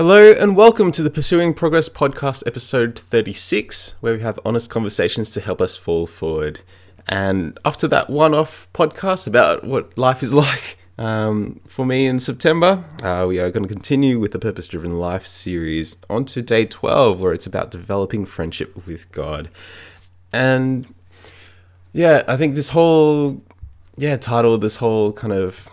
Hello 0.00 0.32
and 0.32 0.56
welcome 0.56 0.90
to 0.92 1.02
the 1.02 1.10
Pursuing 1.10 1.52
Progress 1.52 1.90
podcast, 1.90 2.42
episode 2.46 2.98
36, 2.98 3.96
where 4.00 4.14
we 4.14 4.22
have 4.22 4.40
honest 4.46 4.70
conversations 4.70 5.28
to 5.28 5.42
help 5.42 5.60
us 5.60 5.76
fall 5.76 6.06
forward. 6.06 6.62
And 7.06 7.58
after 7.66 7.86
that 7.88 8.08
one 8.08 8.32
off 8.32 8.66
podcast 8.72 9.26
about 9.26 9.62
what 9.64 9.98
life 9.98 10.22
is 10.22 10.32
like 10.46 10.78
um, 10.96 11.60
for 11.66 11.84
me 11.84 12.06
in 12.06 12.18
September, 12.18 12.82
uh, 13.02 13.26
we 13.28 13.40
are 13.40 13.50
going 13.50 13.68
to 13.68 13.68
continue 13.68 14.18
with 14.18 14.32
the 14.32 14.38
Purpose 14.38 14.68
Driven 14.68 14.98
Life 14.98 15.26
series 15.26 15.98
on 16.08 16.24
to 16.24 16.40
day 16.40 16.64
12, 16.64 17.20
where 17.20 17.34
it's 17.34 17.46
about 17.46 17.70
developing 17.70 18.24
friendship 18.24 18.86
with 18.86 19.12
God. 19.12 19.50
And 20.32 20.94
yeah, 21.92 22.22
I 22.26 22.38
think 22.38 22.54
this 22.54 22.70
whole, 22.70 23.42
yeah, 23.98 24.16
title, 24.16 24.56
this 24.56 24.76
whole 24.76 25.12
kind 25.12 25.34
of 25.34 25.68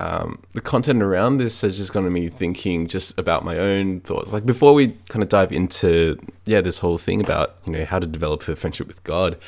um, 0.00 0.40
the 0.52 0.62
content 0.62 1.02
around 1.02 1.36
this 1.36 1.60
has 1.60 1.76
just 1.76 1.92
gotten 1.92 2.10
me 2.10 2.28
thinking 2.28 2.86
just 2.86 3.18
about 3.18 3.44
my 3.44 3.58
own 3.58 4.00
thoughts. 4.00 4.32
Like 4.32 4.46
before 4.46 4.72
we 4.72 4.88
kind 5.08 5.22
of 5.22 5.28
dive 5.28 5.52
into 5.52 6.18
yeah 6.46 6.62
this 6.62 6.78
whole 6.78 6.96
thing 6.96 7.20
about 7.20 7.56
you 7.66 7.72
know 7.72 7.84
how 7.84 7.98
to 7.98 8.06
develop 8.06 8.48
a 8.48 8.56
friendship 8.56 8.86
with 8.86 9.04
God, 9.04 9.38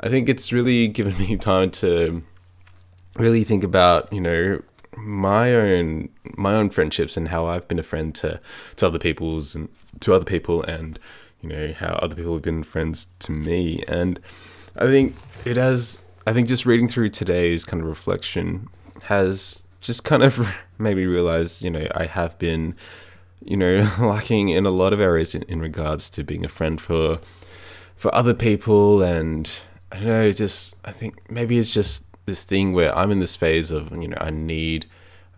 I 0.00 0.08
think 0.08 0.28
it's 0.28 0.52
really 0.52 0.88
given 0.88 1.16
me 1.18 1.36
time 1.36 1.70
to 1.72 2.22
really 3.16 3.44
think 3.44 3.62
about 3.62 4.12
you 4.12 4.20
know 4.20 4.60
my 4.96 5.54
own 5.54 6.08
my 6.36 6.54
own 6.54 6.70
friendships 6.70 7.16
and 7.16 7.28
how 7.28 7.46
I've 7.46 7.68
been 7.68 7.78
a 7.78 7.84
friend 7.84 8.12
to 8.16 8.40
to 8.76 8.86
other 8.86 8.98
people's 8.98 9.54
and 9.54 9.68
to 10.00 10.12
other 10.12 10.24
people 10.24 10.62
and 10.64 10.98
you 11.40 11.48
know 11.48 11.72
how 11.72 11.94
other 12.02 12.16
people 12.16 12.32
have 12.32 12.42
been 12.42 12.64
friends 12.64 13.06
to 13.20 13.32
me 13.32 13.84
and 13.86 14.18
I 14.76 14.86
think 14.86 15.14
it 15.44 15.56
has 15.56 16.04
I 16.26 16.32
think 16.32 16.48
just 16.48 16.66
reading 16.66 16.88
through 16.88 17.10
today's 17.10 17.64
kind 17.64 17.80
of 17.80 17.88
reflection 17.88 18.68
has 19.04 19.62
just 19.80 20.04
kind 20.04 20.22
of 20.22 20.38
made 20.78 20.96
me 20.96 21.04
realize, 21.04 21.62
you 21.62 21.70
know, 21.70 21.86
I 21.94 22.06
have 22.06 22.38
been, 22.38 22.74
you 23.42 23.56
know, 23.56 23.88
lacking 23.98 24.50
in 24.50 24.66
a 24.66 24.70
lot 24.70 24.92
of 24.92 25.00
areas 25.00 25.34
in, 25.34 25.42
in 25.42 25.60
regards 25.60 26.10
to 26.10 26.24
being 26.24 26.44
a 26.44 26.48
friend 26.48 26.80
for 26.80 27.20
for 27.96 28.14
other 28.14 28.32
people, 28.32 29.02
and 29.02 29.50
I 29.92 29.96
don't 29.96 30.06
know, 30.06 30.32
just 30.32 30.74
I 30.84 30.92
think 30.92 31.30
maybe 31.30 31.58
it's 31.58 31.74
just 31.74 32.06
this 32.24 32.44
thing 32.44 32.72
where 32.72 32.96
I'm 32.96 33.10
in 33.10 33.20
this 33.20 33.36
phase 33.36 33.70
of, 33.70 33.92
you 33.92 34.08
know, 34.08 34.16
I 34.18 34.30
need, 34.30 34.86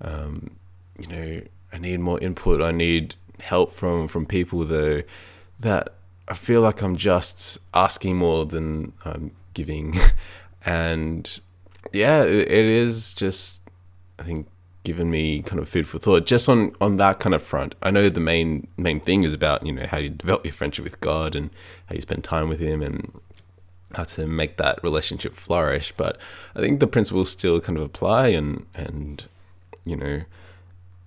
um, 0.00 0.56
you 0.98 1.08
know, 1.08 1.42
I 1.72 1.78
need 1.78 1.98
more 1.98 2.20
input, 2.20 2.62
I 2.62 2.70
need 2.70 3.16
help 3.40 3.72
from 3.72 4.06
from 4.06 4.26
people 4.26 4.62
though 4.62 5.02
that 5.58 5.94
I 6.28 6.34
feel 6.34 6.60
like 6.60 6.82
I'm 6.82 6.96
just 6.96 7.58
asking 7.74 8.16
more 8.16 8.46
than 8.46 8.92
I'm 9.04 9.32
giving, 9.54 9.96
and 10.64 11.40
yeah, 11.92 12.22
it 12.22 12.48
is 12.48 13.12
just 13.14 13.61
I 14.22 14.24
think 14.24 14.46
given 14.84 15.10
me 15.10 15.42
kind 15.42 15.60
of 15.60 15.68
food 15.68 15.86
for 15.86 15.98
thought 15.98 16.26
just 16.26 16.48
on 16.48 16.74
on 16.80 16.96
that 16.96 17.18
kind 17.18 17.34
of 17.34 17.42
front. 17.42 17.74
I 17.82 17.90
know 17.90 18.08
the 18.08 18.20
main 18.20 18.68
main 18.76 19.00
thing 19.00 19.24
is 19.24 19.32
about 19.32 19.66
you 19.66 19.72
know 19.72 19.86
how 19.86 19.98
you 19.98 20.10
develop 20.10 20.44
your 20.44 20.52
friendship 20.52 20.84
with 20.84 21.00
God 21.00 21.34
and 21.34 21.50
how 21.86 21.94
you 21.96 22.00
spend 22.00 22.24
time 22.24 22.48
with 22.48 22.60
Him 22.60 22.82
and 22.82 23.20
how 23.94 24.04
to 24.04 24.26
make 24.26 24.56
that 24.56 24.82
relationship 24.82 25.34
flourish. 25.34 25.92
But 25.96 26.18
I 26.54 26.60
think 26.60 26.80
the 26.80 26.86
principles 26.86 27.30
still 27.30 27.60
kind 27.60 27.76
of 27.76 27.84
apply 27.84 28.28
and 28.28 28.66
and 28.74 29.24
you 29.84 29.96
know 29.96 30.22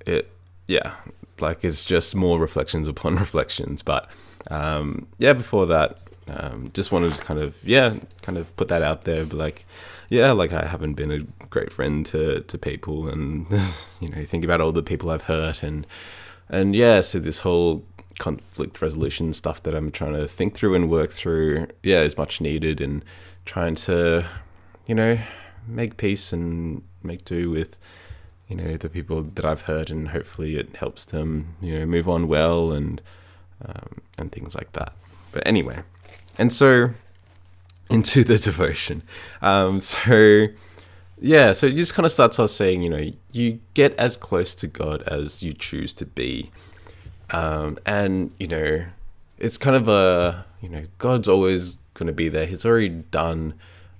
it 0.06 0.30
yeah 0.68 0.96
like 1.40 1.64
it's 1.64 1.84
just 1.86 2.16
more 2.16 2.38
reflections 2.40 2.88
upon 2.88 3.16
reflections. 3.26 3.82
But 3.82 4.10
um, 4.52 5.08
yeah, 5.20 5.34
before 5.34 5.66
that, 5.68 6.00
um, 6.28 6.72
just 6.74 6.92
wanted 6.92 7.16
to 7.16 7.24
kind 7.24 7.40
of 7.40 7.58
yeah 7.64 7.96
kind 8.22 8.38
of 8.38 8.56
put 8.58 8.68
that 8.68 8.82
out 8.82 9.06
there, 9.06 9.26
but 9.26 9.38
like 9.38 9.66
yeah, 10.10 10.32
like 10.32 10.54
I 10.54 10.66
haven't 10.66 10.94
been 10.94 11.12
a 11.12 11.20
great 11.50 11.72
friend 11.72 12.06
to 12.08 12.42
to 12.42 12.58
people, 12.58 13.08
and 13.08 13.48
you 14.00 14.10
know, 14.10 14.24
think 14.26 14.44
about 14.44 14.62
all 14.62 14.72
the 14.72 14.84
people 14.84 15.10
I've 15.10 15.24
hurt, 15.24 15.64
and 15.64 15.88
and 16.50 16.76
yeah, 16.76 17.02
so 17.02 17.20
this 17.20 17.40
whole 17.40 17.84
conflict 18.20 18.82
resolution 18.82 19.34
stuff 19.34 19.62
that 19.64 19.76
I'm 19.76 19.92
trying 19.92 20.14
to 20.14 20.28
think 20.28 20.56
through 20.56 20.76
and 20.76 20.90
work 20.90 21.12
through, 21.12 21.68
yeah, 21.84 22.02
is 22.02 22.18
much 22.18 22.40
needed, 22.40 22.80
and 22.82 23.04
trying 23.46 23.76
to, 23.76 24.26
you 24.88 24.96
know, 24.96 25.18
make 25.68 25.98
peace 25.98 26.32
and 26.32 26.82
make 27.04 27.26
do 27.26 27.50
with, 27.50 27.78
you 28.48 28.56
know, 28.56 28.78
the 28.78 28.90
people 28.90 29.24
that 29.24 29.46
I've 29.46 29.62
hurt, 29.62 29.90
and 29.90 30.10
hopefully 30.10 30.58
it 30.58 30.76
helps 30.78 31.06
them, 31.06 31.56
you 31.62 31.78
know, 31.78 31.86
move 31.86 32.08
on 32.08 32.28
well 32.28 32.72
and 32.72 33.02
um, 33.66 34.02
and 34.18 34.32
things 34.32 34.56
like 34.56 34.72
that. 34.74 34.94
But 35.32 35.46
anyway, 35.46 35.84
and 36.38 36.52
so 36.52 36.92
into 37.90 38.24
the 38.24 38.38
devotion. 38.50 39.02
Um, 39.42 39.80
so 39.80 40.48
yeah, 41.20 41.54
so 41.54 41.68
it 41.68 41.76
just 41.76 41.94
kind 41.94 42.06
of 42.06 42.12
starts 42.12 42.40
off 42.40 42.50
saying, 42.50 42.82
you 42.82 42.90
know, 42.90 43.12
you 43.32 43.60
get 43.74 43.98
as 44.00 44.18
close 44.18 44.54
to 44.56 44.68
God 44.68 45.02
as 45.04 45.44
you 45.44 45.54
choose 45.54 45.94
to 45.94 46.06
be, 46.06 46.52
um, 47.32 47.78
and 47.86 48.32
you 48.40 48.48
know, 48.48 48.86
it's 49.38 49.58
kind 49.58 49.76
of 49.76 49.88
a 49.88 50.46
you 50.62 50.70
know, 50.70 50.86
God's 50.98 51.28
always 51.28 51.76
going 51.94 52.08
to 52.08 52.14
be 52.14 52.28
there. 52.28 52.46
He's 52.46 52.66
already 52.66 52.90
done 52.90 53.54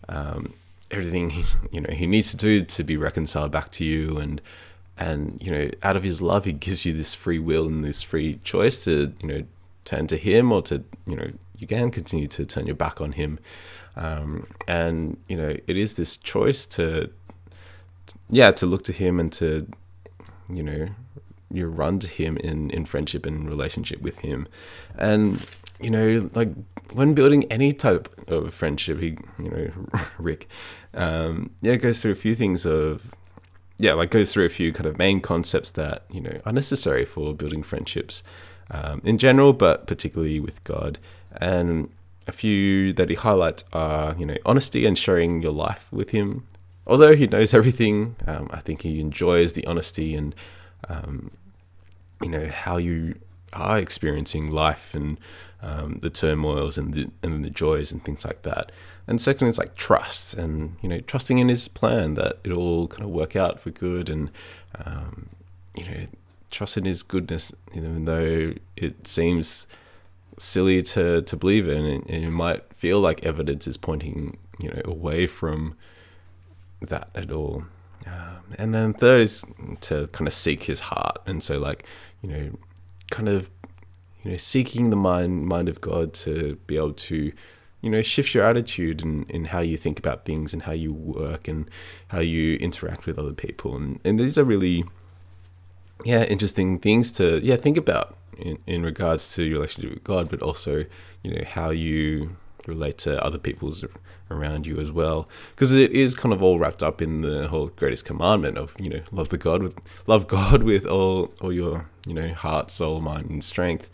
um, 0.10 0.54
everything 0.92 1.30
he, 1.32 1.46
you 1.72 1.82
know 1.82 1.94
he 1.94 2.08
needs 2.08 2.32
to 2.32 2.38
do 2.38 2.62
to 2.62 2.84
be 2.84 2.98
reconciled 2.98 3.52
back 3.52 3.72
to 3.72 3.86
you, 3.86 4.18
and 4.18 4.42
and 4.98 5.38
you 5.42 5.52
know, 5.52 5.70
out 5.84 5.96
of 5.96 6.04
His 6.04 6.22
love, 6.22 6.46
He 6.46 6.54
gives 6.54 6.86
you 6.86 6.94
this 6.94 7.14
free 7.14 7.40
will 7.40 7.68
and 7.68 7.84
this 7.84 8.02
free 8.02 8.40
choice 8.44 8.84
to 8.86 9.14
you 9.22 9.28
know 9.28 9.44
turn 9.84 10.08
to 10.08 10.18
Him 10.18 10.52
or 10.52 10.62
to 10.64 10.84
you 11.06 11.16
know 11.16 11.32
you 11.58 11.68
can 11.68 11.92
continue 11.92 12.28
to 12.28 12.46
turn 12.46 12.66
your 12.66 12.76
back 12.76 13.02
on 13.02 13.14
Him. 13.14 13.40
Um, 13.96 14.48
and 14.68 15.18
you 15.28 15.38
know, 15.38 15.56
it 15.68 15.78
is 15.78 15.96
this 15.96 16.18
choice 16.18 16.66
to, 16.68 17.10
yeah, 18.30 18.52
to 18.52 18.66
look 18.66 18.84
to 18.84 18.94
Him 18.94 19.20
and 19.20 19.32
to, 19.34 19.68
you 20.50 20.64
know, 20.64 20.88
you 21.52 21.68
run 21.68 22.00
to 22.00 22.08
Him 22.08 22.38
in 22.38 22.70
in 22.72 22.86
friendship 22.86 23.26
and 23.26 23.48
relationship 23.50 24.02
with 24.02 24.20
Him, 24.20 24.48
and 24.98 25.46
you 25.80 25.90
know, 25.90 26.30
like 26.34 26.50
when 26.94 27.14
building 27.14 27.46
any 27.52 27.74
type 27.74 28.10
of 28.30 28.54
friendship, 28.54 29.00
he, 29.00 29.18
you 29.40 29.50
know, 29.50 30.02
Rick, 30.18 30.48
um, 30.94 31.52
yeah, 31.62 31.76
goes 31.76 32.02
through 32.02 32.12
a 32.12 32.16
few 32.16 32.36
things 32.36 32.66
of 32.66 33.12
yeah, 33.78 33.94
like 33.94 34.10
goes 34.10 34.32
through 34.32 34.46
a 34.46 34.50
few 34.50 34.72
kind 34.72 34.88
of 34.88 34.98
main 34.98 35.20
concepts 35.20 35.72
that 35.72 36.06
you 36.12 36.22
know 36.22 36.40
are 36.46 36.54
necessary 36.54 37.06
for 37.06 37.34
building 37.34 37.64
friendships 37.64 38.24
um, 38.72 39.02
in 39.04 39.18
general, 39.18 39.54
but 39.54 39.88
particularly 39.88 40.40
with 40.40 40.64
God. 40.64 40.98
And 41.38 41.90
a 42.28 42.32
few 42.32 42.94
that 42.94 43.10
he 43.10 43.16
highlights 43.16 43.64
are, 43.74 44.16
you 44.18 44.26
know, 44.26 44.38
honesty 44.46 44.86
and 44.86 44.98
sharing 44.98 45.42
your 45.42 45.52
life 45.52 45.88
with 45.92 46.10
him. 46.10 46.48
Although 46.88 47.16
he 47.16 47.28
knows 47.28 47.54
everything, 47.54 48.16
um, 48.28 48.50
I 48.52 48.60
think 48.60 48.82
he 48.82 49.00
enjoys 49.00 49.54
the 49.54 49.66
honesty 49.66 50.16
and, 50.16 50.36
um, 50.88 51.32
you 52.22 52.30
know, 52.30 52.48
how 52.48 52.78
you 52.78 53.16
are 53.54 53.80
experiencing 53.80 54.52
life 54.52 54.94
and 54.94 55.20
um, 55.62 56.00
the 56.02 56.10
turmoils 56.10 56.78
and 56.78 56.94
the, 56.94 57.10
and 57.24 57.44
the 57.44 57.50
joys 57.50 57.92
and 57.92 58.04
things 58.04 58.26
like 58.26 58.44
that. 58.44 58.72
And 59.08 59.20
second 59.20 59.48
is 59.48 59.58
like 59.58 59.76
trust 59.76 60.36
and, 60.36 60.76
you 60.82 60.90
know, 60.90 61.00
trusting 61.00 61.38
in 61.38 61.50
his 61.50 61.68
plan 61.68 62.16
that 62.16 62.40
it'll 62.44 62.60
all 62.60 62.88
kind 62.88 63.04
of 63.04 63.10
work 63.10 63.36
out 63.36 63.60
for 63.60 63.72
good 63.72 64.10
and, 64.10 64.30
um, 64.84 65.30
you 65.76 65.86
know, 65.86 66.08
trust 66.52 66.78
in 66.78 66.86
his 66.86 67.04
goodness, 67.04 67.52
even 67.74 68.06
though 68.06 68.54
it 68.76 69.08
seems 69.08 69.68
silly 70.38 70.82
to 70.82 71.22
to 71.22 71.38
believe 71.38 71.68
in, 71.68 71.86
and, 71.86 72.10
it 72.10 72.32
might 72.32 72.74
feel 72.74 73.00
like 73.00 73.24
evidence 73.24 73.68
is 73.68 73.78
pointing 73.78 74.38
you 74.60 74.70
know 74.70 74.82
away 74.86 75.28
from 75.28 75.76
that 76.82 77.10
at 77.16 77.32
all. 77.32 77.66
Um, 78.06 78.54
and 78.58 78.74
then 78.74 78.94
third 78.94 79.22
is 79.22 79.44
to 79.82 80.08
kind 80.08 80.28
of 80.28 80.34
seek 80.34 80.64
his 80.64 80.80
heart, 80.82 81.20
and 81.26 81.42
so 81.42 81.58
like 81.58 81.86
you 82.22 82.30
know, 82.30 82.52
kind 83.12 83.30
of 83.30 83.50
you 84.24 84.32
know 84.32 84.38
seeking 84.38 84.90
the 84.90 84.96
mind 84.96 85.46
mind 85.46 85.70
of 85.70 85.82
God 85.82 86.14
to 86.16 86.58
be 86.68 86.78
able 86.78 86.94
to 86.94 87.32
you 87.82 87.90
know 87.90 88.02
shift 88.02 88.34
your 88.34 88.44
attitude 88.44 89.04
and 89.04 89.30
in, 89.30 89.38
in 89.38 89.46
how 89.46 89.60
you 89.60 89.78
think 89.78 90.00
about 90.00 90.26
things 90.26 90.54
and 90.54 90.64
how 90.64 90.72
you 90.72 90.94
work 90.94 91.48
and 91.48 91.70
how 92.10 92.20
you 92.20 92.56
interact 92.58 93.06
with 93.06 93.18
other 93.18 93.34
people. 93.34 93.76
And 93.76 94.00
and 94.04 94.20
these 94.20 94.38
are 94.38 94.44
really 94.44 94.86
yeah 96.04 96.24
interesting 96.24 96.78
things 96.80 97.12
to 97.14 97.40
yeah 97.44 97.56
think 97.56 97.78
about 97.78 98.18
in, 98.38 98.60
in 98.66 98.84
regards 98.84 99.34
to 99.36 99.44
your 99.44 99.56
relationship 99.56 99.94
with 99.94 100.04
God, 100.04 100.30
but 100.30 100.42
also, 100.42 100.86
you 101.24 101.36
know, 101.36 101.44
how 101.46 101.70
you 101.70 102.36
relate 102.68 102.98
to 103.00 103.24
other 103.24 103.38
people's 103.38 103.84
around 104.32 104.66
you 104.66 104.80
as 104.80 104.92
well. 104.92 105.30
Because 105.52 105.74
it 105.74 105.92
is 105.92 106.16
kind 106.16 106.34
of 106.34 106.42
all 106.42 106.60
wrapped 106.60 106.84
up 106.84 107.02
in 107.02 107.22
the 107.22 107.48
whole 107.48 107.68
greatest 107.68 108.06
commandment 108.06 108.58
of 108.58 108.76
you 108.80 108.90
know 108.90 109.02
love 109.12 109.30
the 109.30 109.38
god 109.38 109.62
with 109.62 109.78
love 110.08 110.28
god 110.28 110.64
with 110.72 110.86
all 110.86 111.34
all 111.42 111.54
your 111.54 111.90
you 112.08 112.14
know 112.14 112.34
heart 112.34 112.72
soul 112.72 113.02
mind 113.02 113.30
and 113.30 113.44
strength. 113.44 113.90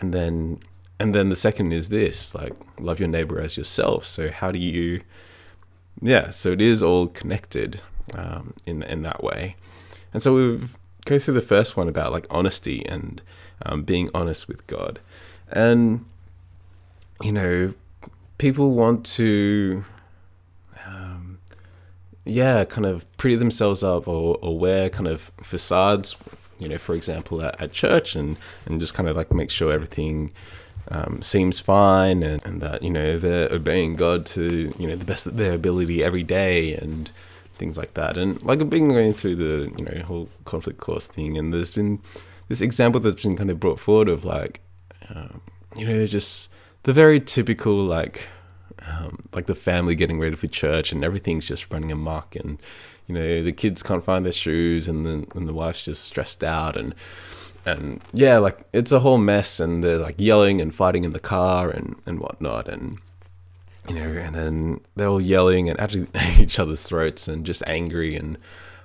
And 0.00 0.14
then 0.14 0.60
and 1.00 1.14
then 1.14 1.28
the 1.28 1.36
second 1.36 1.72
is 1.72 1.88
this 1.88 2.34
like 2.34 2.54
love 2.78 2.98
your 2.98 3.08
neighbor 3.08 3.40
as 3.40 3.56
yourself. 3.56 4.04
So 4.04 4.30
how 4.30 4.50
do 4.50 4.58
you 4.58 5.02
yeah 6.00 6.30
so 6.30 6.52
it 6.52 6.60
is 6.60 6.82
all 6.82 7.06
connected 7.08 7.80
um, 8.14 8.54
in 8.66 8.82
in 8.82 9.02
that 9.02 9.22
way. 9.22 9.56
And 10.12 10.22
so 10.22 10.34
we 10.34 10.68
go 11.04 11.18
through 11.18 11.34
the 11.34 11.40
first 11.40 11.76
one 11.76 11.88
about 11.88 12.12
like 12.12 12.26
honesty 12.30 12.84
and 12.86 13.20
um, 13.64 13.82
being 13.82 14.10
honest 14.14 14.48
with 14.48 14.66
God. 14.66 14.98
And, 15.50 16.04
you 17.22 17.32
know, 17.32 17.74
people 18.38 18.72
want 18.72 19.04
to, 19.06 19.84
um, 20.86 21.38
yeah, 22.24 22.64
kind 22.64 22.86
of 22.86 23.04
pretty 23.16 23.36
themselves 23.36 23.82
up 23.82 24.06
or, 24.06 24.38
or 24.40 24.58
wear 24.58 24.90
kind 24.90 25.08
of 25.08 25.32
facades 25.42 26.16
you 26.58 26.68
know, 26.68 26.78
for 26.78 26.94
example, 26.94 27.42
at, 27.42 27.60
at 27.60 27.72
church 27.72 28.14
and, 28.14 28.36
and 28.66 28.80
just 28.80 28.94
kind 28.94 29.08
of 29.08 29.16
like 29.16 29.32
make 29.32 29.50
sure 29.50 29.72
everything 29.72 30.32
um, 30.90 31.22
seems 31.22 31.60
fine 31.60 32.22
and, 32.22 32.44
and 32.44 32.60
that, 32.60 32.82
you 32.82 32.90
know, 32.90 33.18
they're 33.18 33.52
obeying 33.52 33.96
God 33.96 34.26
to, 34.26 34.72
you 34.78 34.86
know, 34.86 34.96
the 34.96 35.04
best 35.04 35.26
of 35.26 35.36
their 35.36 35.54
ability 35.54 36.02
every 36.02 36.22
day 36.22 36.74
and 36.74 37.10
things 37.54 37.78
like 37.78 37.94
that. 37.94 38.16
And 38.16 38.42
like 38.42 38.60
I've 38.60 38.70
been 38.70 38.88
going 38.88 39.14
through 39.14 39.36
the, 39.36 39.72
you 39.76 39.84
know, 39.84 40.02
whole 40.04 40.28
conflict 40.44 40.80
course 40.80 41.06
thing 41.06 41.38
and 41.38 41.52
there's 41.52 41.74
been 41.74 42.00
this 42.48 42.60
example 42.60 43.00
that's 43.00 43.22
been 43.22 43.36
kind 43.36 43.50
of 43.50 43.60
brought 43.60 43.80
forward 43.80 44.08
of 44.08 44.24
like, 44.24 44.60
um, 45.10 45.42
you 45.76 45.86
know, 45.86 46.06
just 46.06 46.50
the 46.82 46.92
very 46.92 47.20
typical 47.20 47.74
like, 47.76 48.28
um, 48.86 49.28
like 49.32 49.46
the 49.46 49.54
family 49.54 49.94
getting 49.94 50.18
ready 50.18 50.36
for 50.36 50.46
church 50.46 50.92
and 50.92 51.04
everything's 51.04 51.46
just 51.46 51.70
running 51.70 51.92
amok 51.92 52.36
and 52.36 52.58
you 53.08 53.14
know 53.14 53.42
the 53.42 53.52
kids 53.52 53.82
can't 53.82 54.04
find 54.04 54.24
their 54.24 54.32
shoes 54.32 54.86
and 54.86 55.04
the 55.04 55.26
and 55.34 55.48
the 55.48 55.54
wife's 55.54 55.82
just 55.82 56.04
stressed 56.04 56.44
out 56.44 56.76
and 56.76 56.94
and 57.64 58.00
yeah 58.12 58.38
like 58.38 58.60
it's 58.72 58.92
a 58.92 59.00
whole 59.00 59.18
mess 59.18 59.58
and 59.58 59.82
they're 59.82 59.98
like 59.98 60.14
yelling 60.18 60.60
and 60.60 60.74
fighting 60.74 61.04
in 61.04 61.12
the 61.12 61.20
car 61.20 61.70
and 61.70 61.96
and 62.06 62.20
whatnot 62.20 62.68
and 62.68 62.98
you 63.88 63.94
know 63.94 64.08
and 64.08 64.34
then 64.34 64.80
they're 64.94 65.08
all 65.08 65.20
yelling 65.20 65.68
and 65.68 65.80
at 65.80 65.96
each 66.38 66.58
other's 66.58 66.84
throats 66.86 67.26
and 67.26 67.44
just 67.44 67.62
angry 67.66 68.14
and 68.14 68.38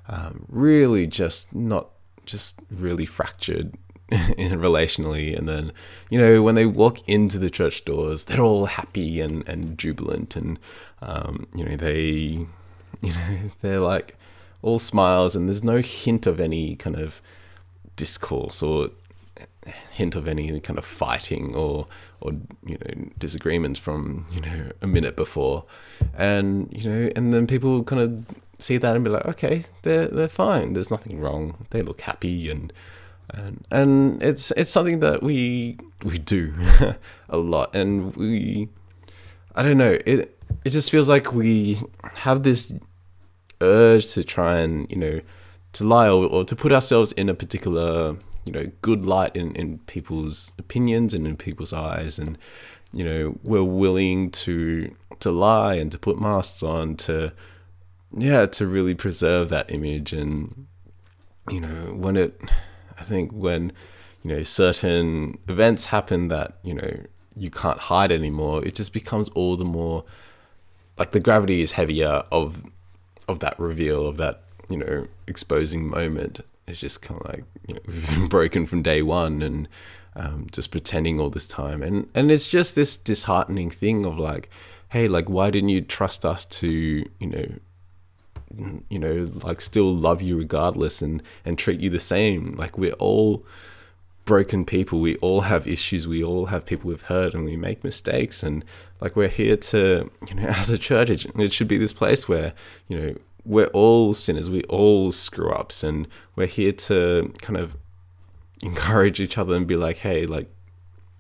um, 0.07 0.45
really 0.50 1.06
just 1.07 1.54
not 1.54 1.89
just 2.25 2.60
really 2.72 3.06
fractured 3.06 3.74
relationally. 4.12 5.38
And 5.38 5.48
then 5.48 5.72
you 6.10 6.18
know 6.20 6.42
when 6.42 6.56
they 6.56 6.66
walk 6.66 7.08
into 7.08 7.40
the 7.40 7.50
church 7.50 7.86
doors 7.86 8.25
they're 8.25 8.42
all 8.42 8.66
happy 8.66 9.22
and 9.22 9.48
and 9.48 9.78
jubilant. 9.78 10.36
And 10.36 10.60
um, 11.02 11.48
you 11.56 11.66
know 11.66 11.75
they 11.75 12.46
you 13.02 13.14
know, 13.14 13.52
they're 13.62 13.80
like 13.80 14.18
all 14.62 14.80
smiles 14.80 15.36
and 15.36 15.48
there's 15.48 15.64
no 15.64 15.80
hint 15.80 16.25
of 16.25 16.40
any 16.40 16.75
kind 16.75 16.96
of 16.96 17.22
discourse 17.96 18.64
or 18.64 18.90
hint 19.92 20.16
of 20.16 20.28
any 20.28 20.60
kind 20.60 20.78
of 20.78 20.86
fighting 20.86 21.56
or 21.56 21.88
or 22.22 22.31
you 22.66 22.78
know 22.78 23.06
disagreements 23.18 23.80
from 23.80 24.25
you 24.31 24.42
know 24.42 24.72
a 24.81 24.88
minute 24.88 25.16
before. 25.16 25.66
And 26.18 26.70
you 26.72 26.90
know 26.90 27.10
and 27.16 27.34
then 27.34 27.48
people 27.48 27.84
kind 27.84 28.02
of 28.02 28.25
see 28.63 28.77
that 28.77 28.95
and 28.95 29.04
be 29.04 29.10
like 29.12 29.25
okay 29.25 29.63
they're 29.83 30.07
they're 30.07 30.30
fine. 30.30 30.74
There's 30.74 30.92
nothing 30.92 31.19
wrong. 31.19 31.65
They 31.71 31.81
look 31.81 32.01
happy 32.01 32.50
and 32.50 32.71
and 33.30 33.65
and 33.71 34.21
it's 34.21 34.51
it's 34.51 34.71
something 34.71 35.00
that 35.00 35.24
we 35.24 35.77
we 36.04 36.18
do 36.18 36.54
a 37.30 37.38
lot. 37.38 37.75
And 37.75 38.15
we 38.15 38.69
I 39.56 39.63
don't 39.63 39.77
know. 39.77 39.98
It 40.06 40.39
it 40.65 40.69
just 40.69 40.92
feels 40.92 41.10
like 41.10 41.33
we 41.33 41.80
have 42.13 42.44
this 42.44 42.71
urge 43.62 44.13
to 44.13 44.24
try 44.24 44.57
and 44.57 44.89
you 44.89 44.98
know 44.98 45.21
to 45.74 45.83
lie 45.83 46.07
or, 46.07 46.25
or 46.27 46.45
to 46.45 46.56
put 46.56 46.71
ourselves 46.71 47.12
in 47.13 47.30
a 47.30 47.33
particular 47.33 48.18
you 48.45 48.51
know 48.51 48.71
good 48.81 49.06
light 49.06 49.36
in 49.36 49.56
in 49.56 49.80
people's 49.80 50.51
opinions 50.57 51.13
and 51.13 51.27
in 51.27 51.38
people's 51.38 51.74
eyes. 51.74 52.19
And 52.19 52.38
you 52.92 53.04
know 53.04 53.38
we're 53.44 53.63
willing 53.63 54.31
to 54.31 54.94
to 55.19 55.31
lie 55.31 55.75
and 55.75 55.92
to 55.92 55.98
put 55.98 56.19
masks 56.19 56.63
on 56.63 56.95
to 56.95 57.33
yeah 58.15 58.45
to 58.45 58.68
really 58.68 58.95
preserve 58.95 59.50
that 59.50 59.71
image 59.71 60.13
and 60.13 60.68
you 61.50 61.60
know 61.60 61.94
when 61.94 62.15
it 62.15 62.39
i 62.98 63.04
think 63.04 63.31
when 63.31 63.71
you 64.24 64.30
know 64.30 64.44
certain 64.44 65.38
events 65.48 65.86
happen 65.86 66.27
that 66.27 66.57
you 66.63 66.74
know 66.74 67.00
you 67.36 67.50
can't 67.50 67.80
hide 67.80 68.12
anymore 68.12 68.63
it 68.65 68.75
just 68.75 68.94
becomes 68.94 69.30
all 69.30 69.56
the 69.56 69.65
more 69.65 70.06
like 70.98 71.12
the 71.12 71.19
gravity 71.19 71.62
is 71.62 71.74
heavier 71.74 72.24
of 72.31 72.63
of 73.27 73.39
that 73.39 73.60
reveal 73.60 74.06
of 74.06 74.18
that 74.18 74.44
you 74.69 74.77
know 74.77 75.07
exposing 75.27 75.89
moment. 75.89 76.39
It's 76.68 76.80
just 76.80 77.01
kind 77.01 77.19
of 77.21 77.27
like 77.27 77.44
you 77.68 77.75
know 77.75 77.81
we've 77.88 78.10
been 78.10 78.27
broken 78.27 78.65
from 78.65 78.81
day 78.81 79.01
one 79.01 79.42
and 79.42 79.68
um, 80.15 80.48
just 80.51 80.71
pretending 80.71 81.19
all 81.19 81.30
this 81.30 81.48
time. 81.48 81.81
And 81.81 82.10
and 82.13 82.31
it's 82.31 82.48
just 82.48 82.75
this 82.75 82.98
disheartening 82.98 83.69
thing 83.69 84.06
of 84.06 84.18
like 84.18 84.50
hey 84.89 85.07
like 85.07 85.30
why 85.30 85.50
didn't 85.50 85.69
you 85.69 85.81
trust 85.81 86.25
us 86.25 86.45
to 86.45 86.69
you 86.69 87.27
know 87.27 87.45
you 88.90 89.00
know 89.00 89.30
like 89.44 89.62
still 89.62 89.94
love 89.94 90.22
you 90.22 90.38
regardless 90.38 91.02
and 91.02 91.24
and 91.46 91.58
treat 91.58 91.80
you 91.80 91.90
the 91.90 92.00
same. 92.00 92.54
Like 92.54 92.78
we're 92.78 92.94
all 92.94 93.46
broken 94.26 94.66
people. 94.66 95.00
We 95.00 95.18
all 95.18 95.42
have 95.42 95.68
issues. 95.68 96.08
We 96.08 96.24
all 96.24 96.48
have 96.48 96.66
people 96.66 96.90
we've 96.90 97.02
hurt 97.04 97.34
and 97.34 97.44
we 97.44 97.58
make 97.58 97.84
mistakes. 97.84 98.44
And 98.44 98.64
like 99.02 99.16
we're 99.16 99.28
here 99.28 99.58
to 99.58 100.10
you 100.28 100.36
know 100.36 100.48
as 100.48 100.70
a 100.70 100.78
church 100.78 101.10
it, 101.10 101.26
it 101.38 101.54
should 101.54 101.68
be 101.68 101.78
this 101.78 101.94
place 101.94 102.28
where 102.28 102.54
you 102.88 103.00
know 103.00 103.16
we're 103.46 103.68
all 103.68 104.14
sinners. 104.14 104.50
We 104.50 104.64
all 104.64 105.12
screw 105.12 105.52
ups. 105.52 105.84
And 105.84 106.08
we're 106.36 106.48
here 106.48 106.72
to 106.74 107.34
kind 107.42 107.58
of 107.58 107.76
encourage 108.64 109.20
each 109.20 109.38
other 109.38 109.56
and 109.56 109.68
be 109.68 109.76
like 109.76 109.98
hey 109.98 110.26
like 110.26 110.50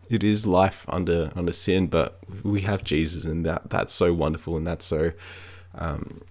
it 0.09 0.23
is 0.23 0.47
life 0.47 0.85
under 0.87 1.31
under 1.35 1.51
sin 1.51 1.87
but 1.87 2.19
we 2.43 2.61
have 2.61 2.83
jesus 2.83 3.25
and 3.25 3.45
that 3.45 3.69
that's 3.69 3.93
so 3.93 4.13
wonderful 4.13 4.55
and 4.55 4.65
that's 4.65 4.85
so 4.85 5.11
um 5.75 6.21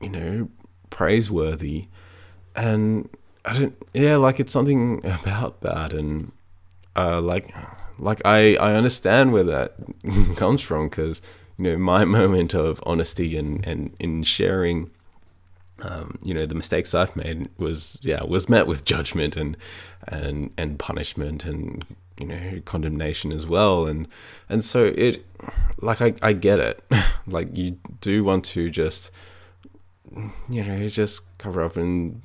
you 0.00 0.08
know 0.08 0.48
praiseworthy 0.90 1.86
and 2.56 3.08
I 3.44 3.58
don't. 3.58 3.86
Yeah, 3.94 4.16
like 4.16 4.40
it's 4.40 4.52
something 4.52 5.04
about 5.04 5.60
that, 5.62 5.92
and 5.92 6.32
uh, 6.96 7.20
like, 7.20 7.54
like 7.98 8.20
I 8.24 8.56
I 8.56 8.74
understand 8.74 9.32
where 9.32 9.44
that 9.44 9.74
comes 10.36 10.60
from 10.60 10.88
because 10.88 11.22
you 11.58 11.64
know 11.64 11.78
my 11.78 12.04
moment 12.18 12.54
of 12.54 12.82
honesty 12.84 13.36
and 13.36 13.66
and 13.66 13.94
in 13.98 14.22
sharing. 14.22 14.90
Um, 15.82 16.18
you 16.22 16.34
know 16.34 16.44
the 16.44 16.54
mistakes 16.54 16.94
I've 16.94 17.16
made 17.16 17.48
was 17.56 17.98
yeah 18.02 18.22
was 18.22 18.50
met 18.50 18.66
with 18.66 18.84
judgment 18.84 19.34
and 19.34 19.56
and 20.06 20.50
and 20.58 20.78
punishment 20.78 21.46
and 21.46 21.86
you 22.18 22.26
know 22.26 22.60
condemnation 22.66 23.32
as 23.32 23.46
well 23.46 23.86
and 23.86 24.06
and 24.50 24.62
so 24.62 24.92
it 24.94 25.24
like 25.80 26.02
I, 26.02 26.12
I 26.20 26.34
get 26.34 26.60
it 26.60 26.84
like 27.26 27.56
you 27.56 27.78
do 28.02 28.22
want 28.22 28.44
to 28.44 28.68
just 28.68 29.10
you 30.48 30.64
know 30.64 30.88
just 30.88 31.36
cover 31.38 31.62
up 31.62 31.76
and 31.76 32.22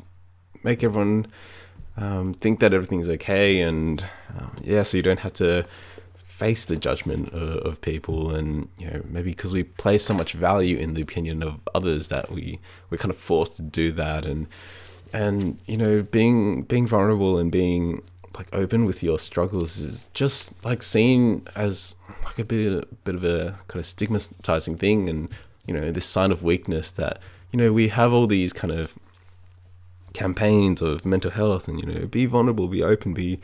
make 0.63 0.83
everyone 0.83 1.27
um, 1.97 2.33
think 2.33 2.59
that 2.59 2.73
everything's 2.73 3.07
okay, 3.07 3.61
and 3.61 4.05
uh, 4.37 4.47
yeah, 4.63 4.83
so 4.83 4.97
you 4.97 5.03
don't 5.03 5.19
have 5.19 5.33
to 5.35 5.65
face 6.25 6.65
the 6.65 6.75
judgment 6.75 7.29
of, 7.29 7.65
of 7.65 7.81
people, 7.81 8.35
and 8.35 8.67
you 8.77 8.87
know 8.87 9.01
maybe 9.07 9.31
because 9.31 9.53
we 9.53 9.63
place 9.63 10.03
so 10.03 10.13
much 10.13 10.33
value 10.33 10.77
in 10.77 10.93
the 10.93 11.01
opinion 11.01 11.41
of 11.41 11.61
others 11.73 12.09
that 12.09 12.31
we 12.31 12.59
we're 12.89 12.97
kind 12.97 13.11
of 13.11 13.17
forced 13.17 13.55
to 13.57 13.61
do 13.61 13.91
that, 13.93 14.25
and 14.25 14.47
and 15.13 15.59
you 15.65 15.77
know 15.77 16.01
being 16.01 16.63
being 16.63 16.85
vulnerable 16.85 17.37
and 17.37 17.51
being 17.51 18.01
like 18.37 18.53
open 18.53 18.83
with 18.83 19.01
your 19.01 19.17
struggles 19.17 19.79
is 19.79 20.09
just 20.13 20.63
like 20.65 20.83
seen 20.83 21.47
as 21.55 21.95
like 22.25 22.37
a 22.37 22.43
bit 22.43 22.83
a 22.83 22.85
bit 23.05 23.15
of 23.15 23.23
a 23.23 23.57
kind 23.69 23.79
of 23.79 23.85
stigmatizing 23.85 24.75
thing 24.77 25.07
and 25.07 25.29
you 25.65 25.73
know 25.73 25.89
this 25.89 26.05
sign 26.05 26.33
of 26.33 26.43
weakness 26.43 26.91
that 26.91 27.21
you 27.55 27.61
know 27.61 27.71
we 27.71 27.87
have 27.87 28.11
all 28.11 28.27
these 28.27 28.51
kind 28.51 28.73
of 28.73 28.95
campaigns 30.11 30.81
of 30.81 31.05
mental 31.05 31.31
health 31.31 31.69
and 31.69 31.79
you 31.79 31.85
know 31.85 32.05
be 32.05 32.25
vulnerable 32.25 32.67
be 32.67 32.83
open 32.83 33.13
be 33.13 33.39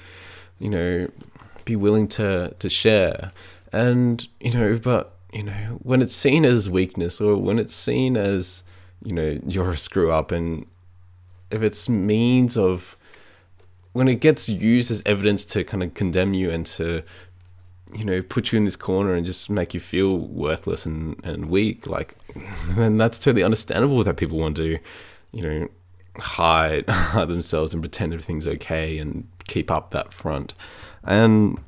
you 0.59 0.69
know 0.69 1.09
be 1.63 1.77
willing 1.77 2.09
to 2.09 2.53
to 2.59 2.69
share. 2.69 3.31
And 3.71 4.27
you 4.41 4.51
know 4.51 4.77
but 4.77 5.15
you 5.31 5.43
know 5.43 5.79
when 5.81 6.01
it's 6.01 6.13
seen 6.13 6.43
as 6.43 6.69
weakness 6.69 7.21
or 7.21 7.37
when 7.37 7.57
it's 7.57 7.73
seen 7.73 8.17
as 8.17 8.63
you 9.01 9.13
know 9.13 9.39
you're 9.47 9.71
a 9.71 9.77
screw 9.77 10.11
up 10.11 10.29
and 10.33 10.65
if 11.49 11.63
it's 11.63 11.87
means 11.87 12.57
of 12.57 12.97
when 13.93 14.09
it 14.09 14.19
gets 14.19 14.49
used 14.49 14.91
as 14.91 15.01
evidence 15.05 15.45
to 15.45 15.63
kind 15.63 15.83
of 15.83 15.93
condemn 15.93 16.33
you 16.33 16.51
and 16.51 16.65
to 16.65 17.03
you 17.93 18.05
know 18.05 18.21
put 18.21 18.51
you 18.51 18.57
in 18.57 18.63
this 18.63 18.75
corner 18.75 19.13
and 19.13 19.25
just 19.25 19.49
make 19.49 19.73
you 19.73 19.79
feel 19.79 20.17
worthless 20.17 20.85
and, 20.85 21.19
and 21.25 21.49
weak 21.49 21.87
like 21.87 22.15
then 22.69 22.97
that's 22.97 23.19
totally 23.19 23.43
understandable 23.43 24.03
that 24.03 24.17
people 24.17 24.37
want 24.37 24.55
to 24.55 24.79
you 25.31 25.41
know 25.41 25.67
hide 26.17 26.85
themselves 27.15 27.73
and 27.73 27.81
pretend 27.81 28.13
everything's 28.13 28.47
okay 28.47 28.97
and 28.97 29.27
keep 29.45 29.71
up 29.71 29.91
that 29.91 30.13
front. 30.13 30.53
And 31.03 31.59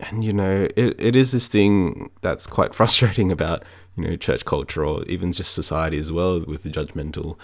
and 0.00 0.24
you 0.24 0.32
know, 0.32 0.68
it, 0.76 1.00
it 1.00 1.16
is 1.16 1.32
this 1.32 1.48
thing 1.48 2.10
that's 2.20 2.46
quite 2.46 2.74
frustrating 2.78 3.30
about, 3.30 3.64
you 3.96 4.04
know, 4.04 4.16
church 4.16 4.44
culture 4.44 4.84
or 4.84 5.04
even 5.04 5.32
just 5.32 5.54
society 5.54 5.98
as 5.98 6.10
well 6.10 6.40
with 6.44 6.62
the 6.62 6.70
judgmental 6.70 7.36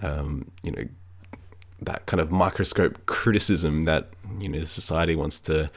um, 0.00 0.50
you 0.62 0.70
know, 0.70 0.84
that 1.82 2.06
kind 2.06 2.20
of 2.20 2.30
microscope 2.30 3.04
criticism 3.06 3.84
that, 3.84 4.10
you 4.38 4.48
know, 4.48 4.62
society 4.62 5.14
wants 5.14 5.38
to 5.40 5.70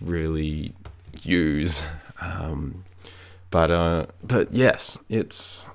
really 0.00 0.74
use. 1.24 1.86
Um, 2.20 2.84
but 3.50 3.70
uh, 3.70 4.06
but 4.22 4.52
yes, 4.52 4.98
it's 5.08 5.66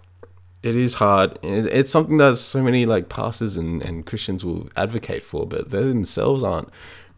it 0.61 0.75
is 0.75 0.95
hard. 0.95 1.39
It's 1.43 1.91
something 1.91 2.17
that 2.17 2.37
so 2.37 2.61
many 2.61 2.85
like 2.85 3.09
pastors 3.09 3.57
and, 3.57 3.83
and 3.83 4.05
Christians 4.05 4.45
will 4.45 4.69
advocate 4.75 5.23
for, 5.23 5.45
but 5.45 5.71
they 5.71 5.81
themselves 5.81 6.43
aren't 6.43 6.69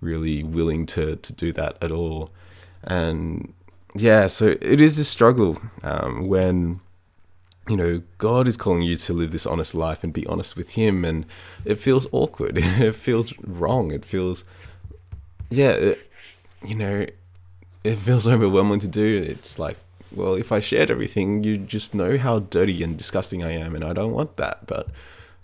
really 0.02 0.44
willing 0.44 0.86
to 0.88 1.16
to 1.18 1.34
do 1.34 1.52
that 1.54 1.78
at 1.82 1.92
all. 1.92 2.32
And 2.84 3.54
yeah, 3.96 4.28
so 4.28 4.48
it 4.62 4.82
is 4.82 4.98
this 4.98 5.10
struggle 5.10 5.58
um, 5.84 6.28
when 6.28 6.82
you 7.68 7.76
know, 7.76 8.02
God 8.18 8.48
is 8.48 8.58
calling 8.58 8.84
you 8.84 8.96
to 8.96 9.14
live 9.14 9.32
this 9.32 9.48
honest 9.48 9.74
life 9.74 10.04
and 10.04 10.14
be 10.14 10.26
honest 10.28 10.56
with 10.56 10.70
Him, 10.72 11.04
and 11.04 11.26
it 11.64 11.76
feels 11.76 12.08
awkward. 12.12 12.58
it 12.60 12.96
feels 12.96 13.34
wrong. 13.40 13.92
It 13.92 14.06
feels, 14.06 14.44
yeah, 15.50 15.72
it, 15.72 16.12
you 16.64 16.76
know, 16.76 17.08
it 17.86 17.96
feels 17.96 18.28
overwhelming 18.28 18.80
to 18.80 18.88
do. 18.88 19.24
It's 19.28 19.60
like, 19.60 19.78
well, 20.12 20.36
if 20.36 20.52
I 20.52 20.60
shared 20.60 20.92
everything, 20.92 21.44
you 21.44 21.58
just 21.58 21.94
know 21.94 22.18
how 22.18 22.40
dirty 22.40 22.84
and 22.84 22.98
disgusting 22.98 23.44
I 23.44 23.52
am, 23.52 23.76
and 23.76 23.84
I 23.84 23.94
don't 23.94 24.14
want 24.14 24.38
that. 24.38 24.68
But 24.68 24.88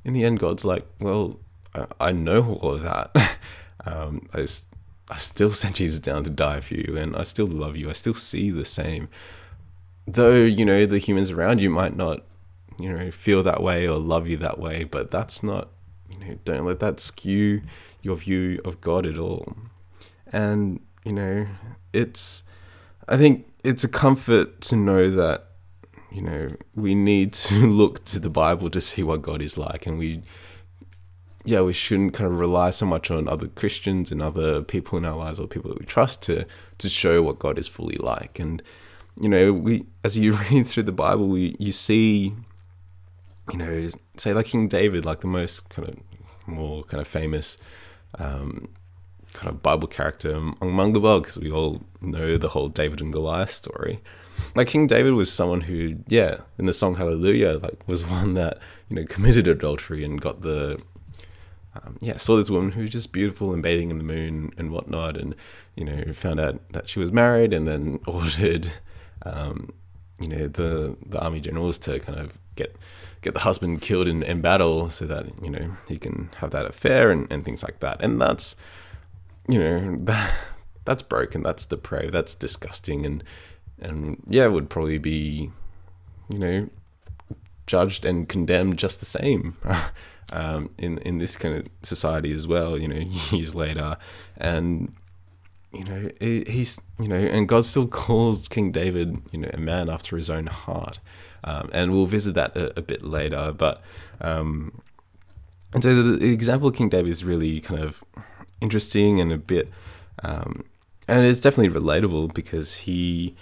in 0.03 0.13
the 0.13 0.23
end, 0.23 0.39
God's 0.39 0.65
like, 0.65 0.85
well, 0.99 1.39
I, 1.75 1.85
I 1.99 2.11
know 2.11 2.59
all 2.61 2.75
of 2.75 2.83
that. 2.83 3.37
um, 3.85 4.27
I, 4.33 4.47
I 5.09 5.17
still 5.17 5.51
sent 5.51 5.75
Jesus 5.75 5.99
down 5.99 6.23
to 6.23 6.29
die 6.29 6.61
for 6.61 6.75
you, 6.75 6.97
and 6.97 7.15
I 7.15 7.23
still 7.23 7.47
love 7.47 7.75
you. 7.75 7.89
I 7.89 7.93
still 7.93 8.13
see 8.13 8.51
the 8.51 8.65
same 8.65 9.09
though 10.07 10.43
you 10.43 10.65
know 10.65 10.85
the 10.85 10.97
humans 10.97 11.31
around 11.31 11.61
you 11.61 11.69
might 11.69 11.95
not 11.95 12.23
you 12.79 12.91
know 12.91 13.11
feel 13.11 13.43
that 13.43 13.61
way 13.61 13.87
or 13.87 13.97
love 13.97 14.27
you 14.27 14.37
that 14.37 14.59
way 14.59 14.83
but 14.83 15.11
that's 15.11 15.43
not 15.43 15.69
you 16.09 16.17
know 16.19 16.37
don't 16.43 16.65
let 16.65 16.79
that 16.79 16.99
skew 16.99 17.61
your 18.01 18.15
view 18.15 18.59
of 18.65 18.81
god 18.81 19.05
at 19.05 19.17
all 19.17 19.55
and 20.31 20.79
you 21.03 21.13
know 21.13 21.47
it's 21.93 22.43
i 23.07 23.17
think 23.17 23.47
it's 23.63 23.83
a 23.83 23.87
comfort 23.87 24.61
to 24.61 24.75
know 24.75 25.09
that 25.09 25.47
you 26.11 26.21
know 26.21 26.55
we 26.75 26.95
need 26.95 27.33
to 27.33 27.67
look 27.81 28.03
to 28.05 28.19
the 28.19 28.29
bible 28.29 28.69
to 28.69 28.79
see 28.79 29.03
what 29.03 29.21
god 29.21 29.41
is 29.41 29.57
like. 29.57 29.85
And 29.87 29.97
we 29.97 30.21
yeah 31.43 31.61
we 31.61 31.73
shouldn't 31.73 32.13
kind 32.13 32.31
of 32.31 32.37
rely 32.37 32.69
so 32.69 32.85
much 32.85 33.09
on 33.09 33.27
other 33.27 33.47
christians 33.47 34.11
and 34.11 34.21
other 34.21 34.61
people 34.61 34.95
in 34.99 35.05
our 35.05 35.17
lives 35.17 35.39
or 35.39 35.47
people 35.47 35.71
that 35.71 35.79
we 35.79 35.85
trust 35.87 36.21
to 36.23 36.45
to 36.77 36.87
show 36.87 37.21
what 37.21 37.39
god 37.39 37.57
is 37.57 37.67
fully 37.67 37.95
like. 37.95 38.39
And 38.39 38.61
you 39.19 39.29
know, 39.29 39.53
we 39.53 39.85
as 40.03 40.17
you 40.17 40.33
read 40.51 40.67
through 40.67 40.83
the 40.83 40.91
Bible, 40.91 41.27
we 41.27 41.55
you 41.59 41.71
see, 41.71 42.33
you 43.51 43.57
know, 43.57 43.87
say 44.17 44.33
like 44.33 44.47
King 44.47 44.67
David, 44.67 45.05
like 45.05 45.21
the 45.21 45.27
most 45.27 45.69
kind 45.69 45.87
of 45.87 45.95
more 46.47 46.83
kind 46.83 47.01
of 47.01 47.07
famous 47.07 47.57
um, 48.19 48.69
kind 49.33 49.49
of 49.49 49.63
Bible 49.63 49.87
character 49.87 50.33
among 50.61 50.93
the 50.93 50.99
world, 50.99 51.23
because 51.23 51.39
we 51.39 51.51
all 51.51 51.81
know 52.01 52.37
the 52.37 52.49
whole 52.49 52.69
David 52.69 53.01
and 53.01 53.13
Goliath 53.13 53.51
story. 53.51 54.01
Like 54.55 54.67
King 54.67 54.87
David 54.87 55.13
was 55.13 55.31
someone 55.31 55.61
who, 55.61 55.97
yeah, 56.07 56.41
in 56.57 56.65
the 56.65 56.73
song 56.73 56.95
Hallelujah, 56.95 57.59
like 57.61 57.87
was 57.87 58.05
one 58.19 58.33
that 58.35 58.59
you 58.89 58.95
know 58.95 59.05
committed 59.05 59.47
adultery 59.47 60.03
and 60.03 60.19
got 60.19 60.41
the 60.41 60.81
um, 61.73 61.97
yeah, 62.01 62.17
saw 62.17 62.35
this 62.35 62.49
woman 62.49 62.73
who 62.73 62.81
was 62.81 62.89
just 62.89 63.13
beautiful 63.13 63.53
and 63.53 63.63
bathing 63.63 63.91
in 63.91 63.97
the 63.97 64.03
moon 64.03 64.51
and 64.57 64.71
whatnot, 64.71 65.15
and 65.15 65.35
you 65.75 65.85
know, 65.85 66.11
found 66.13 66.39
out 66.39 66.59
that 66.73 66.89
she 66.89 66.99
was 66.99 67.11
married, 67.11 67.53
and 67.53 67.67
then 67.67 67.99
ordered 68.07 68.71
um, 69.23 69.73
you 70.19 70.27
know, 70.27 70.47
the 70.47 70.97
the 71.05 71.19
army 71.19 71.39
generals 71.39 71.77
to 71.79 71.99
kind 71.99 72.19
of 72.19 72.37
get 72.55 72.75
get 73.21 73.33
the 73.33 73.41
husband 73.41 73.81
killed 73.81 74.07
in, 74.07 74.23
in 74.23 74.41
battle 74.41 74.89
so 74.89 75.05
that 75.05 75.25
you 75.41 75.49
know 75.49 75.71
he 75.87 75.97
can 75.97 76.29
have 76.37 76.51
that 76.51 76.65
affair 76.65 77.11
and, 77.11 77.31
and 77.31 77.45
things 77.45 77.63
like 77.63 77.79
that. 77.79 78.01
And 78.01 78.21
that's 78.21 78.55
you 79.47 79.59
know 79.59 79.97
that, 80.05 80.33
that's 80.85 81.01
broken. 81.01 81.43
That's 81.43 81.65
depraved. 81.65 82.13
That's 82.13 82.35
disgusting. 82.35 83.05
And 83.05 83.23
and 83.79 84.21
yeah, 84.27 84.47
would 84.47 84.69
probably 84.69 84.97
be 84.97 85.51
you 86.29 86.39
know 86.39 86.69
judged 87.67 88.05
and 88.05 88.27
condemned 88.27 88.77
just 88.77 88.99
the 88.99 89.05
same. 89.05 89.57
Um, 90.33 90.69
in 90.77 90.97
in 90.99 91.17
this 91.17 91.35
kind 91.35 91.57
of 91.57 91.67
society 91.83 92.31
as 92.31 92.47
well, 92.47 92.79
you 92.79 92.87
know, 92.87 92.99
years 93.31 93.53
later, 93.53 93.97
and 94.37 94.93
you 95.73 95.83
know, 95.85 96.09
he's, 96.19 96.81
you 96.99 97.07
know, 97.07 97.15
and 97.15 97.47
God 97.47 97.65
still 97.65 97.87
calls 97.87 98.47
King 98.47 98.71
David, 98.71 99.21
you 99.31 99.39
know, 99.39 99.49
a 99.53 99.57
man 99.57 99.89
after 99.89 100.17
his 100.17 100.29
own 100.29 100.47
heart. 100.47 100.99
Um, 101.43 101.69
and 101.73 101.91
we'll 101.91 102.05
visit 102.05 102.35
that 102.35 102.55
a, 102.55 102.77
a 102.77 102.81
bit 102.81 103.03
later. 103.03 103.53
But, 103.57 103.81
um, 104.19 104.81
and 105.73 105.81
so 105.81 105.95
the, 105.95 106.17
the, 106.17 106.33
example 106.33 106.67
of 106.67 106.75
King 106.75 106.89
David 106.89 107.09
is 107.09 107.23
really 107.23 107.61
kind 107.61 107.81
of 107.81 108.03
interesting 108.61 109.19
and 109.19 109.31
a 109.31 109.37
bit, 109.37 109.69
um, 110.23 110.63
and 111.07 111.25
it's 111.25 111.39
definitely 111.39 111.79
relatable 111.79 112.33
because 112.33 112.77
he, 112.77 113.35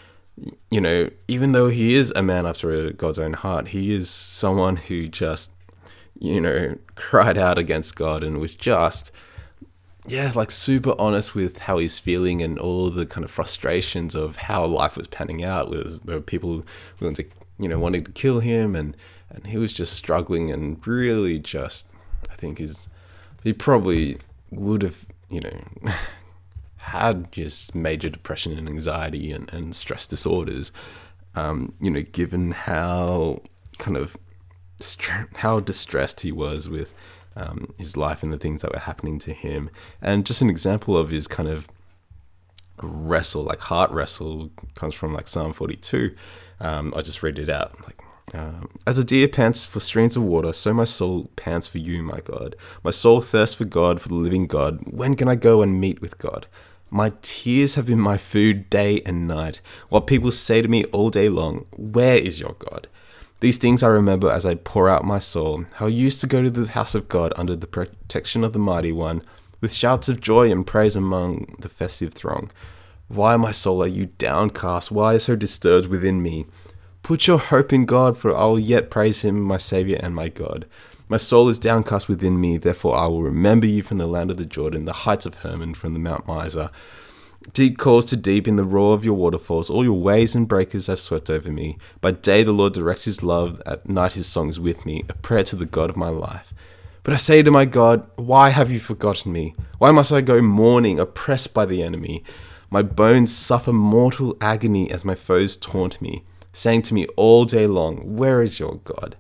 you 0.72 0.82
know, 0.82 1.10
even 1.28 1.52
though 1.52 1.68
he 1.68 1.94
is 1.94 2.12
a 2.16 2.24
man 2.24 2.46
after 2.46 2.92
God's 2.92 3.20
own 3.20 3.34
heart, 3.34 3.70
he 3.70 3.94
is 3.94 4.10
someone 4.10 4.78
who 4.78 5.08
just, 5.08 5.52
you 6.18 6.42
know, 6.42 6.76
cried 6.96 7.38
out 7.38 7.58
against 7.58 7.96
God 7.96 8.24
and 8.24 8.40
was 8.40 8.56
just, 8.56 9.12
yeah, 10.08 10.32
like 10.34 10.50
super 10.50 10.96
honest 10.98 11.36
with 11.36 11.60
how 11.60 11.78
he's 11.78 12.00
feeling 12.00 12.42
and 12.42 12.58
all 12.58 12.90
the 12.90 13.06
kind 13.06 13.24
of 13.24 13.30
frustrations 13.30 14.16
of 14.16 14.38
how 14.38 14.66
life 14.66 14.98
was 14.98 15.08
panning 15.08 15.44
out. 15.44 15.70
Was 15.70 16.02
there 16.02 16.16
were 16.16 16.22
people 16.22 16.66
willing 17.00 17.16
to, 17.16 17.26
you 17.60 17.68
know, 17.68 17.78
wanting 17.78 18.04
to 18.06 18.12
kill 18.12 18.40
him, 18.40 18.76
and 18.76 18.96
and 19.30 19.48
he 19.48 19.58
was 19.58 19.74
just 19.74 19.94
struggling 19.94 20.52
and 20.52 20.86
really 20.88 21.38
just, 21.38 21.92
I 22.32 22.36
think 22.36 22.60
is, 22.60 22.88
he 23.44 23.54
probably 23.54 24.18
would 24.52 24.82
have, 24.82 25.06
you 25.30 25.42
know, 25.42 25.92
had 26.78 27.32
just 27.32 27.76
major 27.76 28.10
depression 28.10 28.58
and 28.58 28.68
anxiety 28.68 29.32
and 29.32 29.52
and 29.54 29.76
stress 29.76 30.08
disorders, 30.08 30.72
um, 31.36 31.74
you 31.80 31.90
know, 31.92 32.02
given 32.02 32.52
how 32.52 33.42
kind 33.78 33.98
of 33.98 34.18
how 35.36 35.60
distressed 35.60 36.22
he 36.22 36.32
was 36.32 36.70
with 36.70 36.94
um, 37.36 37.74
his 37.78 37.98
life 37.98 38.24
and 38.24 38.32
the 38.32 38.38
things 38.38 38.62
that 38.62 38.72
were 38.72 38.80
happening 38.80 39.20
to 39.20 39.34
him. 39.34 39.70
And 40.02 40.26
just 40.26 40.42
an 40.42 40.50
example 40.50 40.98
of 40.98 41.10
his 41.10 41.28
kind 41.28 41.50
of 41.50 41.68
wrestle, 42.82 43.44
like 43.44 43.60
heart 43.60 43.92
wrestle, 43.92 44.52
comes 44.76 44.96
from 44.96 45.14
like 45.14 45.28
Psalm 45.28 45.54
42. 45.54 46.16
Um, 46.60 46.94
I 46.96 47.02
just 47.02 47.24
read 47.24 47.40
it 47.40 47.50
out. 47.50 47.74
Like, 47.86 48.00
um, 48.34 48.70
as 48.86 48.98
a 48.98 49.04
deer 49.04 49.28
pants 49.28 49.66
for 49.66 49.80
streams 49.80 50.16
of 50.16 50.24
water, 50.24 50.54
so 50.54 50.74
my 50.74 50.84
soul 50.84 51.30
pants 51.36 51.68
for 51.68 51.78
you, 51.78 52.04
my 52.04 52.20
God. 52.20 52.56
My 52.84 52.92
soul 52.92 53.22
thirsts 53.22 53.56
for 53.56 53.66
God, 53.66 54.02
for 54.02 54.10
the 54.10 54.16
living 54.16 54.48
God. 54.48 54.80
When 54.86 55.16
can 55.16 55.28
I 55.28 55.36
go 55.36 55.62
and 55.62 55.80
meet 55.80 56.02
with 56.02 56.18
God? 56.18 56.48
My 56.92 57.14
tears 57.22 57.76
have 57.76 57.88
been 57.88 58.00
my 58.00 58.18
food 58.18 58.70
day 58.70 59.02
and 59.06 59.28
night, 59.28 59.62
while 59.90 60.02
people 60.02 60.32
say 60.32 60.62
to 60.62 60.68
me 60.68 60.86
all 60.86 61.10
day 61.10 61.30
long, 61.30 61.66
Where 61.78 62.18
is 62.18 62.40
your 62.40 62.56
God? 62.58 62.88
These 63.42 63.58
things 63.58 63.84
I 63.84 63.88
remember 63.88 64.30
as 64.30 64.46
I 64.46 64.56
pour 64.56 64.90
out 64.90 65.06
my 65.06 65.20
soul, 65.20 65.66
how 65.76 65.86
I 65.86 65.90
used 65.90 66.20
to 66.22 66.28
go 66.28 66.42
to 66.42 66.50
the 66.50 66.72
house 66.72 66.96
of 66.96 67.08
God 67.08 67.32
under 67.38 67.56
the 67.56 67.68
protection 67.68 68.44
of 68.44 68.54
the 68.54 68.60
Mighty 68.60 68.92
One, 68.92 69.22
with 69.62 69.74
shouts 69.74 70.10
of 70.10 70.20
joy 70.20 70.52
and 70.52 70.66
praise 70.66 70.96
among 70.96 71.56
the 71.60 71.70
festive 71.70 72.14
throng. 72.14 72.52
Why, 73.08 73.38
my 73.38 73.52
soul, 73.52 73.82
are 73.84 73.88
you 73.88 74.08
downcast? 74.18 74.92
Why 74.92 75.18
so 75.18 75.36
disturbed 75.36 75.88
within 75.88 76.22
me? 76.22 76.46
Put 77.04 77.28
your 77.28 77.40
hope 77.40 77.74
in 77.74 77.86
God, 77.86 78.18
for 78.18 78.36
I 78.36 78.46
will 78.46 78.60
yet 78.60 78.90
praise 78.90 79.24
him, 79.24 79.42
my 79.42 79.58
Saviour 79.58 80.00
and 80.02 80.14
my 80.14 80.30
God. 80.30 80.66
My 81.08 81.18
soul 81.18 81.50
is 81.50 81.58
downcast 81.58 82.08
within 82.08 82.40
me, 82.40 82.58
therefore 82.58 82.96
I 82.96 83.08
will 83.08 83.24
remember 83.24 83.66
you 83.66 83.82
from 83.82 83.98
the 83.98 84.06
land 84.06 84.30
of 84.30 84.38
the 84.38 84.46
Jordan, 84.46 84.86
the 84.86 84.94
heights 84.94 85.26
of 85.26 85.36
Hermon, 85.36 85.74
from 85.74 85.94
the 85.94 86.00
Mount 86.00 86.28
Mizar. 86.28 86.70
Deep 87.54 87.78
calls 87.78 88.06
to 88.06 88.16
deep 88.16 88.48
in 88.48 88.58
the 88.58 88.66
roar 88.66 88.94
of 88.94 89.06
your 89.06 89.16
waterfalls. 89.16 89.70
All 89.70 89.84
your 89.84 90.00
waves 90.00 90.36
and 90.36 90.48
breakers 90.48 90.88
have 90.88 91.00
swept 91.00 91.30
over 91.30 91.52
me. 91.52 91.78
By 92.02 92.12
day 92.12 92.44
the 92.44 92.52
Lord 92.52 92.74
directs 92.74 93.06
his 93.06 93.24
love, 93.24 93.62
at 93.66 93.90
night 93.90 94.14
his 94.14 94.28
song 94.28 94.50
is 94.50 94.60
with 94.60 94.86
me, 94.86 95.04
a 95.10 95.14
prayer 95.14 95.44
to 95.46 95.56
the 95.56 95.66
God 95.66 95.90
of 95.90 95.98
my 95.98 96.10
life. 96.10 96.54
But 97.04 97.14
I 97.14 97.18
say 97.18 97.42
to 97.42 97.50
my 97.50 97.66
God, 97.66 98.06
Why 98.18 98.50
have 98.50 98.70
you 98.70 98.80
forgotten 98.80 99.32
me? 99.32 99.56
Why 99.78 99.90
must 99.90 100.12
I 100.12 100.22
go 100.22 100.42
mourning, 100.42 101.00
oppressed 101.00 101.54
by 101.54 101.66
the 101.66 101.82
enemy? 101.82 102.24
My 102.70 102.84
bones 102.84 103.36
suffer 103.36 103.74
mortal 103.74 104.38
agony 104.42 104.92
as 104.92 105.04
my 105.06 105.16
foes 105.16 105.58
taunt 105.58 106.00
me, 106.02 106.24
saying 106.60 106.82
to 106.84 106.94
me 106.94 107.08
all 107.16 107.46
day 107.46 107.66
long, 107.66 108.16
Where 108.16 108.42
is 108.42 108.60
your 108.60 108.76
God? 108.84 109.16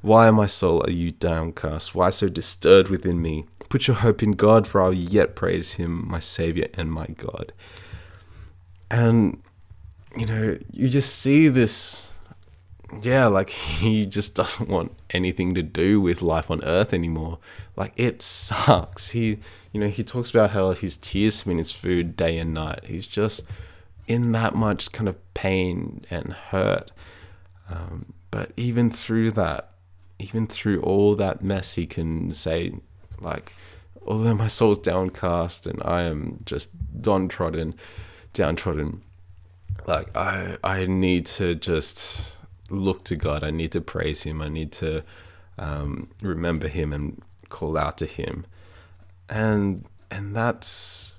Why, 0.00 0.30
my 0.32 0.46
soul, 0.46 0.82
are 0.84 0.90
you 0.90 1.12
downcast? 1.12 1.94
Why 1.94 2.10
so 2.10 2.28
disturbed 2.28 2.88
within 2.88 3.22
me? 3.22 3.44
Put 3.68 3.86
your 3.86 3.96
hope 3.96 4.22
in 4.22 4.32
God, 4.32 4.66
for 4.66 4.82
I'll 4.82 4.92
yet 4.92 5.36
praise 5.36 5.74
him, 5.74 6.08
my 6.08 6.18
Savior 6.18 6.66
and 6.74 6.90
my 6.90 7.06
God. 7.06 7.52
And, 8.90 9.40
you 10.16 10.26
know, 10.26 10.58
you 10.72 10.88
just 10.88 11.14
see 11.14 11.48
this, 11.48 12.12
yeah, 13.00 13.26
like 13.26 13.48
he 13.80 14.04
just 14.04 14.34
doesn't 14.34 14.68
want 14.68 14.92
anything 15.10 15.54
to 15.54 15.62
do 15.62 16.00
with 16.00 16.20
life 16.20 16.50
on 16.50 16.64
earth 16.64 16.92
anymore. 16.92 17.38
Like, 17.76 17.92
it 17.96 18.22
sucks. 18.22 19.10
He, 19.10 19.38
you 19.72 19.80
know, 19.80 19.88
he 19.88 20.02
talks 20.02 20.30
about 20.30 20.50
how 20.50 20.72
his 20.72 20.96
tears 20.96 21.40
have 21.40 21.46
been 21.46 21.58
his 21.58 21.70
food 21.70 22.16
day 22.16 22.38
and 22.38 22.52
night. 22.52 22.86
He's 22.86 23.06
just 23.06 23.44
in 24.06 24.32
that 24.32 24.54
much 24.54 24.92
kind 24.92 25.08
of 25.08 25.16
pain 25.34 26.04
and 26.10 26.32
hurt. 26.32 26.92
Um, 27.70 28.12
but 28.30 28.52
even 28.56 28.90
through 28.90 29.32
that, 29.32 29.70
even 30.18 30.46
through 30.46 30.80
all 30.82 31.14
that 31.16 31.42
mess, 31.42 31.74
he 31.74 31.86
can 31.86 32.32
say, 32.32 32.74
like, 33.20 33.54
although 34.06 34.34
my 34.34 34.46
soul's 34.48 34.78
downcast 34.78 35.66
and 35.66 35.80
I 35.84 36.02
am 36.02 36.40
just 36.44 36.70
downtrodden, 37.00 37.74
downtrodden, 38.32 39.02
like 39.86 40.14
I 40.16 40.58
I 40.62 40.84
need 40.86 41.26
to 41.26 41.54
just 41.54 42.36
look 42.70 43.04
to 43.04 43.16
God. 43.16 43.44
I 43.44 43.50
need 43.50 43.72
to 43.72 43.80
praise 43.80 44.22
Him. 44.22 44.40
I 44.42 44.48
need 44.48 44.72
to 44.72 45.02
um, 45.58 46.10
remember 46.22 46.68
Him 46.68 46.92
and 46.92 47.22
call 47.48 47.76
out 47.76 47.98
to 47.98 48.06
Him, 48.06 48.46
and 49.28 49.84
and 50.10 50.34
that's 50.34 51.16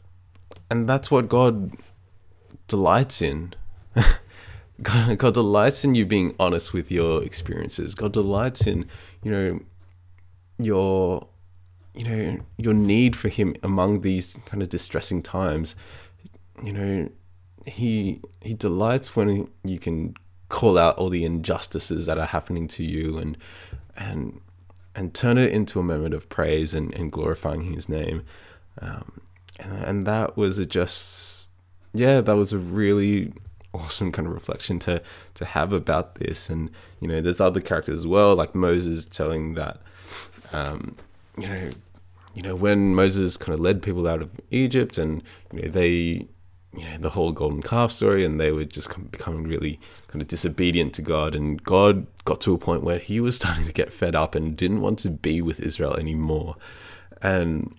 and 0.70 0.88
that's 0.88 1.12
what 1.12 1.30
God 1.30 1.72
delights 2.74 3.22
in. 3.22 3.54
God, 4.82 5.34
delights 5.36 5.86
in 5.86 5.94
you 5.94 6.08
being 6.08 6.34
honest 6.40 6.74
with 6.74 6.90
your 6.90 7.24
experiences. 7.24 7.94
God 7.94 8.14
delights 8.14 8.66
in, 8.66 8.88
you 9.22 9.32
know, 9.32 9.60
your 10.58 11.28
you 11.94 12.04
know 12.04 12.40
your 12.58 12.74
need 12.74 13.16
for 13.16 13.30
him 13.30 13.56
among 13.62 14.02
these 14.02 14.38
kind 14.46 14.64
of 14.64 14.70
distressing 14.70 15.22
times 15.22 15.76
you 16.64 16.74
know 16.74 17.10
he 17.68 18.20
he 18.42 18.54
delights 18.54 19.16
when 19.16 19.48
you 19.64 19.78
can 19.78 20.16
call 20.50 20.78
out 20.78 20.98
all 20.98 21.10
the 21.10 21.24
injustices 21.24 22.08
that 22.08 22.18
are 22.18 22.26
happening 22.26 22.68
to 22.68 22.84
you 22.84 23.18
and 23.18 23.38
and 23.96 24.40
and 24.96 25.14
turn 25.14 25.38
it 25.38 25.52
into 25.52 25.80
a 25.80 25.84
moment 25.84 26.14
of 26.14 26.30
praise 26.30 26.74
and, 26.74 26.94
and 26.96 27.12
glorifying 27.12 27.74
his 27.74 27.88
name 27.90 28.24
um, 28.82 29.22
and, 29.60 29.74
and 29.74 30.08
that 30.08 30.36
was 30.36 30.64
just 30.66 31.43
yeah 31.94 32.22
that 32.22 32.36
was 32.36 32.54
a 32.54 32.58
really 32.58 33.34
awesome 33.74 34.12
kind 34.12 34.28
of 34.28 34.34
reflection 34.34 34.80
to 34.80 35.02
to 35.34 35.46
have 35.46 35.74
about 35.74 36.16
this. 36.16 36.50
And 36.50 36.70
you 37.00 37.08
know 37.08 37.22
there's 37.22 37.42
other 37.42 37.62
characters 37.62 38.00
as 38.00 38.08
well 38.08 38.36
like 38.36 38.56
moses 38.56 39.06
telling 39.06 39.56
that 39.56 39.82
um, 40.54 40.96
you 41.38 41.48
know 41.48 41.70
you 42.34 42.42
know 42.42 42.56
when 42.56 42.96
moses 42.96 43.38
kind 43.38 43.54
of 43.54 43.60
led 43.60 43.84
people 43.84 44.08
out 44.08 44.22
of 44.22 44.32
egypt 44.52 44.98
and 44.98 45.22
you 45.52 45.62
know 45.62 45.68
they 45.68 46.28
you 46.76 46.86
know 46.86 46.98
the 46.98 47.12
whole 47.12 47.32
golden 47.32 47.62
calf 47.62 47.92
story 47.92 48.26
and 48.26 48.40
they 48.40 48.52
were 48.52 48.64
just 48.64 48.90
becoming 49.12 49.44
really 49.44 49.80
kind 50.08 50.22
of 50.22 50.28
disobedient 50.28 50.94
to 50.96 51.02
god. 51.02 51.36
And 51.36 51.62
god 51.64 52.08
got 52.26 52.42
to 52.42 52.54
a 52.54 52.58
point 52.58 52.84
where 52.84 53.00
he 53.00 53.20
was 53.20 53.36
starting 53.42 53.66
to 53.66 53.74
get 53.74 53.94
fed 53.94 54.16
up 54.16 54.36
and 54.36 54.58
didn't 54.58 54.82
want 54.82 55.00
to 55.00 55.10
be 55.10 55.42
with 55.42 55.60
israel 55.60 55.96
anymore. 55.96 56.56
And 57.22 57.76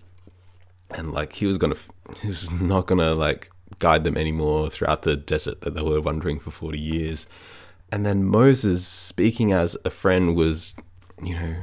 and 0.91 1.11
like 1.11 1.33
he 1.33 1.45
was 1.45 1.57
gonna 1.57 1.75
he 2.21 2.27
was 2.27 2.51
not 2.51 2.85
gonna 2.85 3.13
like 3.13 3.51
guide 3.79 4.03
them 4.03 4.17
anymore 4.17 4.69
throughout 4.69 5.03
the 5.03 5.15
desert 5.15 5.61
that 5.61 5.73
they 5.73 5.81
were 5.81 6.01
wandering 6.01 6.39
for 6.39 6.51
40 6.51 6.79
years 6.79 7.27
and 7.91 8.05
then 8.05 8.23
moses 8.23 8.87
speaking 8.87 9.51
as 9.51 9.77
a 9.85 9.89
friend 9.89 10.35
was 10.35 10.73
you 11.23 11.35
know 11.35 11.55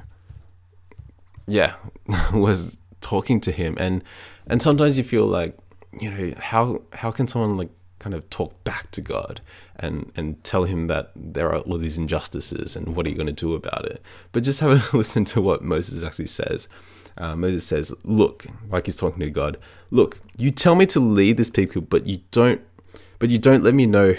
yeah 1.46 1.74
was 2.32 2.78
talking 3.00 3.40
to 3.40 3.52
him 3.52 3.76
and 3.78 4.02
and 4.46 4.62
sometimes 4.62 4.96
you 4.96 5.04
feel 5.04 5.26
like 5.26 5.56
you 6.00 6.10
know 6.10 6.34
how 6.38 6.82
how 6.92 7.10
can 7.10 7.28
someone 7.28 7.56
like 7.56 7.70
kind 8.02 8.14
of 8.14 8.28
talk 8.30 8.62
back 8.64 8.90
to 8.90 9.00
God 9.00 9.40
and 9.76 10.10
and 10.16 10.42
tell 10.44 10.64
him 10.64 10.88
that 10.88 11.12
there 11.14 11.48
are 11.52 11.60
all 11.60 11.78
these 11.78 11.96
injustices 11.96 12.76
and 12.76 12.96
what 12.96 13.06
are 13.06 13.08
you 13.08 13.14
going 13.14 13.26
to 13.28 13.32
do 13.32 13.54
about 13.54 13.86
it? 13.86 14.02
But 14.32 14.42
just 14.42 14.60
have 14.60 14.92
a 14.92 14.96
listen 14.96 15.24
to 15.26 15.40
what 15.40 15.62
Moses 15.62 16.02
actually 16.02 16.26
says. 16.26 16.68
Uh, 17.16 17.36
Moses 17.36 17.66
says, 17.66 17.94
"Look, 18.04 18.46
like 18.70 18.86
he's 18.86 18.96
talking 18.96 19.20
to 19.20 19.30
God. 19.30 19.58
Look, 19.90 20.20
you 20.36 20.50
tell 20.50 20.74
me 20.74 20.86
to 20.86 21.00
lead 21.00 21.36
this 21.36 21.50
people, 21.50 21.82
but 21.82 22.06
you 22.06 22.20
don't, 22.30 22.60
but 23.18 23.30
you 23.30 23.38
don't 23.38 23.62
let 23.64 23.74
me 23.74 23.86
know 23.86 24.14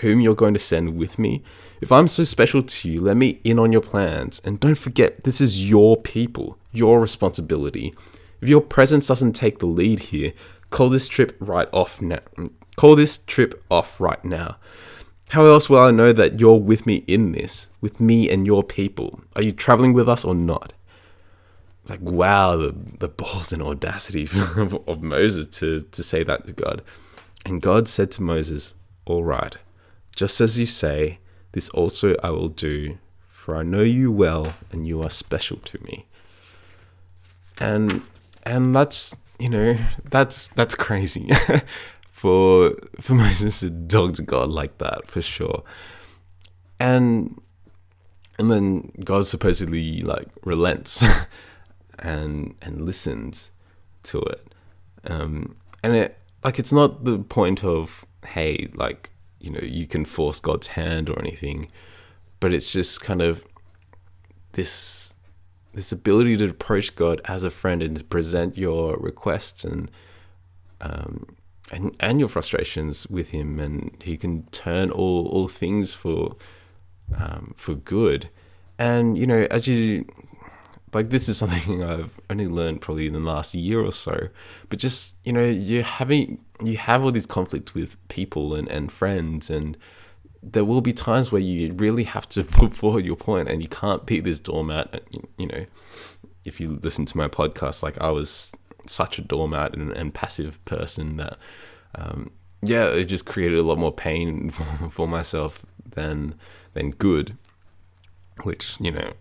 whom 0.00 0.20
you're 0.20 0.34
going 0.34 0.54
to 0.54 0.60
send 0.60 0.98
with 0.98 1.18
me. 1.18 1.42
If 1.80 1.90
I'm 1.90 2.08
so 2.08 2.24
special 2.24 2.62
to 2.62 2.88
you, 2.90 3.00
let 3.00 3.16
me 3.16 3.40
in 3.44 3.58
on 3.58 3.72
your 3.72 3.80
plans. 3.80 4.40
And 4.44 4.60
don't 4.60 4.78
forget, 4.78 5.24
this 5.24 5.40
is 5.40 5.68
your 5.68 5.96
people, 5.96 6.58
your 6.72 7.00
responsibility. 7.00 7.94
If 8.40 8.48
your 8.48 8.60
presence 8.60 9.08
doesn't 9.08 9.32
take 9.32 9.58
the 9.58 9.66
lead 9.66 10.00
here, 10.00 10.32
Call 10.70 10.88
this 10.88 11.08
trip 11.08 11.36
right 11.40 11.68
off 11.72 12.00
now. 12.00 12.20
Call 12.76 12.94
this 12.94 13.18
trip 13.18 13.64
off 13.70 14.00
right 14.00 14.22
now. 14.24 14.56
How 15.30 15.44
else 15.46 15.68
will 15.68 15.78
I 15.78 15.90
know 15.90 16.12
that 16.12 16.40
you're 16.40 16.58
with 16.58 16.86
me 16.86 17.04
in 17.06 17.32
this, 17.32 17.68
with 17.80 18.00
me 18.00 18.30
and 18.30 18.46
your 18.46 18.62
people? 18.62 19.20
Are 19.36 19.42
you 19.42 19.52
traveling 19.52 19.92
with 19.92 20.08
us 20.08 20.24
or 20.24 20.34
not? 20.34 20.72
Like, 21.88 22.00
wow, 22.00 22.56
the, 22.56 22.74
the 22.98 23.08
balls 23.08 23.52
and 23.52 23.62
audacity 23.62 24.28
of, 24.56 24.74
of 24.88 25.02
Moses 25.02 25.46
to, 25.58 25.80
to 25.80 26.02
say 26.02 26.22
that 26.22 26.46
to 26.46 26.52
God. 26.52 26.82
And 27.44 27.62
God 27.62 27.88
said 27.88 28.10
to 28.12 28.22
Moses, 28.22 28.74
All 29.06 29.24
right, 29.24 29.56
just 30.14 30.40
as 30.40 30.58
you 30.58 30.66
say, 30.66 31.18
this 31.52 31.68
also 31.70 32.14
I 32.22 32.30
will 32.30 32.48
do, 32.48 32.98
for 33.28 33.56
I 33.56 33.62
know 33.62 33.82
you 33.82 34.12
well 34.12 34.54
and 34.70 34.86
you 34.86 35.02
are 35.02 35.10
special 35.10 35.56
to 35.58 35.82
me. 35.82 36.06
And 37.58 38.02
and 38.44 38.74
that's 38.74 39.16
you 39.38 39.48
know, 39.48 39.78
that's 40.04 40.48
that's 40.48 40.74
crazy 40.74 41.30
for 42.10 42.74
for 43.00 43.14
Moses 43.24 43.60
to 43.60 43.70
dog 43.70 44.14
to 44.14 44.22
God 44.22 44.50
like 44.50 44.78
that 44.78 45.06
for 45.06 45.22
sure. 45.22 45.62
And 46.78 47.40
and 48.38 48.50
then 48.50 48.92
God 49.04 49.26
supposedly 49.26 50.00
like 50.02 50.28
relents 50.44 51.04
and 51.98 52.54
and 52.62 52.84
listens 52.84 53.50
to 54.04 54.18
it. 54.20 54.54
Um, 55.04 55.56
and 55.82 55.96
it 55.96 56.18
like 56.44 56.58
it's 56.58 56.72
not 56.72 57.04
the 57.04 57.18
point 57.18 57.64
of 57.64 58.04
hey 58.26 58.68
like 58.74 59.10
you 59.40 59.50
know 59.50 59.60
you 59.62 59.86
can 59.86 60.04
force 60.04 60.40
God's 60.40 60.68
hand 60.68 61.08
or 61.08 61.18
anything, 61.18 61.70
but 62.40 62.52
it's 62.52 62.72
just 62.72 63.00
kind 63.00 63.22
of 63.22 63.44
this 64.52 65.14
this 65.74 65.92
ability 65.92 66.36
to 66.38 66.48
approach 66.48 66.96
God 66.96 67.20
as 67.26 67.44
a 67.44 67.50
friend 67.50 67.82
and 67.82 67.96
to 67.96 68.04
present 68.04 68.56
your 68.56 68.96
requests 68.96 69.64
and 69.64 69.90
um, 70.80 71.36
and 71.70 71.94
and 72.00 72.18
your 72.20 72.28
frustrations 72.28 73.06
with 73.08 73.30
Him, 73.30 73.58
and 73.60 73.96
He 74.02 74.16
can 74.16 74.44
turn 74.50 74.90
all 74.90 75.28
all 75.28 75.48
things 75.48 75.94
for 75.94 76.36
um, 77.16 77.54
for 77.56 77.74
good. 77.74 78.28
And 78.78 79.18
you 79.18 79.26
know, 79.26 79.46
as 79.50 79.66
you 79.66 80.06
like, 80.92 81.10
this 81.10 81.28
is 81.28 81.38
something 81.38 81.82
I've 81.92 82.20
only 82.30 82.48
learned 82.48 82.80
probably 82.80 83.06
in 83.06 83.12
the 83.12 83.20
last 83.20 83.54
year 83.54 83.80
or 83.80 83.92
so. 83.92 84.28
But 84.68 84.78
just 84.78 85.16
you 85.24 85.32
know, 85.32 85.44
you 85.44 85.82
having 85.82 86.40
you 86.62 86.76
have 86.76 87.04
all 87.04 87.12
these 87.12 87.26
conflicts 87.26 87.74
with 87.74 87.96
people 88.08 88.54
and 88.54 88.68
and 88.68 88.90
friends 88.90 89.50
and 89.50 89.76
there 90.42 90.64
will 90.64 90.80
be 90.80 90.92
times 90.92 91.32
where 91.32 91.42
you 91.42 91.72
really 91.74 92.04
have 92.04 92.28
to 92.30 92.44
put 92.58 92.74
forward 92.74 93.04
your 93.04 93.16
point 93.16 93.48
and 93.48 93.62
you 93.62 93.68
can't 93.68 94.06
be 94.06 94.20
this 94.20 94.40
doormat. 94.40 95.02
You 95.36 95.46
know, 95.46 95.66
if 96.44 96.60
you 96.60 96.78
listen 96.82 97.04
to 97.06 97.16
my 97.16 97.28
podcast, 97.28 97.82
like 97.82 98.00
I 98.00 98.10
was 98.10 98.52
such 98.86 99.18
a 99.18 99.22
doormat 99.22 99.74
and, 99.74 99.92
and 99.92 100.14
passive 100.14 100.64
person 100.64 101.16
that, 101.16 101.36
um, 101.94 102.30
yeah, 102.62 102.86
it 102.86 103.04
just 103.04 103.26
created 103.26 103.58
a 103.58 103.62
lot 103.62 103.78
more 103.78 103.92
pain 103.92 104.50
for, 104.50 104.90
for 104.90 105.08
myself 105.08 105.64
than 105.84 106.34
than 106.74 106.90
good. 106.90 107.36
Which 108.42 108.76
you 108.80 108.92
know, 108.92 109.12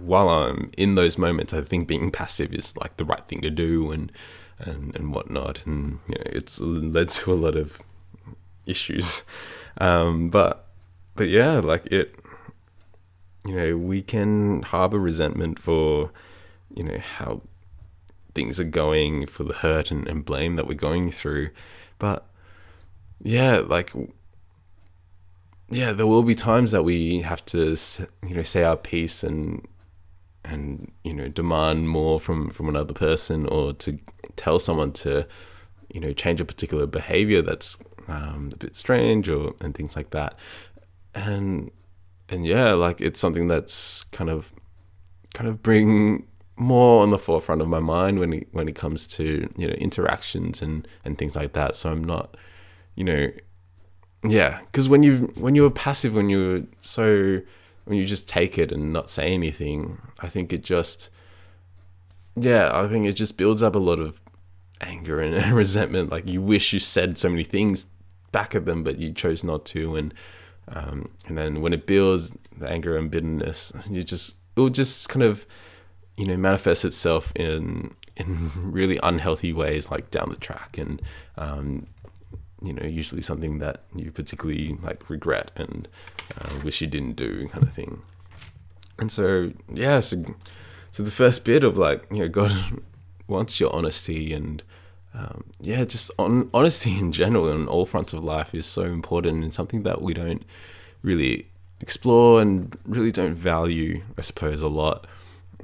while 0.00 0.28
I'm 0.28 0.70
in 0.76 0.94
those 0.94 1.18
moments, 1.18 1.52
I 1.52 1.62
think 1.62 1.88
being 1.88 2.10
passive 2.10 2.52
is 2.52 2.76
like 2.76 2.96
the 2.96 3.04
right 3.04 3.26
thing 3.26 3.40
to 3.42 3.50
do 3.50 3.90
and 3.90 4.12
and 4.58 4.94
and 4.94 5.14
whatnot, 5.14 5.64
and 5.66 6.00
you 6.08 6.16
know, 6.16 6.22
it's 6.26 6.60
led 6.60 7.08
to 7.08 7.32
a 7.32 7.34
lot 7.34 7.56
of 7.56 7.80
issues. 8.66 9.22
Um, 9.78 10.30
but 10.30 10.66
but 11.16 11.28
yeah, 11.28 11.58
like 11.58 11.86
it, 11.86 12.16
you 13.46 13.54
know, 13.54 13.76
we 13.76 14.02
can 14.02 14.62
harbor 14.62 14.98
resentment 14.98 15.58
for, 15.58 16.10
you 16.74 16.84
know, 16.84 16.98
how 16.98 17.42
things 18.34 18.60
are 18.60 18.64
going, 18.64 19.26
for 19.26 19.44
the 19.44 19.54
hurt 19.54 19.90
and, 19.90 20.06
and 20.06 20.24
blame 20.24 20.56
that 20.56 20.66
we're 20.66 20.74
going 20.74 21.10
through. 21.10 21.50
But 21.98 22.26
yeah, 23.22 23.58
like 23.58 23.92
yeah, 25.70 25.92
there 25.92 26.06
will 26.06 26.22
be 26.22 26.34
times 26.34 26.72
that 26.72 26.82
we 26.82 27.22
have 27.22 27.44
to, 27.46 27.76
you 28.26 28.34
know, 28.34 28.42
say 28.42 28.64
our 28.64 28.76
piece 28.76 29.22
and 29.22 29.66
and 30.42 30.90
you 31.04 31.12
know 31.12 31.28
demand 31.28 31.88
more 31.88 32.18
from 32.18 32.50
from 32.50 32.68
another 32.68 32.94
person 32.94 33.46
or 33.46 33.74
to 33.74 33.98
tell 34.36 34.58
someone 34.58 34.90
to 34.90 35.26
you 35.92 36.00
know 36.00 36.14
change 36.14 36.40
a 36.40 36.44
particular 36.46 36.86
behavior 36.86 37.42
that's 37.42 37.76
um, 38.08 38.50
a 38.52 38.56
bit 38.56 38.74
strange 38.74 39.28
or 39.28 39.54
and 39.60 39.74
things 39.74 39.96
like 39.96 40.10
that. 40.10 40.36
And 41.14 41.70
and 42.28 42.46
yeah, 42.46 42.72
like 42.72 43.00
it's 43.00 43.20
something 43.20 43.48
that's 43.48 44.04
kind 44.04 44.30
of 44.30 44.52
kind 45.34 45.48
of 45.48 45.62
bring 45.62 46.26
more 46.56 47.02
on 47.02 47.10
the 47.10 47.18
forefront 47.18 47.62
of 47.62 47.68
my 47.68 47.80
mind 47.80 48.18
when 48.18 48.32
it 48.32 48.48
when 48.52 48.68
it 48.68 48.74
comes 48.74 49.06
to 49.06 49.48
you 49.56 49.66
know 49.66 49.74
interactions 49.74 50.62
and 50.62 50.86
and 51.04 51.18
things 51.18 51.36
like 51.36 51.52
that. 51.52 51.74
So 51.76 51.90
I'm 51.90 52.04
not, 52.04 52.36
you 52.96 53.04
know, 53.04 53.28
yeah, 54.22 54.60
because 54.60 54.88
when 54.88 55.02
you 55.02 55.32
when 55.36 55.54
you're 55.54 55.70
passive, 55.70 56.14
when 56.14 56.28
you're 56.28 56.62
so 56.80 57.40
when 57.84 57.96
you 57.98 58.04
just 58.04 58.28
take 58.28 58.58
it 58.58 58.70
and 58.72 58.92
not 58.92 59.10
say 59.10 59.32
anything, 59.32 60.00
I 60.20 60.28
think 60.28 60.52
it 60.52 60.62
just 60.62 61.08
yeah, 62.36 62.70
I 62.72 62.86
think 62.86 63.06
it 63.06 63.14
just 63.14 63.36
builds 63.36 63.62
up 63.62 63.74
a 63.74 63.78
lot 63.78 63.98
of 63.98 64.20
anger 64.80 65.20
and, 65.20 65.34
and 65.34 65.52
resentment. 65.56 66.10
Like 66.10 66.28
you 66.28 66.42
wish 66.42 66.72
you 66.72 66.78
said 66.78 67.18
so 67.18 67.28
many 67.28 67.44
things 67.44 67.86
back 68.32 68.54
at 68.54 68.66
them, 68.66 68.84
but 68.84 68.98
you 68.98 69.12
chose 69.12 69.42
not 69.42 69.64
to. 69.66 69.96
And 69.96 70.14
um, 70.68 71.10
and 71.26 71.36
then 71.36 71.60
when 71.62 71.72
it 71.72 71.86
builds 71.86 72.36
the 72.56 72.68
anger 72.68 72.96
and 72.96 73.10
bitterness, 73.10 73.72
you 73.90 74.02
just 74.02 74.36
it 74.56 74.60
will 74.60 74.70
just 74.70 75.08
kind 75.08 75.22
of 75.22 75.46
you 76.16 76.26
know 76.26 76.36
manifest 76.36 76.84
itself 76.84 77.32
in 77.34 77.94
in 78.16 78.50
really 78.72 78.98
unhealthy 79.02 79.52
ways, 79.52 79.90
like 79.90 80.10
down 80.10 80.28
the 80.28 80.36
track, 80.36 80.76
and 80.78 81.00
um, 81.36 81.86
you 82.62 82.72
know 82.72 82.84
usually 82.84 83.22
something 83.22 83.58
that 83.58 83.82
you 83.94 84.10
particularly 84.10 84.74
like 84.82 85.08
regret 85.08 85.50
and 85.56 85.88
uh, 86.40 86.58
wish 86.64 86.80
you 86.80 86.86
didn't 86.86 87.16
do, 87.16 87.48
kind 87.48 87.64
of 87.64 87.72
thing. 87.72 88.02
And 88.98 89.10
so 89.10 89.52
yeah, 89.72 90.00
so 90.00 90.24
so 90.92 91.02
the 91.02 91.10
first 91.10 91.44
bit 91.44 91.64
of 91.64 91.78
like 91.78 92.06
you 92.10 92.20
know 92.20 92.28
God 92.28 92.52
wants 93.26 93.60
your 93.60 93.74
honesty 93.74 94.32
and 94.32 94.62
um, 95.12 95.44
yeah, 95.60 95.84
just 95.84 96.10
on 96.18 96.50
honesty 96.54 96.98
in 96.98 97.12
general 97.12 97.50
on 97.50 97.66
all 97.66 97.86
fronts 97.86 98.12
of 98.12 98.22
life 98.22 98.54
is 98.54 98.66
so 98.66 98.82
important 98.82 99.42
and 99.42 99.52
something 99.52 99.82
that 99.82 100.02
we 100.02 100.14
don't 100.14 100.44
really 101.02 101.48
explore 101.80 102.40
and 102.40 102.76
really 102.84 103.10
don't 103.10 103.34
value, 103.34 104.02
I 104.16 104.20
suppose, 104.20 104.62
a 104.62 104.68
lot 104.68 105.06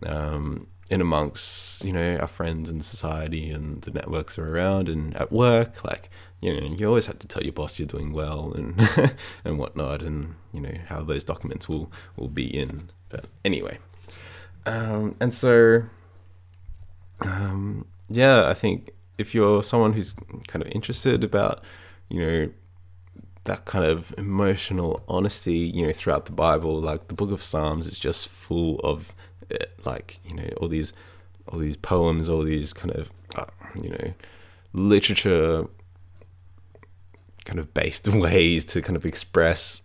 um, 0.05 0.67
in 0.91 1.01
amongst 1.01 1.85
you 1.85 1.93
know 1.93 2.17
our 2.17 2.27
friends 2.27 2.71
and 2.71 2.85
society 2.85 3.51
and 3.51 3.83
the 3.83 3.91
networks 3.91 4.39
are 4.39 4.57
around 4.57 4.89
and 4.89 5.17
at 5.17 5.31
work. 5.31 5.85
Like 5.85 6.11
you 6.41 6.61
know, 6.61 6.67
you 6.77 6.87
always 6.87 7.07
have 7.07 7.19
to 7.21 7.27
tell 7.27 7.43
your 7.43 7.53
boss 7.53 7.79
you're 7.79 7.89
doing 7.89 8.13
well 8.13 8.53
and 8.55 8.81
and 9.45 9.59
whatnot, 9.59 10.03
and 10.03 10.35
you 10.53 10.61
know 10.61 10.75
how 10.89 11.03
those 11.03 11.25
documents 11.25 11.69
will 11.69 11.91
will 12.17 12.29
be 12.29 12.47
in. 12.47 12.89
But 13.09 13.27
anyway, 13.45 13.79
um, 14.67 15.17
and 15.21 15.33
so 15.33 15.85
um, 17.21 17.87
yeah, 18.09 18.49
I 18.49 18.55
think 18.55 18.91
if 19.19 19.35
you're 19.35 19.63
someone 19.63 19.95
who's 19.95 20.15
kind 20.47 20.65
of 20.65 20.71
interested 20.73 21.25
about, 21.25 21.65
you 22.09 22.21
know, 22.21 22.51
that 23.45 23.65
kind 23.65 23.85
of 23.85 24.15
emotional 24.19 25.03
honesty, 25.09 25.59
you 25.59 25.87
know, 25.87 25.93
throughout 25.93 26.27
the 26.27 26.33
Bible, 26.33 26.81
like 26.81 27.09
the 27.09 27.15
Book 27.15 27.31
of 27.31 27.43
Psalms 27.43 27.87
is 27.87 27.99
just 27.99 28.29
full 28.29 28.79
of 28.81 29.15
it, 29.49 29.73
like 29.85 30.19
you 30.29 30.35
know 30.35 30.49
all 30.61 30.69
these 30.69 30.93
all 31.49 31.59
these 31.59 31.77
poems, 31.77 32.29
all 32.29 32.43
these 32.43 32.73
kind 32.73 32.95
of 32.95 33.11
uh, 33.37 33.47
you 33.81 33.91
know 33.91 34.13
literature 34.73 35.67
kind 37.47 37.59
of 37.59 37.73
based 37.73 38.07
ways 38.27 38.67
to 38.67 38.83
kind 38.83 38.97
of 38.97 39.07
express 39.07 39.83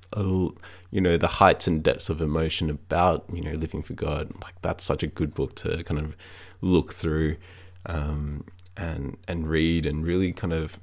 you 0.92 1.00
know 1.00 1.16
the 1.16 1.28
heights 1.28 1.68
and 1.68 1.82
depths 1.82 2.10
of 2.10 2.22
emotion 2.22 2.70
about 2.70 3.24
you 3.32 3.42
know 3.42 3.54
living 3.54 3.82
for 3.82 3.94
God. 3.94 4.32
Like 4.44 4.62
that's 4.62 4.84
such 4.84 5.04
a 5.04 5.08
good 5.08 5.34
book 5.34 5.56
to 5.56 5.84
kind 5.86 6.00
of 6.00 6.18
look 6.60 6.92
through 6.92 7.38
um, 7.86 8.46
and 8.76 9.18
and 9.28 9.48
read 9.48 9.86
and 9.86 10.06
really 10.06 10.34
kind 10.34 10.54
of 10.54 10.80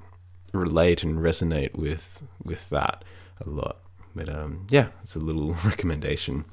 relate 0.53 1.03
and 1.03 1.19
resonate 1.19 1.77
with 1.77 2.23
with 2.43 2.71
that 2.71 3.05
a 3.45 3.49
lot. 3.49 3.81
But 4.15 4.29
um, 4.31 4.67
yeah, 4.71 4.89
it's 5.03 5.15
a 5.15 5.21
little 5.21 5.53
recommendation. 5.65 6.47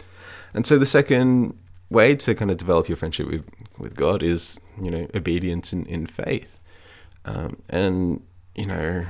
And 0.54 0.66
so 0.66 0.78
the 0.78 0.86
second 0.86 1.58
way 1.90 2.16
to 2.16 2.36
kind 2.36 2.52
of 2.52 2.58
develop 2.58 2.90
your 2.90 2.98
friendship 2.98 3.28
with 3.28 3.50
with 3.78 3.96
God 3.96 4.22
is 4.22 4.60
you 4.82 4.92
know 4.92 5.08
obedience 5.16 5.72
in 5.72 5.86
in 5.86 6.08
faith, 6.08 6.60
um, 7.24 7.62
and 7.70 8.22
you 8.54 8.66
know 8.66 9.06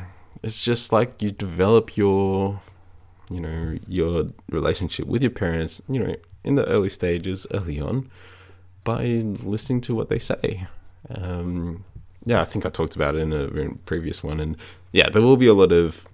it's 0.45 0.63
just 0.63 0.93
like 0.93 1.21
you 1.21 1.31
develop 1.31 1.97
your 1.97 2.61
you 3.31 3.41
know 3.41 3.77
your 3.87 4.27
relationship 4.49 5.07
with 5.07 5.23
your 5.23 5.31
parents 5.31 5.81
you 5.89 5.99
know 5.99 6.15
in 6.43 6.53
the 6.53 6.65
early 6.67 6.89
stages 6.89 7.47
early 7.51 7.81
on 7.81 8.09
by 8.83 9.03
listening 9.03 9.81
to 9.81 9.95
what 9.95 10.09
they 10.09 10.19
say. 10.19 10.67
Um, 11.09 11.83
yeah, 12.23 12.39
I 12.39 12.45
think 12.45 12.67
I 12.67 12.69
talked 12.69 12.95
about 12.95 13.15
it 13.15 13.21
in 13.21 13.33
a 13.33 13.73
previous 13.87 14.23
one, 14.23 14.39
and 14.39 14.55
yeah, 14.91 15.09
there 15.09 15.23
will 15.23 15.37
be 15.37 15.47
a 15.47 15.55
lot 15.55 15.71
of 15.71 16.07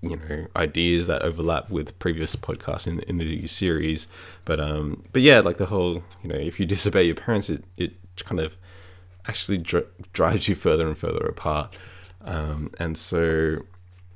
you 0.00 0.16
know 0.16 0.46
ideas 0.54 1.08
that 1.08 1.22
overlap 1.22 1.68
with 1.68 1.98
previous 1.98 2.36
podcasts 2.36 2.86
in 2.86 3.00
in 3.00 3.18
the 3.18 3.46
series, 3.48 4.06
but 4.44 4.60
um, 4.60 5.04
but 5.12 5.22
yeah, 5.22 5.40
like 5.40 5.58
the 5.58 5.66
whole 5.66 6.04
you 6.22 6.28
know 6.28 6.36
if 6.36 6.60
you 6.60 6.66
disobey 6.66 7.02
your 7.02 7.16
parents, 7.16 7.50
it 7.50 7.64
it 7.76 7.94
kind 8.24 8.40
of 8.40 8.56
actually 9.26 9.58
dr- 9.58 9.88
drives 10.12 10.46
you 10.48 10.54
further 10.54 10.86
and 10.86 10.96
further 10.96 11.26
apart, 11.26 11.74
um, 12.24 12.70
and 12.78 12.96
so 12.96 13.58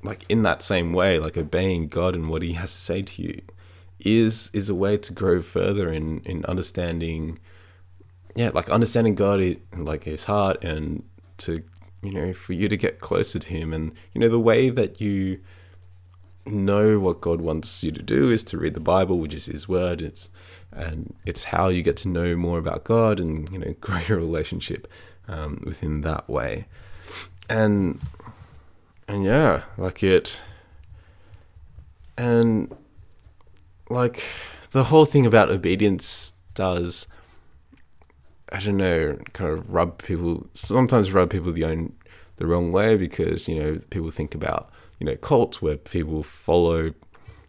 like 0.02 0.24
in 0.28 0.42
that 0.42 0.62
same 0.62 0.92
way, 0.92 1.18
like 1.18 1.36
obeying 1.36 1.88
God 1.88 2.14
and 2.14 2.28
what 2.28 2.42
He 2.42 2.52
has 2.54 2.72
to 2.72 2.78
say 2.78 3.02
to 3.02 3.22
you 3.22 3.42
is 3.98 4.50
is 4.52 4.68
a 4.68 4.74
way 4.74 4.96
to 4.96 5.12
grow 5.12 5.42
further 5.42 5.90
in 5.92 6.20
in 6.24 6.44
understanding 6.46 7.38
yeah, 8.36 8.50
like 8.52 8.68
understanding 8.68 9.14
God, 9.14 9.56
like 9.74 10.04
His 10.04 10.26
heart, 10.26 10.62
and 10.62 11.02
to 11.38 11.62
you 12.02 12.12
know, 12.12 12.32
for 12.34 12.52
you 12.52 12.68
to 12.68 12.76
get 12.76 13.00
closer 13.00 13.38
to 13.38 13.48
Him, 13.48 13.72
and 13.72 13.92
you 14.12 14.20
know, 14.20 14.28
the 14.28 14.38
way 14.38 14.68
that 14.68 15.00
you 15.00 15.40
know 16.44 17.00
what 17.00 17.20
God 17.20 17.40
wants 17.40 17.82
you 17.82 17.90
to 17.90 18.02
do 18.02 18.30
is 18.30 18.44
to 18.44 18.58
read 18.58 18.74
the 18.74 18.80
Bible, 18.80 19.18
which 19.18 19.34
is 19.34 19.46
His 19.46 19.68
Word. 19.68 20.02
It's 20.02 20.28
and 20.70 21.14
it's 21.24 21.44
how 21.44 21.68
you 21.68 21.82
get 21.82 21.96
to 21.98 22.08
know 22.08 22.36
more 22.36 22.58
about 22.58 22.84
God, 22.84 23.18
and 23.18 23.50
you 23.50 23.58
know, 23.58 23.74
grow 23.80 24.00
your 24.06 24.18
relationship 24.18 24.86
um, 25.26 25.62
with 25.64 25.80
Him 25.80 26.02
that 26.02 26.28
way. 26.28 26.66
And 27.48 28.00
and 29.08 29.24
yeah, 29.24 29.62
like 29.78 30.02
it, 30.02 30.40
and 32.16 32.74
like 33.88 34.24
the 34.70 34.84
whole 34.84 35.04
thing 35.04 35.26
about 35.26 35.50
obedience 35.50 36.32
does 36.54 37.06
I 38.52 38.58
don't 38.60 38.76
know, 38.76 39.18
kind 39.32 39.50
of 39.50 39.72
rub 39.72 40.02
people 40.02 40.46
sometimes 40.52 41.12
rub 41.12 41.30
people 41.30 41.52
the 41.52 41.64
own 41.64 41.92
the 42.36 42.46
wrong 42.46 42.70
way 42.70 42.96
because 42.96 43.48
you 43.48 43.58
know 43.58 43.80
people 43.90 44.10
think 44.10 44.34
about 44.34 44.70
you 44.98 45.06
know 45.06 45.16
cults 45.16 45.60
where 45.60 45.76
people 45.76 46.22
follow 46.22 46.92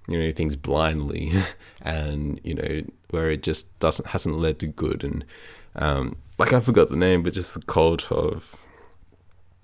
you 0.08 0.18
know 0.18 0.32
things 0.32 0.56
blindly 0.56 1.34
and 1.82 2.40
you 2.44 2.54
know 2.54 2.82
where 3.10 3.30
it 3.32 3.44
just 3.44 3.78
doesn't 3.80 4.08
hasn't 4.10 4.38
led 4.38 4.60
to 4.60 4.68
good. 4.68 5.04
And 5.04 5.26
um, 5.76 6.18
like 6.38 6.54
I 6.54 6.60
forgot 6.60 6.90
the 6.90 6.96
name 6.96 7.24
but 7.24 7.34
just 7.34 7.54
the 7.54 7.62
cult 7.62 8.12
of 8.12 8.66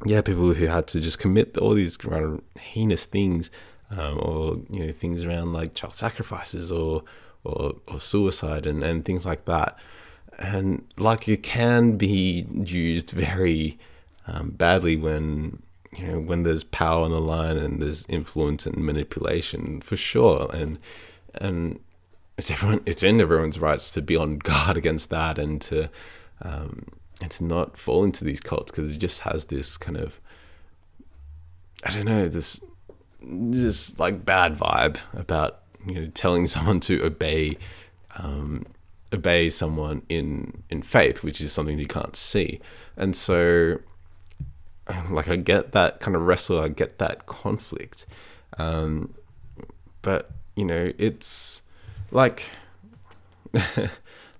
yeah 0.05 0.21
people 0.21 0.53
who 0.53 0.65
had 0.65 0.87
to 0.87 0.99
just 0.99 1.19
commit 1.19 1.57
all 1.57 1.73
these 1.73 1.97
kind 1.97 2.23
of 2.23 2.41
heinous 2.59 3.05
things 3.05 3.49
um, 3.91 4.19
or 4.19 4.57
you 4.69 4.85
know 4.85 4.91
things 4.91 5.23
around 5.23 5.53
like 5.53 5.73
child 5.73 5.93
sacrifices 5.93 6.71
or 6.71 7.03
or, 7.43 7.75
or 7.87 7.99
suicide 7.99 8.65
and, 8.65 8.83
and 8.83 9.05
things 9.05 9.25
like 9.25 9.45
that. 9.45 9.77
And 10.39 10.85
like 10.97 11.27
it 11.27 11.43
can 11.43 11.97
be 11.97 12.47
used 12.65 13.11
very 13.11 13.77
um, 14.27 14.51
badly 14.51 14.95
when 14.95 15.61
you 15.95 16.07
know 16.07 16.19
when 16.19 16.43
there's 16.43 16.63
power 16.63 17.03
on 17.03 17.11
the 17.11 17.21
line 17.21 17.57
and 17.57 17.81
there's 17.81 18.07
influence 18.07 18.65
and 18.65 18.77
manipulation 18.77 19.81
for 19.81 19.95
sure. 19.95 20.49
And 20.53 20.79
and 21.35 21.79
it's 22.37 22.49
everyone 22.49 22.81
it's 22.85 23.03
in 23.03 23.21
everyone's 23.21 23.59
rights 23.59 23.91
to 23.91 24.01
be 24.01 24.15
on 24.15 24.39
guard 24.39 24.77
against 24.83 25.09
that 25.11 25.37
and 25.37 25.61
to 25.61 25.89
um, 26.41 26.87
and 27.23 27.31
to 27.31 27.43
not 27.45 27.77
fall 27.77 28.03
into 28.03 28.25
these 28.25 28.41
cults 28.41 28.69
because 28.69 28.93
it 28.93 28.99
just 28.99 29.21
has 29.21 29.45
this 29.45 29.77
kind 29.77 29.97
of 29.97 30.19
I 31.85 31.91
don't 31.91 32.05
know 32.05 32.27
this 32.27 32.63
this 33.21 33.97
like 33.97 34.25
bad 34.25 34.55
vibe 34.55 34.99
about 35.13 35.61
you 35.85 35.93
know 35.93 36.07
telling 36.07 36.47
someone 36.55 36.81
to 36.81 37.03
obey 37.03 37.57
um, 38.17 38.65
obey 39.13 39.49
someone 39.49 40.01
in 40.09 40.63
in 40.69 40.81
faith, 40.81 41.23
which 41.23 41.39
is 41.39 41.53
something 41.53 41.79
you 41.79 41.87
can't 41.87 42.15
see. 42.15 42.59
And 42.97 43.15
so, 43.15 43.79
like, 45.09 45.29
I 45.29 45.37
get 45.37 45.71
that 45.71 46.01
kind 46.01 46.15
of 46.15 46.23
wrestle, 46.23 46.59
I 46.59 46.67
get 46.67 46.99
that 46.99 47.25
conflict, 47.25 48.05
um, 48.57 49.13
but 50.01 50.29
you 50.55 50.65
know, 50.65 50.91
it's 50.97 51.61
like. 52.11 52.49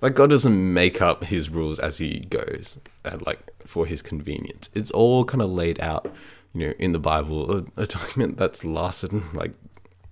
like 0.04 0.16
God 0.16 0.32
doesn't 0.32 0.74
make 0.74 1.02
up 1.02 1.24
his 1.24 1.50
rules 1.50 1.80
as 1.80 2.00
he 2.00 2.20
goes, 2.20 2.78
and 3.06 3.26
like 3.26 3.40
for 3.66 3.86
his 3.86 4.02
convenience. 4.02 4.70
It's 4.76 4.92
all 4.92 5.24
kind 5.24 5.42
of 5.42 5.50
laid 5.50 5.80
out, 5.80 6.14
you 6.54 6.68
know, 6.68 6.74
in 6.78 6.92
the 6.92 7.00
Bible, 7.00 7.50
a, 7.50 7.82
a 7.82 7.86
document 7.86 8.36
that's 8.36 8.66
lasted 8.66 9.14
like 9.34 9.54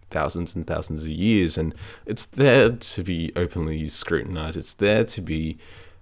thousands 0.10 0.56
and 0.56 0.66
thousands 0.66 1.04
of 1.04 1.10
years, 1.10 1.58
and 1.58 1.76
it's 2.06 2.26
there 2.26 2.70
to 2.70 3.04
be 3.04 3.34
openly 3.36 3.86
scrutinized. 3.88 4.56
It's 4.56 4.74
there 4.74 5.04
to 5.04 5.20
be, 5.20 5.58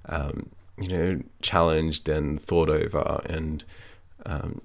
um, 0.05 0.51
you 0.79 0.87
know, 0.87 1.23
challenged 1.41 2.07
and 2.07 2.39
thought 2.39 2.69
over, 2.69 3.23
and 3.25 3.65
um, 4.27 4.61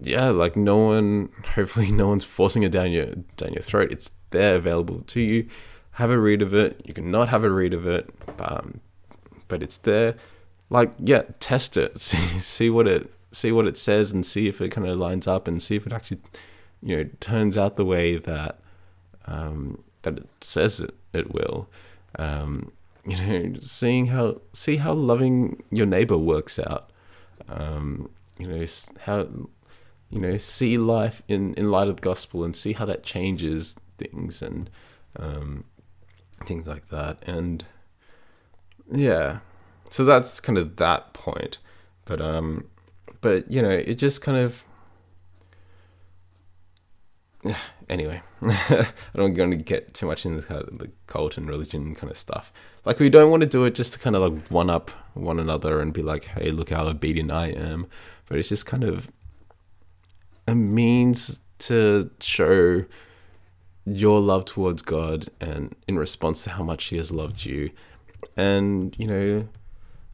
yeah, 0.00 0.30
like 0.30 0.56
no 0.56 0.78
one, 0.78 1.28
hopefully, 1.54 1.92
no 1.92 2.08
one's 2.08 2.24
forcing 2.24 2.62
it 2.62 2.72
down 2.72 2.92
your 2.92 3.08
down 3.36 3.52
your 3.52 3.62
throat. 3.62 3.92
It's 3.92 4.12
there, 4.30 4.54
available 4.54 5.02
to 5.08 5.20
you. 5.20 5.48
Have 5.94 6.10
a 6.10 6.18
read 6.18 6.42
of 6.42 6.54
it. 6.54 6.80
You 6.84 6.94
can 6.94 7.10
not 7.10 7.28
have 7.28 7.44
a 7.44 7.50
read 7.50 7.74
of 7.74 7.86
it, 7.86 8.10
um, 8.38 8.80
but 9.48 9.62
it's 9.62 9.78
there. 9.78 10.16
Like, 10.70 10.92
yeah, 10.98 11.22
test 11.40 11.76
it. 11.76 12.00
See 12.00 12.38
see 12.38 12.70
what 12.70 12.86
it 12.88 13.12
see 13.32 13.52
what 13.52 13.66
it 13.66 13.76
says, 13.76 14.12
and 14.12 14.24
see 14.24 14.48
if 14.48 14.60
it 14.60 14.70
kind 14.70 14.86
of 14.86 14.96
lines 14.96 15.26
up, 15.26 15.48
and 15.48 15.62
see 15.62 15.76
if 15.76 15.86
it 15.86 15.92
actually, 15.92 16.20
you 16.82 16.96
know, 16.96 17.10
turns 17.20 17.58
out 17.58 17.76
the 17.76 17.84
way 17.84 18.16
that 18.16 18.58
um, 19.26 19.82
that 20.02 20.18
it 20.18 20.28
says 20.40 20.80
it, 20.80 20.94
it 21.12 21.32
will. 21.32 21.68
Um, 22.18 22.72
you 23.06 23.16
know, 23.16 23.58
seeing 23.60 24.06
how 24.06 24.40
see 24.52 24.76
how 24.76 24.92
loving 24.92 25.62
your 25.70 25.86
neighbor 25.86 26.18
works 26.18 26.58
out. 26.58 26.90
Um, 27.48 28.10
you 28.38 28.48
know 28.48 28.64
how 29.02 29.28
you 30.10 30.20
know 30.20 30.36
see 30.36 30.78
life 30.78 31.22
in 31.28 31.54
in 31.54 31.70
light 31.70 31.88
of 31.88 31.96
the 31.96 32.02
gospel 32.02 32.44
and 32.44 32.54
see 32.54 32.72
how 32.72 32.84
that 32.86 33.02
changes 33.02 33.76
things 33.98 34.42
and 34.42 34.70
um, 35.16 35.64
things 36.44 36.66
like 36.66 36.88
that. 36.88 37.22
And 37.26 37.64
yeah, 38.90 39.38
so 39.90 40.04
that's 40.04 40.40
kind 40.40 40.58
of 40.58 40.76
that 40.76 41.12
point. 41.12 41.58
But 42.04 42.20
um, 42.20 42.68
but 43.20 43.50
you 43.50 43.62
know, 43.62 43.70
it 43.70 43.94
just 43.94 44.22
kind 44.22 44.38
of 44.38 44.64
anyway, 47.88 48.22
I 48.42 48.86
don't 49.14 49.36
want 49.36 49.52
to 49.52 49.58
get 49.58 49.94
too 49.94 50.06
much 50.06 50.24
into 50.26 50.42
kind 50.42 50.62
of 50.62 50.78
the 50.78 50.90
cult 51.06 51.36
and 51.36 51.48
religion 51.48 51.94
kind 51.94 52.10
of 52.10 52.16
stuff. 52.16 52.52
Like, 52.84 52.98
we 52.98 53.10
don't 53.10 53.30
want 53.30 53.42
to 53.42 53.48
do 53.48 53.64
it 53.64 53.74
just 53.74 53.94
to 53.94 53.98
kind 53.98 54.16
of 54.16 54.22
like 54.22 54.48
one 54.48 54.70
up 54.70 54.90
one 55.14 55.38
another 55.38 55.80
and 55.80 55.92
be 55.92 56.02
like, 56.02 56.24
hey, 56.24 56.50
look 56.50 56.70
how 56.70 56.86
obedient 56.86 57.30
I 57.30 57.48
am. 57.48 57.86
but 58.28 58.38
it's 58.38 58.48
just 58.48 58.66
kind 58.66 58.84
of 58.84 59.08
a 60.46 60.54
means 60.54 61.40
to 61.58 62.10
show 62.20 62.84
your 63.86 64.20
love 64.20 64.44
towards 64.44 64.82
God 64.82 65.26
and 65.40 65.74
in 65.86 65.98
response 65.98 66.44
to 66.44 66.50
how 66.50 66.64
much 66.64 66.86
He 66.86 66.96
has 66.96 67.12
loved 67.12 67.44
you. 67.44 67.70
And, 68.36 68.94
you 68.98 69.06
know, 69.06 69.48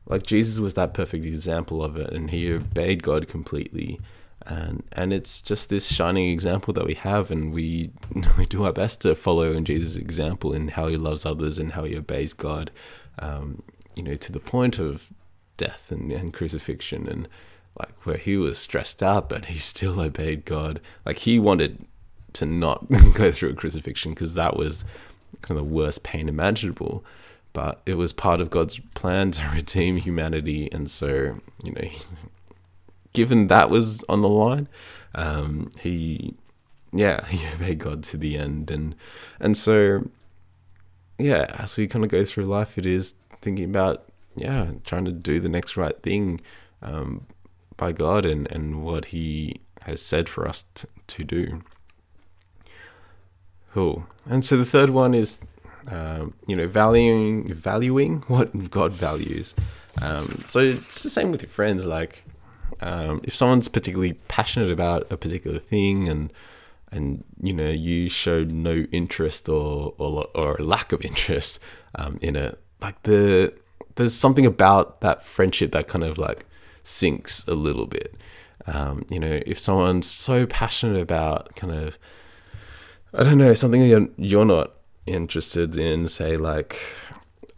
like 0.06 0.24
Jesus 0.24 0.58
was 0.58 0.74
that 0.74 0.94
perfect 0.94 1.24
example 1.24 1.82
of 1.82 1.96
it, 1.96 2.12
and 2.12 2.30
He 2.30 2.52
obeyed 2.52 3.02
God 3.02 3.28
completely. 3.28 4.00
And, 4.46 4.82
and 4.92 5.12
it's 5.12 5.40
just 5.40 5.70
this 5.70 5.92
shining 5.92 6.30
example 6.30 6.72
that 6.74 6.86
we 6.86 6.94
have, 6.94 7.30
and 7.30 7.52
we 7.52 7.90
we 8.38 8.46
do 8.46 8.64
our 8.64 8.72
best 8.72 9.02
to 9.02 9.14
follow 9.14 9.52
in 9.52 9.64
Jesus' 9.64 9.96
example 9.96 10.52
in 10.52 10.68
how 10.68 10.88
he 10.88 10.96
loves 10.96 11.24
others 11.24 11.58
and 11.58 11.72
how 11.72 11.84
he 11.84 11.96
obeys 11.96 12.32
God, 12.32 12.70
um, 13.18 13.62
you 13.94 14.02
know, 14.02 14.14
to 14.16 14.32
the 14.32 14.40
point 14.40 14.78
of 14.78 15.12
death 15.56 15.92
and, 15.92 16.10
and 16.10 16.32
crucifixion, 16.32 17.06
and 17.06 17.28
like 17.78 17.94
where 18.04 18.16
he 18.16 18.36
was 18.36 18.58
stressed 18.58 19.02
out, 19.02 19.28
but 19.28 19.46
he 19.46 19.58
still 19.58 20.00
obeyed 20.00 20.44
God. 20.44 20.80
Like 21.04 21.18
he 21.18 21.38
wanted 21.38 21.86
to 22.34 22.46
not 22.46 22.88
go 23.14 23.30
through 23.30 23.50
a 23.50 23.54
crucifixion 23.54 24.12
because 24.12 24.34
that 24.34 24.56
was 24.56 24.84
kind 25.42 25.58
of 25.58 25.66
the 25.66 25.74
worst 25.74 26.02
pain 26.02 26.28
imaginable. 26.28 27.04
But 27.52 27.80
it 27.84 27.94
was 27.94 28.12
part 28.12 28.40
of 28.40 28.50
God's 28.50 28.78
plan 28.94 29.32
to 29.32 29.48
redeem 29.54 29.96
humanity, 29.96 30.68
and 30.72 30.90
so 30.90 31.40
you 31.64 31.72
know, 31.72 31.88
given 33.12 33.48
that 33.48 33.70
was 33.70 34.04
on 34.08 34.22
the 34.22 34.28
line, 34.28 34.68
um, 35.14 35.72
he, 35.80 36.34
yeah, 36.92 37.26
he 37.26 37.46
obeyed 37.54 37.78
God 37.78 38.04
to 38.04 38.16
the 38.16 38.36
end, 38.36 38.70
and 38.70 38.94
and 39.40 39.56
so, 39.56 40.08
yeah, 41.18 41.46
as 41.58 41.76
we 41.76 41.88
kind 41.88 42.04
of 42.04 42.10
go 42.10 42.24
through 42.24 42.44
life, 42.44 42.78
it 42.78 42.86
is 42.86 43.14
thinking 43.42 43.64
about 43.64 44.04
yeah, 44.36 44.70
trying 44.84 45.04
to 45.04 45.12
do 45.12 45.40
the 45.40 45.48
next 45.48 45.76
right 45.76 46.00
thing 46.02 46.40
um, 46.82 47.26
by 47.76 47.92
God 47.92 48.24
and 48.24 48.50
and 48.52 48.84
what 48.84 49.06
He 49.06 49.60
has 49.82 50.00
said 50.00 50.28
for 50.28 50.46
us 50.46 50.64
t- 50.74 50.88
to 51.08 51.24
do. 51.24 51.62
Cool. 53.72 54.06
And 54.28 54.44
so 54.44 54.56
the 54.56 54.64
third 54.64 54.90
one 54.90 55.14
is, 55.14 55.38
um, 55.88 56.34
you 56.46 56.56
know, 56.56 56.66
valuing 56.66 57.52
valuing 57.52 58.22
what 58.26 58.70
God 58.70 58.92
values. 58.92 59.54
Um, 60.00 60.42
so 60.44 60.60
it's 60.60 61.02
the 61.02 61.10
same 61.10 61.30
with 61.30 61.42
your 61.42 61.50
friends. 61.50 61.84
Like, 61.84 62.24
um, 62.80 63.20
if 63.24 63.34
someone's 63.34 63.68
particularly 63.68 64.14
passionate 64.28 64.70
about 64.70 65.10
a 65.10 65.16
particular 65.16 65.58
thing, 65.58 66.08
and 66.08 66.32
and 66.90 67.24
you 67.40 67.52
know 67.52 67.70
you 67.70 68.08
show 68.08 68.44
no 68.44 68.86
interest 68.92 69.48
or 69.48 69.94
or, 69.98 70.26
or 70.34 70.56
lack 70.58 70.92
of 70.92 71.02
interest 71.02 71.60
um, 71.94 72.18
in 72.20 72.36
it, 72.36 72.58
like 72.80 73.02
the 73.04 73.52
there's 73.96 74.14
something 74.14 74.46
about 74.46 75.00
that 75.00 75.22
friendship 75.22 75.72
that 75.72 75.88
kind 75.88 76.04
of 76.04 76.18
like 76.18 76.46
sinks 76.82 77.46
a 77.46 77.54
little 77.54 77.86
bit. 77.86 78.14
Um, 78.66 79.04
you 79.08 79.18
know, 79.18 79.40
if 79.46 79.58
someone's 79.58 80.06
so 80.06 80.46
passionate 80.46 81.00
about 81.00 81.54
kind 81.56 81.72
of 81.72 81.98
I 83.12 83.24
don't 83.24 83.38
know, 83.38 83.52
something 83.54 83.82
you're, 83.82 84.08
you're 84.16 84.44
not 84.44 84.72
interested 85.06 85.76
in, 85.76 86.08
say 86.08 86.36
like 86.36 86.80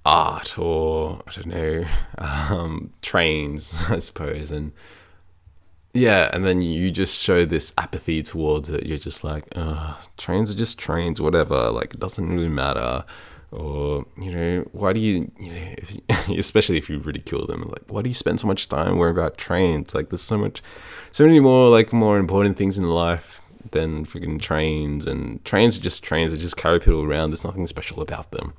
art 0.05 0.59
or 0.59 1.23
I 1.27 1.31
don't 1.33 1.47
know, 1.47 1.85
um, 2.19 2.93
trains, 3.03 3.83
I 3.91 3.99
suppose, 3.99 4.51
and 4.51 4.73
yeah, 5.95 6.31
and 6.33 6.45
then 6.45 6.63
you 6.63 6.91
just 6.91 7.23
show 7.23 7.45
this 7.45 7.75
apathy 7.77 8.23
towards 8.23 8.71
it. 8.71 8.87
You're 8.87 8.97
just 8.97 9.25
like, 9.25 9.45
trains 10.17 10.51
are 10.51 10.57
just 10.57 10.79
trains, 10.79 11.21
whatever. 11.21 11.71
Like 11.71 11.93
it 11.95 12.01
doesn't 12.01 12.27
really 12.27 12.49
matter. 12.49 13.05
Or 13.51 14.07
you 14.19 14.33
know, 14.33 14.69
why 14.73 14.95
do 14.95 15.01
you, 15.01 15.31
you 15.39 15.53
know, 15.53 15.75
if 15.77 15.95
you, 15.95 16.01
especially 16.39 16.79
if 16.79 16.89
you 16.89 16.99
ridicule 16.99 17.47
them, 17.47 17.61
like, 17.65 17.85
why 17.89 18.01
do 18.01 18.09
you 18.09 18.15
spend 18.15 18.41
so 18.41 18.47
much 18.47 18.71
time 18.71 18.97
worrying 18.97 19.15
about 19.15 19.37
trains? 19.37 19.95
Like, 19.95 20.09
there's 20.09 20.23
so 20.23 20.39
much, 20.39 20.63
so 21.11 21.27
many 21.27 21.41
more 21.41 21.69
like 21.69 21.93
more 21.93 22.19
important 22.19 22.57
things 22.57 22.79
in 22.79 22.89
life 22.89 23.42
than 23.71 24.05
freaking 24.05 24.41
trains. 24.41 25.07
And 25.07 25.45
trains 25.45 25.79
are 25.79 25.81
just 25.81 26.03
trains 26.03 26.33
that 26.33 26.39
just 26.39 26.57
carry 26.57 26.81
people 26.81 27.03
around. 27.03 27.31
There's 27.31 27.45
nothing 27.45 27.67
special 27.67 28.03
about 28.03 28.31
them. 28.33 28.55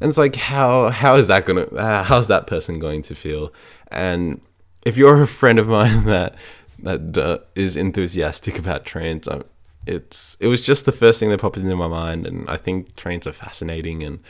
And 0.00 0.08
it's 0.08 0.18
like, 0.18 0.36
how 0.36 0.90
how 0.90 1.16
is 1.16 1.28
that 1.28 1.46
gonna? 1.46 1.66
Uh, 1.66 2.04
how's 2.04 2.28
that 2.28 2.46
person 2.46 2.78
going 2.78 3.02
to 3.02 3.14
feel? 3.14 3.52
And 3.88 4.40
if 4.84 4.96
you're 4.96 5.22
a 5.22 5.26
friend 5.26 5.58
of 5.58 5.68
mine 5.68 6.04
that 6.06 6.34
that 6.80 7.18
uh, 7.18 7.38
is 7.54 7.76
enthusiastic 7.76 8.58
about 8.58 8.84
trains, 8.84 9.26
um, 9.26 9.44
it's 9.86 10.36
it 10.40 10.48
was 10.48 10.60
just 10.60 10.86
the 10.86 10.92
first 10.92 11.18
thing 11.18 11.30
that 11.30 11.40
popped 11.40 11.56
into 11.56 11.76
my 11.76 11.88
mind, 11.88 12.26
and 12.26 12.48
I 12.48 12.56
think 12.56 12.94
trains 12.96 13.26
are 13.26 13.32
fascinating. 13.32 14.02
And 14.02 14.20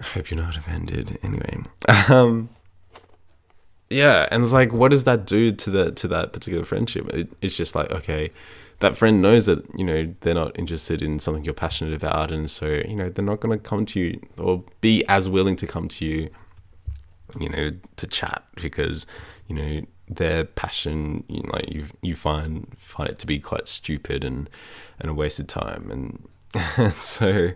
I 0.00 0.04
hope 0.04 0.30
you're 0.30 0.40
not 0.40 0.56
offended. 0.56 1.18
Anyway, 1.22 1.58
um, 2.08 2.48
yeah, 3.90 4.28
and 4.30 4.42
it's 4.42 4.52
like, 4.52 4.72
what 4.72 4.92
does 4.92 5.04
that 5.04 5.26
do 5.26 5.50
to 5.50 5.70
the 5.70 5.90
to 5.92 6.08
that 6.08 6.32
particular 6.32 6.64
friendship? 6.64 7.08
It, 7.08 7.28
it's 7.42 7.54
just 7.54 7.74
like, 7.74 7.90
okay, 7.90 8.30
that 8.80 8.96
friend 8.96 9.22
knows 9.22 9.46
that 9.46 9.64
you 9.78 9.84
know 9.84 10.12
they're 10.20 10.34
not 10.34 10.58
interested 10.58 11.02
in 11.02 11.18
something 11.18 11.44
you're 11.44 11.54
passionate 11.54 11.94
about, 11.94 12.30
and 12.30 12.50
so 12.50 12.66
you 12.66 12.96
know 12.96 13.08
they're 13.08 13.24
not 13.24 13.40
going 13.40 13.56
to 13.56 13.62
come 13.62 13.84
to 13.86 14.00
you 14.00 14.20
or 14.38 14.64
be 14.80 15.04
as 15.06 15.28
willing 15.28 15.56
to 15.56 15.66
come 15.66 15.86
to 15.88 16.04
you, 16.04 16.30
you 17.38 17.48
know, 17.48 17.72
to 17.96 18.06
chat 18.06 18.42
because 18.56 19.06
you 19.48 19.54
know 19.54 19.86
their 20.08 20.44
passion, 20.44 21.24
you 21.28 21.42
know, 21.42 21.50
like 21.52 21.72
you 21.72 21.86
you 22.02 22.14
find 22.16 22.74
find 22.78 23.08
it 23.08 23.18
to 23.20 23.26
be 23.26 23.38
quite 23.38 23.68
stupid 23.68 24.24
and 24.24 24.48
and 24.98 25.10
a 25.10 25.14
wasted 25.14 25.48
time, 25.48 25.90
and, 25.90 26.28
and 26.76 26.94
so 27.00 27.50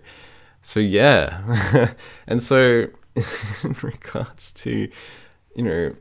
so 0.63 0.79
yeah, 0.79 1.95
and 2.27 2.43
so 2.43 2.87
in 3.65 3.77
regards 3.83 4.53
to 4.53 4.89
you 5.57 5.63
know 5.63 5.97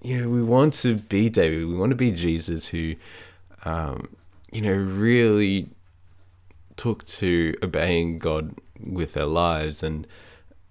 you 0.00 0.20
know 0.20 0.28
we 0.28 0.42
want 0.44 0.74
to 0.74 0.94
be 0.94 1.28
David, 1.28 1.66
we 1.66 1.76
want 1.76 1.90
to 1.90 1.96
be 1.96 2.12
Jesus 2.12 2.68
who 2.68 2.94
um, 3.64 4.08
you 4.52 4.60
know, 4.60 4.72
really 4.72 5.68
took 6.76 7.04
to 7.04 7.54
obeying 7.62 8.18
God 8.18 8.54
with 8.82 9.12
their 9.12 9.26
lives 9.26 9.82
and 9.82 10.06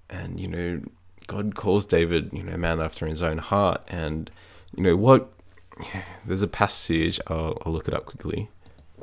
and 0.10 0.40
you 0.40 0.48
know 0.48 0.82
God 1.28 1.54
calls 1.54 1.86
David 1.86 2.32
you 2.34 2.42
know 2.42 2.58
man 2.58 2.80
after 2.80 3.06
his 3.06 3.22
own 3.22 3.38
heart. 3.38 3.82
And 3.88 4.30
you 4.76 4.84
know 4.84 4.96
what 4.96 5.32
there's 6.26 6.44
a 6.44 6.48
passage 6.48 7.20
I'll, 7.28 7.58
I'll 7.66 7.72
look 7.72 7.88
it 7.88 7.94
up 7.94 8.06
quickly. 8.06 8.50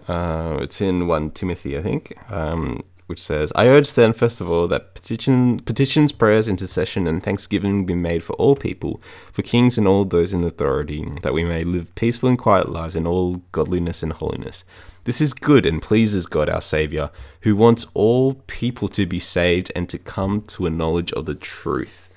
Uh, 0.09 0.59
it's 0.61 0.81
in 0.81 1.07
1 1.07 1.31
Timothy 1.33 1.77
I 1.79 1.83
think. 1.83 2.17
Um, 2.31 2.83
which 3.07 3.23
says, 3.23 3.53
I 3.55 3.69
urge 3.69 3.93
then, 3.93 4.13
first 4.13 4.41
of 4.41 4.51
all, 4.51 4.67
that 4.69 4.95
petition, 4.95 5.61
petitions, 5.61 6.11
prayers, 6.11 6.49
intercession, 6.49 7.07
and 7.07 7.23
thanksgiving 7.23 7.87
be 7.87 7.95
made 7.95 8.23
for 8.23 8.33
all 8.35 8.57
people, 8.57 9.01
for 9.33 9.43
kings 9.43 9.79
and 9.79 9.87
all 9.87 10.05
those 10.05 10.33
in 10.33 10.43
authority, 10.43 11.07
that 11.23 11.33
we 11.33 11.45
may 11.45 11.63
live 11.63 11.95
peaceful 11.95 12.29
and 12.29 12.39
quiet 12.39 12.69
lives 12.69 12.97
in 12.97 13.07
all 13.07 13.43
godliness 13.53 14.03
and 14.03 14.13
holiness. 14.13 14.65
This 15.05 15.21
is 15.21 15.35
good 15.35 15.67
and 15.67 15.81
pleases 15.81 16.27
God 16.27 16.49
our 16.49 16.61
Saviour, 16.61 17.11
who 17.43 17.55
wants 17.55 17.87
all 17.95 18.35
people 18.49 18.89
to 18.89 19.07
be 19.07 19.21
saved 19.21 19.71
and 19.77 19.89
to 19.89 19.99
come 19.99 20.43
to 20.43 20.67
a 20.67 20.71
knowledge 20.71 21.13
of 21.13 21.27
the 21.27 21.37
truth. 21.37 22.11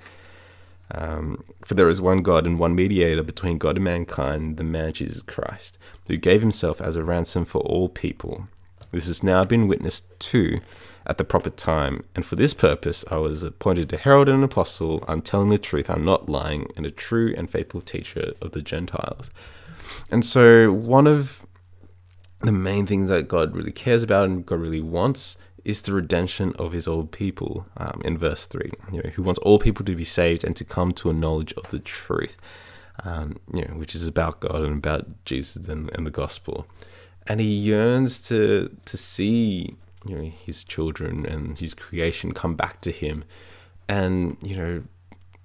Um, 0.92 1.44
for 1.64 1.76
there 1.76 1.90
is 1.90 2.02
one 2.02 2.24
God 2.24 2.48
and 2.48 2.58
one 2.58 2.74
mediator 2.74 3.22
between 3.22 3.60
God 3.60 3.76
and 3.76 3.84
mankind, 3.84 4.58
the 4.58 4.64
man 4.64 4.92
Jesus 4.92 5.22
Christ, 5.22 5.78
who 6.08 6.18
gave 6.18 6.42
himself 6.42 6.82
as 6.82 6.96
a 6.96 7.04
ransom 7.04 7.46
for 7.46 7.62
all 7.62 7.90
people 7.90 8.48
this 8.92 9.08
has 9.08 9.24
now 9.24 9.44
been 9.44 9.68
witnessed 9.68 10.20
to 10.20 10.60
at 11.06 11.18
the 11.18 11.24
proper 11.24 11.50
time, 11.50 12.04
and 12.16 12.26
for 12.26 12.36
this 12.36 12.54
purpose 12.54 13.04
I 13.10 13.18
was 13.18 13.44
appointed 13.44 13.92
a 13.94 13.98
herald 13.98 14.30
and 14.30 14.40
an 14.40 14.44
apostle. 14.44 15.04
I'm 15.08 15.22
telling 15.22 15.50
the 15.50 15.58
truth, 15.58 15.90
I'm 15.90 16.06
not 16.06 16.30
lying, 16.30 16.72
and 16.76 16.86
a 16.86 16.92
true 16.92 17.34
and 17.38 17.50
faithful 17.50 17.82
teacher 17.82 18.34
of 18.42 18.52
the 18.52 18.62
Gentiles. 18.62 19.32
And 20.12 20.24
so, 20.24 20.72
one 20.72 21.08
of 21.08 21.46
the 22.42 22.52
main 22.52 22.86
things 22.86 23.10
that 23.10 23.28
God 23.28 23.56
really 23.56 23.72
cares 23.72 24.04
about 24.04 24.26
and 24.26 24.46
God 24.46 24.60
really 24.60 24.82
wants 24.82 25.38
is 25.66 25.82
the 25.82 25.94
redemption 25.94 26.54
of 26.58 26.72
his 26.72 26.88
old 26.88 27.12
people 27.12 27.66
um, 27.78 28.02
in 28.06 28.18
verse 28.18 28.46
3 28.46 28.72
you 28.94 29.04
know 29.04 29.10
who 29.12 29.24
wants 29.24 29.40
all 29.40 29.60
people 29.60 29.86
to 29.86 29.96
be 29.96 30.04
saved 30.04 30.44
and 30.44 30.56
to 30.56 30.64
come 30.64 30.92
to 30.94 31.10
a 31.10 31.14
knowledge 31.14 31.54
of 31.54 31.70
the 31.70 31.80
truth 31.80 32.38
um, 33.04 33.38
you 33.54 33.64
know 33.66 33.74
which 33.76 33.94
is 33.94 34.08
about 34.08 34.40
god 34.40 34.62
and 34.62 34.78
about 34.78 35.06
jesus 35.26 35.68
and, 35.68 35.90
and 35.94 36.06
the 36.06 36.12
gospel 36.12 36.66
and 37.30 37.40
he 37.40 37.48
yearns 37.48 38.20
to 38.28 38.76
to 38.86 38.98
see 38.98 39.76
you 40.06 40.16
know 40.16 40.24
his 40.24 40.64
children 40.64 41.26
and 41.26 41.60
his 41.60 41.74
creation 41.74 42.34
come 42.34 42.56
back 42.56 42.82
to 42.82 42.92
him. 42.92 43.24
And 43.88 44.38
you 44.42 44.56
know 44.56 44.84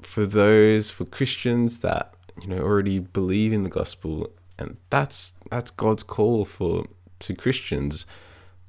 for 0.03 0.27
those 0.27 0.91
for 0.91 1.07
christians 1.07 1.79
that 1.79 2.15
you 2.41 2.47
know 2.47 2.59
already 2.59 2.99
believe 2.99 3.55
in 3.55 3.63
the 3.63 3.71
gospel 3.71 4.29
and 4.59 4.77
that's 4.91 5.33
that's 5.51 5.71
god's 5.71 6.03
call 6.03 6.45
for 6.45 6.85
to 7.21 7.35
christians 7.35 8.05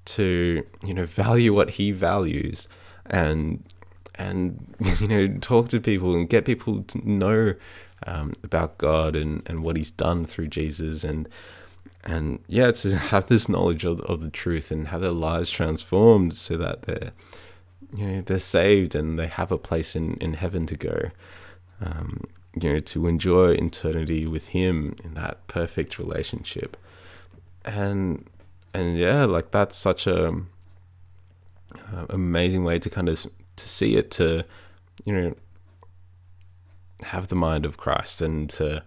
to 0.06 0.65
you 0.86 0.93
know 0.93 1.06
value 1.06 1.54
what 1.54 1.71
he 1.71 1.91
values 1.91 2.69
and 3.06 3.63
and 4.15 4.75
you 4.99 5.08
know 5.08 5.28
talk 5.41 5.67
to 5.67 5.80
people 5.80 6.15
and 6.15 6.30
get 6.30 6.45
people 6.45 6.84
to 6.84 7.10
know 7.10 7.54
um, 8.08 8.34
about 8.43 8.78
god 8.78 9.15
and 9.15 9.41
and 9.45 9.63
what 9.63 9.75
he's 9.75 9.91
done 9.91 10.25
through 10.25 10.47
jesus. 10.47 11.04
And 11.04 11.28
and 12.06 12.39
yeah, 12.48 12.72
to 12.72 12.98
have 13.12 13.28
this 13.28 13.50
knowledge 13.50 13.86
of, 13.86 14.00
of 14.02 14.22
the 14.22 14.30
truth 14.30 14.72
and 14.72 14.88
have 14.89 15.02
their 15.02 15.12
lives 15.12 15.50
transformed 15.50 16.36
so 16.36 16.58
that 16.58 16.84
they're 16.84 17.12
you 17.96 18.08
know 18.08 18.22
they're 18.22 18.39
saved 18.39 18.96
and 18.96 19.18
they 19.18 19.28
have 19.28 19.52
a 19.52 19.58
place 19.58 19.96
in, 19.96 20.15
in 20.15 20.34
heaven 20.34 20.65
to 20.68 20.76
go. 20.76 21.12
Um, 21.82 22.22
you 22.62 22.74
know 22.74 22.80
to 22.80 23.08
enjoy 23.08 23.52
eternity 23.52 24.26
with 24.26 24.50
him 24.50 24.96
in 25.04 25.13
that 25.15 25.46
perfect 25.48 26.00
relationship 26.00 26.78
and 27.63 28.30
and 28.74 28.98
yeah 28.98 29.26
like 29.26 29.52
that's 29.52 29.78
such 29.78 30.08
a 30.08 30.30
uh, 30.30 32.06
amazing 32.10 32.63
way 32.63 32.80
to 32.80 32.89
kind 32.89 33.10
of 33.10 33.26
to 33.56 33.70
see 33.70 33.96
it 33.98 34.12
to 34.12 34.46
you 35.04 35.13
know 35.13 35.36
have 37.04 37.28
the 37.28 37.36
mind 37.36 37.65
of 37.65 37.78
Christ 37.78 38.22
and 38.22 38.50
to 38.52 38.84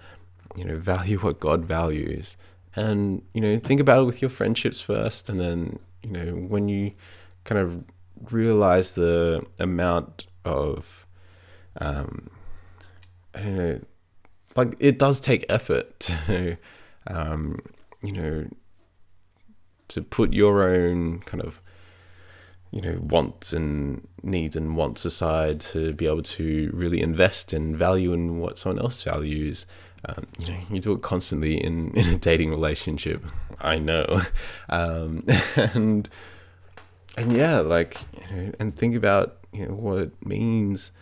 you 0.56 0.64
know 0.64 0.76
value 0.78 1.18
what 1.18 1.40
God 1.40 1.64
values 1.64 2.36
and 2.78 3.22
you 3.34 3.40
know 3.40 3.58
think 3.58 3.80
about 3.80 4.00
it 4.00 4.04
with 4.04 4.22
your 4.22 4.30
friendships 4.30 4.80
first 4.80 5.28
and 5.28 5.40
then 5.40 5.78
you 6.02 6.10
know 6.10 6.32
when 6.32 6.68
you 6.68 6.92
kind 7.44 7.60
of 7.60 7.84
realize 8.30 8.92
the 8.92 9.44
amount 9.58 10.26
of 10.44 11.06
um 11.80 12.30
I 13.34 13.42
don't 13.42 13.56
know 13.56 13.80
like 14.56 14.76
it 14.78 14.98
does 14.98 15.20
take 15.20 15.44
effort 15.48 15.98
to 16.00 16.56
um 17.06 17.58
you 18.02 18.12
know 18.12 18.46
to 19.88 20.02
put 20.02 20.32
your 20.32 20.62
own 20.68 21.20
kind 21.20 21.42
of 21.42 21.60
you 22.70 22.80
know 22.80 22.98
wants 23.02 23.52
and 23.52 24.06
needs 24.22 24.54
and 24.54 24.76
wants 24.76 25.04
aside 25.04 25.58
to 25.58 25.92
be 25.94 26.06
able 26.06 26.22
to 26.22 26.70
really 26.74 27.00
invest 27.00 27.54
in 27.54 27.76
value 27.76 28.12
in 28.12 28.38
what 28.38 28.58
someone 28.58 28.82
else 28.82 29.02
values 29.02 29.66
um, 30.04 30.26
you 30.38 30.52
know 30.52 30.58
you 30.70 30.80
do 30.80 30.92
it 30.92 31.02
constantly 31.02 31.62
in 31.62 31.90
in 31.94 32.08
a 32.08 32.16
dating 32.16 32.50
relationship. 32.50 33.24
I 33.60 33.78
know. 33.78 34.22
Um, 34.70 35.24
and 35.56 36.10
and 37.16 37.32
yeah 37.32 37.60
like 37.60 37.96
you 38.30 38.36
know 38.36 38.52
and 38.60 38.76
think 38.76 38.94
about 38.94 39.38
you 39.50 39.66
know 39.66 39.74
what 39.74 39.98
it 39.98 40.26
means 40.26 40.92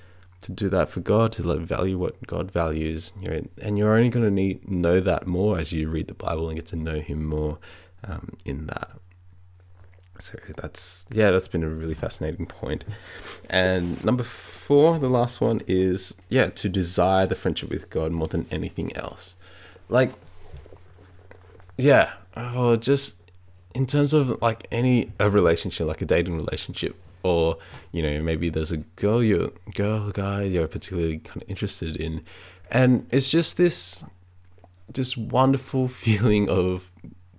to 0.41 0.53
do 0.53 0.69
that 0.69 0.89
for 0.89 1.01
god 1.01 1.33
to 1.33 1.43
like 1.43 1.59
value 1.59 1.99
what 1.99 2.25
god 2.27 2.51
values 2.53 3.13
you 3.21 3.29
know 3.29 3.45
and 3.61 3.77
you're 3.77 3.95
only 3.95 4.09
going 4.09 4.25
to 4.25 4.31
need 4.31 4.71
know 4.71 5.01
that 5.01 5.27
more 5.27 5.59
as 5.59 5.73
you 5.73 5.89
read 5.89 6.07
the 6.07 6.15
bible 6.15 6.49
and 6.49 6.57
get 6.57 6.67
to 6.67 6.77
know 6.77 7.01
him 7.01 7.25
more 7.25 7.59
um, 8.05 8.37
in 8.45 8.67
that 8.67 8.93
so 10.21 10.39
that's 10.57 11.07
yeah 11.11 11.31
that's 11.31 11.49
been 11.49 11.63
a 11.63 11.69
really 11.69 11.95
fascinating 11.95 12.47
point. 12.47 12.85
And 13.49 14.05
number 14.05 14.25
four 14.25 14.99
the 14.99 15.09
last 15.09 15.41
one 15.41 15.63
is 15.67 16.17
yeah 16.29 16.49
to 16.51 16.69
desire 16.69 17.27
the 17.27 17.35
friendship 17.35 17.71
with 17.71 17.91
god 17.91 18.13
more 18.13 18.27
than 18.27 18.47
anything 18.51 18.97
else. 18.97 19.35
Like 19.89 20.13
yeah 21.77 22.13
oh 22.37 22.77
just 22.77 23.31
in 23.75 23.87
terms 23.87 24.15
of 24.15 24.41
like 24.41 24.67
any 24.73 25.13
a 25.21 25.29
relationship 25.29 25.87
like 25.87 26.01
a 26.01 26.07
dating 26.07 26.37
relationship 26.37 26.97
or 27.23 27.59
you 27.93 28.01
know 28.03 28.23
maybe 28.23 28.49
there's 28.49 28.73
a 28.73 28.79
girl 28.79 29.23
you 29.23 29.53
girl 29.75 30.11
guy 30.11 30.43
you're 30.43 30.69
particularly 30.69 31.19
kind 31.19 31.43
of 31.43 31.51
interested 31.51 31.97
in. 31.97 32.23
And 32.71 33.07
it's 33.11 33.31
just 33.31 33.57
this 33.57 34.05
just 34.93 35.17
wonderful 35.17 35.89
feeling 36.05 36.49
of 36.49 36.91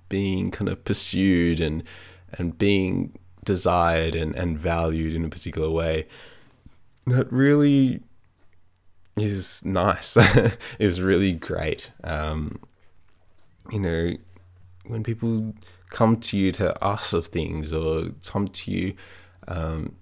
being 0.10 0.52
kind 0.52 0.70
of 0.70 0.84
pursued 0.86 1.60
and 1.60 1.84
and 2.34 2.58
being 2.58 3.18
desired 3.44 4.16
and, 4.16 4.36
and 4.36 4.58
valued 4.60 5.14
in 5.14 5.24
a 5.24 5.30
particular 5.30 5.70
way 5.70 6.06
that 7.06 7.32
really 7.32 8.02
is 9.16 9.64
nice 9.66 10.18
is 10.80 11.02
really 11.02 11.32
great. 11.32 11.92
Um, 12.04 12.60
you 13.72 13.80
know 13.80 14.14
when 14.86 15.04
people 15.04 15.54
come 15.90 16.18
to 16.18 16.38
you 16.38 16.52
to 16.52 16.76
ask 16.82 17.14
of 17.14 17.28
things 17.28 17.74
or 17.74 18.10
come 18.26 18.48
to 18.48 18.72
you 18.72 18.94
um, 19.48 19.96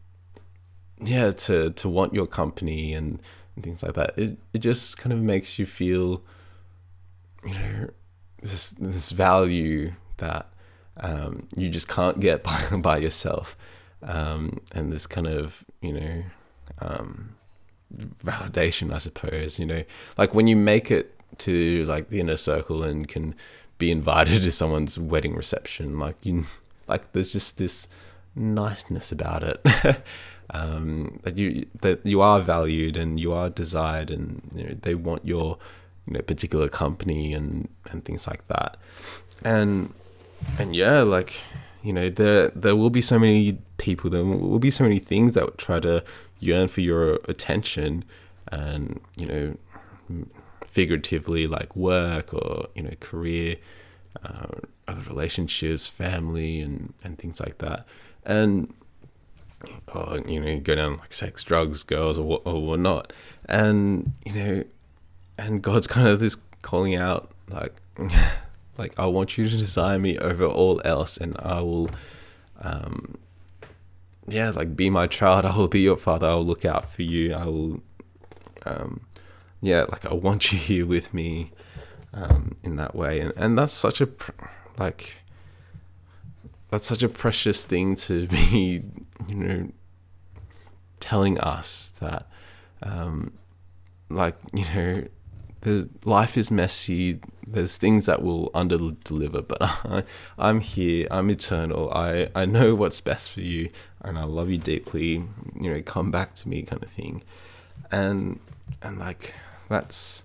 yeah 1.00 1.32
to 1.32 1.72
to 1.72 1.90
want 1.90 2.14
your 2.14 2.28
company 2.28 2.94
and, 2.94 3.22
and 3.56 3.64
things 3.64 3.84
like 3.84 3.94
that 3.94 4.18
it, 4.18 4.38
it 4.54 4.60
just 4.60 4.98
kind 4.98 5.14
of 5.14 5.20
makes 5.20 5.58
you 5.60 5.66
feel 5.66 6.24
you 7.44 7.54
know 7.54 7.90
this 8.42 8.72
this 8.72 9.12
value 9.12 9.94
that 10.18 10.52
um, 10.98 11.48
you 11.56 11.70
just 11.70 11.88
can't 11.88 12.20
get 12.20 12.44
by, 12.50 12.62
by 12.78 12.98
yourself. 12.98 13.58
Um, 14.04 14.62
and 14.72 14.92
this 14.92 15.08
kind 15.08 15.28
of, 15.28 15.66
you 15.82 15.94
know, 15.94 16.24
um, 16.80 17.36
validation, 18.24 18.94
I 18.94 18.98
suppose, 18.98 19.60
you 19.60 19.66
know, 19.66 19.84
like 20.18 20.34
when 20.34 20.48
you 20.48 20.56
make 20.56 20.92
it 20.92 21.14
to 21.40 21.86
like 21.86 22.10
the 22.10 22.20
inner 22.20 22.36
circle 22.36 22.84
and 22.84 23.08
can 23.08 23.36
be 23.78 23.92
invited 23.92 24.42
to 24.44 24.52
someone's 24.52 25.00
wedding 25.00 25.36
reception, 25.36 26.00
like 26.00 26.18
you, 26.24 26.46
like 26.88 27.12
there's 27.14 27.34
just 27.34 27.58
this 27.58 27.88
niceness 28.36 29.12
about 29.12 29.44
it. 29.44 30.02
um, 30.52 31.20
that 31.24 31.38
you 31.38 31.66
that 31.82 32.06
you 32.06 32.22
are 32.22 32.42
valued 32.42 32.98
and 32.98 33.20
you 33.20 33.34
are 33.34 33.50
desired, 33.50 34.12
and 34.12 34.42
you 34.56 34.64
know, 34.64 34.76
they 34.82 34.96
want 34.96 35.26
your 35.26 35.58
you 36.06 36.14
know 36.14 36.22
particular 36.22 36.70
company 36.70 37.34
and 37.34 37.68
and 37.90 38.06
things 38.06 38.28
like 38.28 38.48
that. 38.48 38.78
And 39.44 39.94
and 40.60 40.76
yeah, 40.76 41.02
like 41.02 41.44
you 41.84 41.94
know, 41.94 42.10
there 42.10 42.50
there 42.50 42.76
will 42.76 42.90
be 42.90 43.02
so 43.02 43.20
many 43.20 43.60
people, 43.78 44.10
there 44.10 44.24
will 44.24 44.60
be 44.60 44.72
so 44.72 44.84
many 44.84 45.00
things 45.00 45.34
that 45.34 45.46
would 45.46 45.58
try 45.58 45.80
to 45.80 46.04
yearn 46.40 46.68
for 46.68 46.82
your 46.82 47.20
attention, 47.28 48.04
and 48.48 49.00
you 49.16 49.28
know, 49.28 50.26
figuratively 50.66 51.48
like 51.48 51.76
work 51.76 52.34
or 52.34 52.68
you 52.76 52.84
know 52.84 52.94
career, 53.00 53.58
uh, 54.24 54.48
other 54.88 55.02
relationships, 55.04 55.88
family, 55.88 56.60
and 56.60 56.94
and 57.04 57.18
things 57.18 57.40
like 57.40 57.60
that, 57.60 57.86
and. 58.26 58.74
Or, 59.96 60.20
you 60.28 60.40
know, 60.40 60.60
go 60.60 60.76
down 60.76 60.98
like 60.98 61.12
sex, 61.12 61.42
drugs, 61.44 61.82
girls, 61.82 62.20
or 62.20 62.40
or 62.46 62.64
whatnot, 62.64 63.12
and 63.46 64.14
you 64.24 64.34
know, 64.34 64.64
and 65.40 65.60
God's 65.62 65.88
kind 65.88 66.08
of 66.08 66.20
this 66.20 66.38
calling 66.62 66.94
out 66.94 67.32
like 67.50 67.82
like 68.78 68.98
I 68.98 69.06
want 69.06 69.38
you 69.38 69.48
to 69.48 69.58
desire 69.58 70.00
me 70.00 70.18
over 70.18 70.46
all 70.46 70.82
else, 70.86 71.18
and 71.18 71.36
I 71.40 71.62
will, 71.62 71.90
um, 72.62 73.18
yeah, 74.28 74.50
like 74.52 74.76
be 74.76 74.90
my 74.90 75.08
child. 75.08 75.46
I 75.46 75.56
will 75.56 75.68
be 75.68 75.82
your 75.82 75.98
father. 75.98 76.28
I 76.28 76.36
will 76.36 76.46
look 76.46 76.66
out 76.66 76.92
for 76.92 77.04
you. 77.04 77.34
I 77.34 77.46
will, 77.46 77.84
um, 78.66 79.02
yeah, 79.62 79.84
like 79.84 80.06
I 80.06 80.14
want 80.14 80.52
you 80.52 80.60
here 80.60 80.86
with 80.86 81.14
me, 81.14 81.52
um, 82.14 82.56
in 82.64 82.76
that 82.78 82.96
way, 82.96 83.20
and 83.20 83.34
and 83.36 83.58
that's 83.58 83.74
such 83.74 84.02
a, 84.02 84.10
like, 84.78 85.16
that's 86.70 86.88
such 86.88 87.04
a 87.04 87.10
precious 87.10 87.64
thing 87.66 87.96
to 87.98 88.28
be, 88.52 88.84
you 89.28 89.36
know, 89.36 89.72
telling 91.00 91.40
us 91.40 91.94
that, 92.00 92.28
um, 92.84 93.34
like 94.10 94.36
you 94.54 94.66
know 94.66 95.06
life 96.04 96.38
is 96.38 96.52
messy. 96.52 97.20
There's 97.48 97.78
things 97.78 98.06
that 98.08 98.24
will 98.24 98.50
under 98.54 98.92
deliver, 99.04 99.42
but 99.42 99.58
I, 99.62 100.04
I'm 100.38 100.62
here. 100.62 101.08
I'm 101.12 101.30
eternal. 101.30 101.92
I, 101.92 102.30
I 102.34 102.46
know 102.46 102.76
what's 102.76 103.02
best 103.02 103.32
for 103.32 103.42
you, 103.42 103.70
and 104.02 104.18
I 104.18 104.24
love 104.24 104.50
you 104.50 104.58
deeply. 104.58 105.24
You 105.60 105.74
know, 105.74 105.82
come 105.82 106.12
back 106.12 106.34
to 106.36 106.50
me, 106.50 106.64
kind 106.64 106.84
of 106.84 106.90
thing. 106.90 107.24
And 107.92 108.40
and 108.82 108.98
like 108.98 109.36
that's 109.70 110.24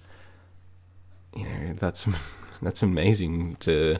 you 1.36 1.44
know 1.44 1.74
that's 1.74 2.08
that's 2.62 2.82
amazing 2.82 3.56
to 3.56 3.98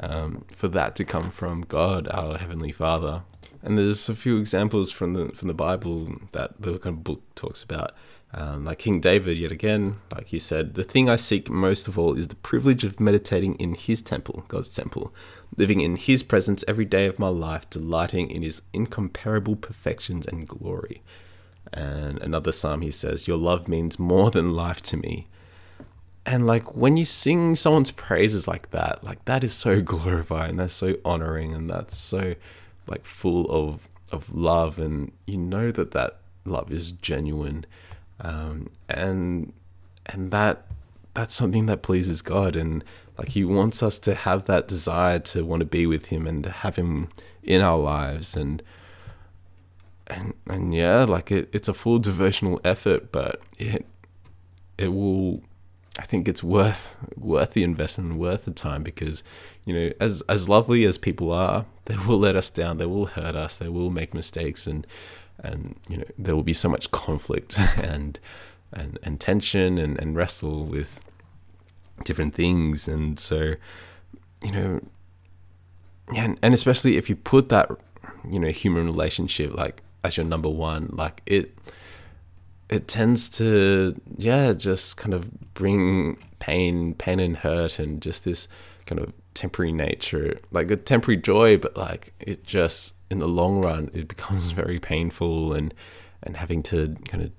um, 0.00 0.44
for 0.54 0.68
that 0.68 0.96
to 0.96 1.04
come 1.04 1.30
from 1.30 1.62
God, 1.62 2.08
our 2.08 2.38
heavenly 2.38 2.72
Father. 2.72 3.22
And 3.62 3.76
there's 3.76 4.08
a 4.08 4.14
few 4.14 4.38
examples 4.38 4.90
from 4.90 5.14
the 5.14 5.28
from 5.28 5.48
the 5.48 5.54
Bible 5.54 6.16
that 6.32 6.60
the 6.60 6.78
kind 6.78 6.96
of 6.96 7.04
book 7.04 7.22
talks 7.34 7.62
about. 7.62 7.94
Um, 8.32 8.64
like 8.64 8.78
King 8.78 9.00
David, 9.00 9.38
yet 9.38 9.50
again, 9.50 9.98
like 10.12 10.28
he 10.28 10.38
said, 10.38 10.74
the 10.74 10.84
thing 10.84 11.08
I 11.08 11.16
seek 11.16 11.50
most 11.50 11.88
of 11.88 11.98
all 11.98 12.14
is 12.14 12.28
the 12.28 12.36
privilege 12.36 12.84
of 12.84 13.00
meditating 13.00 13.56
in 13.56 13.74
his 13.74 14.00
temple, 14.00 14.44
God's 14.46 14.68
temple, 14.68 15.12
living 15.56 15.80
in 15.80 15.96
his 15.96 16.22
presence 16.22 16.64
every 16.68 16.84
day 16.84 17.06
of 17.06 17.18
my 17.18 17.28
life, 17.28 17.68
delighting 17.68 18.30
in 18.30 18.42
his 18.42 18.62
incomparable 18.72 19.56
perfections 19.56 20.26
and 20.26 20.46
glory. 20.46 21.02
And 21.72 22.22
another 22.22 22.52
psalm, 22.52 22.82
he 22.82 22.92
says, 22.92 23.26
Your 23.26 23.36
love 23.36 23.66
means 23.66 23.98
more 23.98 24.30
than 24.30 24.54
life 24.54 24.80
to 24.84 24.96
me. 24.96 25.26
And 26.24 26.46
like 26.46 26.76
when 26.76 26.96
you 26.96 27.04
sing 27.04 27.56
someone's 27.56 27.90
praises 27.90 28.46
like 28.46 28.70
that, 28.70 29.02
like 29.02 29.24
that 29.24 29.42
is 29.42 29.52
so 29.52 29.80
glorifying, 29.82 30.54
that's 30.54 30.74
so 30.74 30.96
honoring, 31.04 31.52
and 31.52 31.68
that's 31.68 31.96
so 31.96 32.36
like 32.86 33.04
full 33.04 33.50
of 33.50 33.88
of 34.12 34.32
love, 34.32 34.78
and 34.78 35.10
you 35.26 35.36
know 35.36 35.72
that 35.72 35.90
that 35.92 36.18
love 36.44 36.72
is 36.72 36.92
genuine 36.92 37.64
um, 38.20 38.70
and 38.88 39.52
and 40.06 40.30
that 40.30 40.66
that's 41.14 41.34
something 41.34 41.66
that 41.66 41.82
pleases 41.82 42.22
God, 42.22 42.56
and 42.56 42.84
like 43.18 43.30
He 43.30 43.44
wants 43.44 43.82
us 43.82 43.98
to 44.00 44.14
have 44.14 44.44
that 44.46 44.68
desire 44.68 45.18
to 45.20 45.44
want 45.44 45.60
to 45.60 45.66
be 45.66 45.86
with 45.86 46.06
Him 46.06 46.26
and 46.26 46.44
to 46.44 46.50
have 46.50 46.76
Him 46.76 47.08
in 47.42 47.60
our 47.60 47.78
lives, 47.78 48.36
and 48.36 48.62
and 50.06 50.34
and 50.46 50.74
yeah, 50.74 51.04
like 51.04 51.30
it, 51.30 51.48
it's 51.52 51.68
a 51.68 51.74
full 51.74 51.98
devotional 51.98 52.60
effort, 52.64 53.12
but 53.12 53.40
it 53.58 53.86
it 54.78 54.88
will. 54.88 55.42
I 55.98 56.02
think 56.02 56.28
it's 56.28 56.42
worth 56.42 56.96
worth 57.16 57.52
the 57.52 57.64
investment, 57.64 58.14
worth 58.16 58.44
the 58.44 58.52
time 58.52 58.82
because 58.82 59.22
you 59.64 59.74
know, 59.74 59.92
as 60.00 60.22
as 60.28 60.48
lovely 60.48 60.84
as 60.84 60.98
people 60.98 61.32
are, 61.32 61.66
they 61.86 61.96
will 61.96 62.18
let 62.18 62.36
us 62.36 62.50
down, 62.50 62.78
they 62.78 62.86
will 62.86 63.06
hurt 63.06 63.34
us, 63.34 63.56
they 63.56 63.68
will 63.68 63.90
make 63.90 64.14
mistakes, 64.14 64.66
and 64.66 64.86
and 65.42 65.78
you 65.88 65.96
know 65.96 66.04
there 66.18 66.36
will 66.36 66.42
be 66.42 66.52
so 66.52 66.68
much 66.68 66.90
conflict 66.90 67.58
and 67.78 68.18
and, 68.72 68.98
and 69.02 69.20
tension 69.20 69.78
and, 69.78 69.98
and 69.98 70.16
wrestle 70.16 70.64
with 70.64 71.00
different 72.04 72.34
things. 72.34 72.88
And 72.88 73.18
so, 73.18 73.54
you 74.44 74.52
know, 74.52 74.80
and, 76.16 76.38
and 76.42 76.54
especially 76.54 76.96
if 76.96 77.08
you 77.08 77.16
put 77.16 77.48
that, 77.50 77.70
you 78.28 78.38
know, 78.38 78.48
human 78.48 78.86
relationship 78.86 79.54
like 79.54 79.82
as 80.04 80.16
your 80.16 80.26
number 80.26 80.48
one, 80.48 80.90
like 80.92 81.22
it, 81.26 81.56
it 82.70 82.88
tends 82.88 83.28
to, 83.30 83.94
yeah, 84.16 84.52
just 84.52 84.96
kind 84.96 85.12
of 85.12 85.52
bring 85.54 86.16
pain, 86.38 86.94
pain 86.94 87.20
and 87.20 87.36
hurt, 87.36 87.78
and 87.78 88.00
just 88.00 88.24
this 88.24 88.48
kind 88.86 89.00
of 89.00 89.12
temporary 89.34 89.72
nature, 89.72 90.38
like 90.50 90.70
a 90.70 90.76
temporary 90.76 91.20
joy, 91.20 91.58
but 91.58 91.76
like 91.76 92.14
it 92.20 92.44
just 92.44 92.94
in 93.10 93.18
the 93.18 93.28
long 93.28 93.60
run 93.60 93.90
it 93.92 94.08
becomes 94.08 94.50
very 94.52 94.78
painful 94.78 95.52
and 95.52 95.74
and 96.22 96.36
having 96.36 96.62
to 96.62 96.96
kind 97.06 97.24
of 97.24 97.30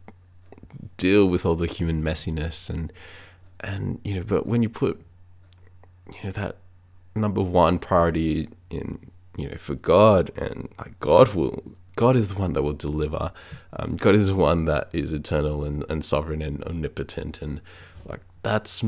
deal 0.97 1.27
with 1.27 1.45
all 1.45 1.55
the 1.55 1.67
human 1.67 2.03
messiness 2.03 2.69
and 2.69 2.91
and 3.61 3.99
you 4.03 4.15
know 4.15 4.23
but 4.23 4.45
when 4.45 4.61
you 4.61 4.69
put 4.69 5.01
you 6.11 6.19
know 6.23 6.32
that 6.32 6.57
number 7.15 7.41
one 7.41 7.79
priority 7.79 8.49
in 8.69 8.99
you 9.38 9.47
know 9.47 9.55
for 9.55 9.75
god 9.75 10.32
and 10.36 10.69
like 10.79 10.99
god 10.99 11.34
will 11.34 11.63
god 12.02 12.16
is 12.16 12.30
the 12.30 12.39
one 12.39 12.54
that 12.54 12.64
will 12.64 12.74
deliver 12.74 13.32
um, 13.74 13.95
god 13.95 14.16
is 14.16 14.28
the 14.28 14.36
one 14.36 14.66
that 14.66 14.89
is 14.91 15.14
eternal 15.14 15.64
and, 15.64 15.86
and 15.88 16.04
sovereign 16.04 16.41
and 16.41 16.64
omnipotent 16.64 17.41
and 17.41 17.62
like 18.06 18.22
that's 18.41 18.84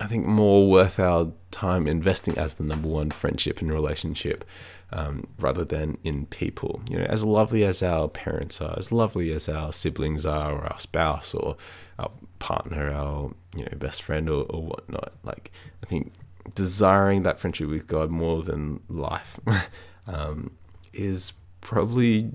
i 0.00 0.06
think 0.06 0.26
more 0.26 0.68
worth 0.68 0.98
our 0.98 1.32
time 1.52 1.86
investing 1.86 2.36
as 2.36 2.54
the 2.54 2.64
number 2.64 2.88
one 2.88 3.10
friendship 3.10 3.60
and 3.60 3.72
relationship 3.72 4.44
um, 4.92 5.26
rather 5.38 5.64
than 5.64 5.98
in 6.04 6.26
people. 6.26 6.80
You 6.88 6.98
know, 6.98 7.04
as 7.04 7.24
lovely 7.24 7.64
as 7.64 7.82
our 7.82 8.08
parents 8.08 8.60
are, 8.60 8.74
as 8.78 8.92
lovely 8.92 9.32
as 9.32 9.48
our 9.48 9.72
siblings 9.72 10.24
are, 10.24 10.52
or 10.52 10.64
our 10.64 10.78
spouse, 10.78 11.34
or 11.34 11.56
our 11.98 12.10
partner, 12.38 12.90
our 12.90 13.32
you 13.54 13.64
know 13.64 13.76
best 13.76 14.02
friend, 14.02 14.28
or, 14.28 14.46
or 14.48 14.62
whatnot. 14.62 15.12
Like, 15.24 15.50
I 15.82 15.86
think 15.86 16.12
desiring 16.54 17.24
that 17.24 17.38
friendship 17.38 17.68
with 17.68 17.86
God 17.88 18.10
more 18.10 18.42
than 18.42 18.80
life 18.88 19.40
um, 20.06 20.52
is 20.92 21.32
probably 21.60 22.30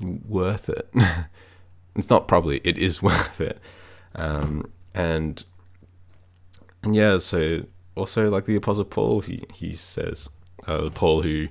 worth 0.00 0.68
it. 0.68 0.92
it's 1.96 2.10
not 2.10 2.28
probably; 2.28 2.60
it 2.64 2.78
is 2.78 3.02
worth 3.02 3.40
it. 3.40 3.58
Um, 4.14 4.70
and 4.94 5.44
and 6.82 6.94
yeah, 6.94 7.18
so 7.18 7.64
also 7.94 8.28
like 8.30 8.44
the 8.44 8.56
Apostle 8.56 8.84
Paul, 8.84 9.20
he 9.20 9.44
he 9.52 9.72
says 9.72 10.30
uh, 10.66 10.90
Paul, 10.90 11.22
who 11.22 11.48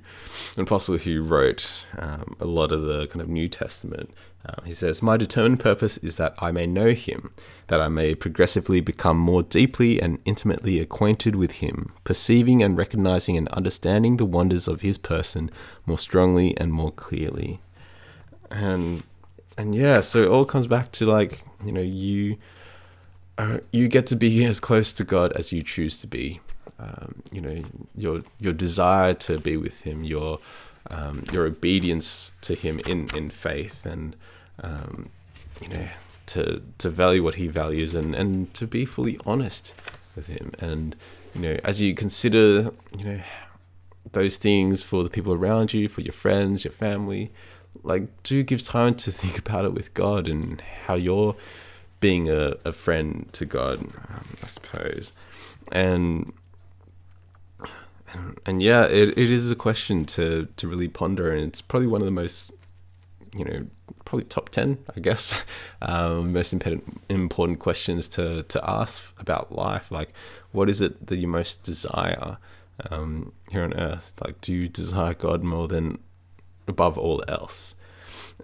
an 0.56 0.64
apostle 0.64 0.98
who 0.98 1.22
wrote 1.22 1.86
um, 1.98 2.36
a 2.40 2.46
lot 2.46 2.72
of 2.72 2.84
the 2.84 3.08
kind 3.08 3.22
of 3.22 3.28
New 3.28 3.48
Testament. 3.48 4.12
Uh, 4.46 4.62
he 4.64 4.72
says, 4.72 5.02
"My 5.02 5.18
determined 5.18 5.60
purpose 5.60 5.98
is 5.98 6.16
that 6.18 6.36
I 6.40 6.52
may 6.52 6.68
know 6.68 6.92
Him, 6.94 7.34
that 7.68 7.82
I 7.82 7.90
may 7.90 8.16
progressively 8.16 8.80
become 8.80 9.18
more 9.18 9.44
deeply 9.44 10.02
and 10.02 10.20
intimately 10.24 10.80
acquainted 10.80 11.36
with 11.36 11.54
Him, 11.54 11.94
perceiving 12.04 12.62
and 12.64 12.78
recognizing 12.78 13.36
and 13.36 13.48
understanding 13.50 14.18
the 14.18 14.26
wonders 14.26 14.68
of 14.68 14.82
His 14.82 14.98
person 14.98 15.50
more 15.86 15.98
strongly 15.98 16.56
and 16.58 16.72
more 16.72 16.92
clearly." 16.92 17.60
And 18.52 19.04
and 19.58 19.74
yeah, 19.74 20.02
so 20.02 20.22
it 20.22 20.28
all 20.28 20.46
comes 20.46 20.68
back 20.68 20.92
to 20.94 21.06
like 21.06 21.44
you 21.66 21.72
know 21.72 21.82
you. 21.82 22.38
Uh, 23.40 23.60
you 23.72 23.88
get 23.88 24.08
to 24.08 24.16
be 24.16 24.44
as 24.52 24.60
close 24.60 24.92
to 24.92 25.04
God 25.04 25.32
as 25.34 25.54
you 25.54 25.62
choose 25.62 26.02
to 26.02 26.08
be 26.08 26.40
um, 26.80 27.22
you 27.32 27.42
know 27.42 27.64
your 27.96 28.22
your 28.40 28.54
desire 28.54 29.14
to 29.14 29.40
be 29.40 29.58
with 29.58 29.82
him 29.82 30.04
your 30.04 30.40
um, 30.90 31.24
your 31.32 31.46
obedience 31.46 32.32
to 32.42 32.54
him 32.54 32.80
in 32.86 33.10
in 33.16 33.30
faith 33.30 33.86
and 33.86 34.16
um, 34.62 35.10
you 35.62 35.70
know 35.70 35.88
to 36.28 36.62
to 36.78 36.90
value 36.90 37.24
what 37.24 37.36
he 37.36 37.48
values 37.48 37.96
and 37.96 38.14
and 38.16 38.54
to 38.54 38.68
be 38.68 38.86
fully 38.86 39.20
honest 39.26 39.74
with 40.16 40.28
him 40.28 40.52
and 40.60 40.96
you 41.34 41.42
know 41.42 41.60
as 41.64 41.82
you 41.82 41.96
consider 41.96 42.72
you 42.98 43.04
know 43.04 43.22
those 44.12 44.38
things 44.38 44.84
for 44.84 45.04
the 45.04 45.10
people 45.10 45.34
around 45.34 45.74
you 45.74 45.88
for 45.88 46.02
your 46.02 46.14
friends 46.14 46.64
your 46.64 46.72
family 46.72 47.32
like 47.84 48.24
do 48.24 48.44
give 48.44 48.62
time 48.62 48.96
to 48.96 49.12
think 49.12 49.38
about 49.46 49.66
it 49.66 49.74
with 49.74 49.94
god 49.94 50.28
and 50.28 50.62
how 50.86 50.94
you're 50.94 51.36
being 52.00 52.30
a, 52.30 52.54
a 52.64 52.72
friend 52.72 53.28
to 53.34 53.46
god 53.46 53.80
um, 53.80 54.36
i 54.44 54.48
suppose 54.48 55.14
and 55.72 56.32
and 58.46 58.62
yeah, 58.62 58.84
it, 58.86 59.10
it 59.18 59.32
is 59.32 59.52
a 59.52 59.56
question 59.56 60.06
to 60.06 60.48
to 60.58 60.68
really 60.68 60.88
ponder, 60.88 61.32
and 61.32 61.44
it's 61.48 61.62
probably 61.62 61.88
one 61.88 62.02
of 62.02 62.06
the 62.06 62.12
most, 62.12 62.52
you 63.36 63.46
know, 63.46 63.66
probably 64.06 64.26
top 64.26 64.50
ten, 64.50 64.78
I 64.96 65.00
guess, 65.00 65.44
um, 65.82 66.34
most 66.34 66.54
important 66.54 67.02
important 67.10 67.60
questions 67.60 68.08
to 68.10 68.44
to 68.44 68.70
ask 68.70 69.14
about 69.20 69.54
life. 69.54 69.92
Like, 69.92 70.14
what 70.52 70.70
is 70.70 70.82
it 70.82 71.08
that 71.08 71.18
you 71.18 71.28
most 71.28 71.64
desire 71.64 72.38
um, 72.90 73.34
here 73.50 73.64
on 73.64 73.74
earth? 73.74 74.14
Like, 74.24 74.42
do 74.42 74.54
you 74.54 74.70
desire 74.70 75.14
God 75.14 75.44
more 75.44 75.68
than 75.68 76.00
above 76.68 76.98
all 76.98 77.24
else? 77.28 77.76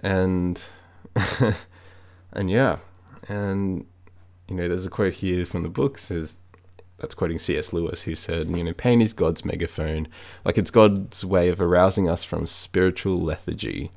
And 0.01 0.61
and 2.33 2.49
yeah, 2.49 2.77
and 3.27 3.85
you 4.47 4.55
know, 4.55 4.67
there's 4.67 4.85
a 4.85 4.89
quote 4.89 5.13
here 5.13 5.45
from 5.45 5.63
the 5.63 5.69
book 5.69 5.97
says 5.97 6.39
that's 6.97 7.15
quoting 7.15 7.37
C.S. 7.37 7.73
Lewis, 7.73 8.03
who 8.03 8.15
said, 8.15 8.49
you 8.49 8.63
know, 8.63 8.73
pain 8.73 9.01
is 9.01 9.11
God's 9.11 9.43
megaphone. 9.43 10.07
Like 10.45 10.57
it's 10.57 10.71
God's 10.71 11.25
way 11.25 11.49
of 11.49 11.59
arousing 11.59 12.09
us 12.09 12.23
from 12.23 12.47
spiritual 12.47 13.19
lethargy. 13.19 13.91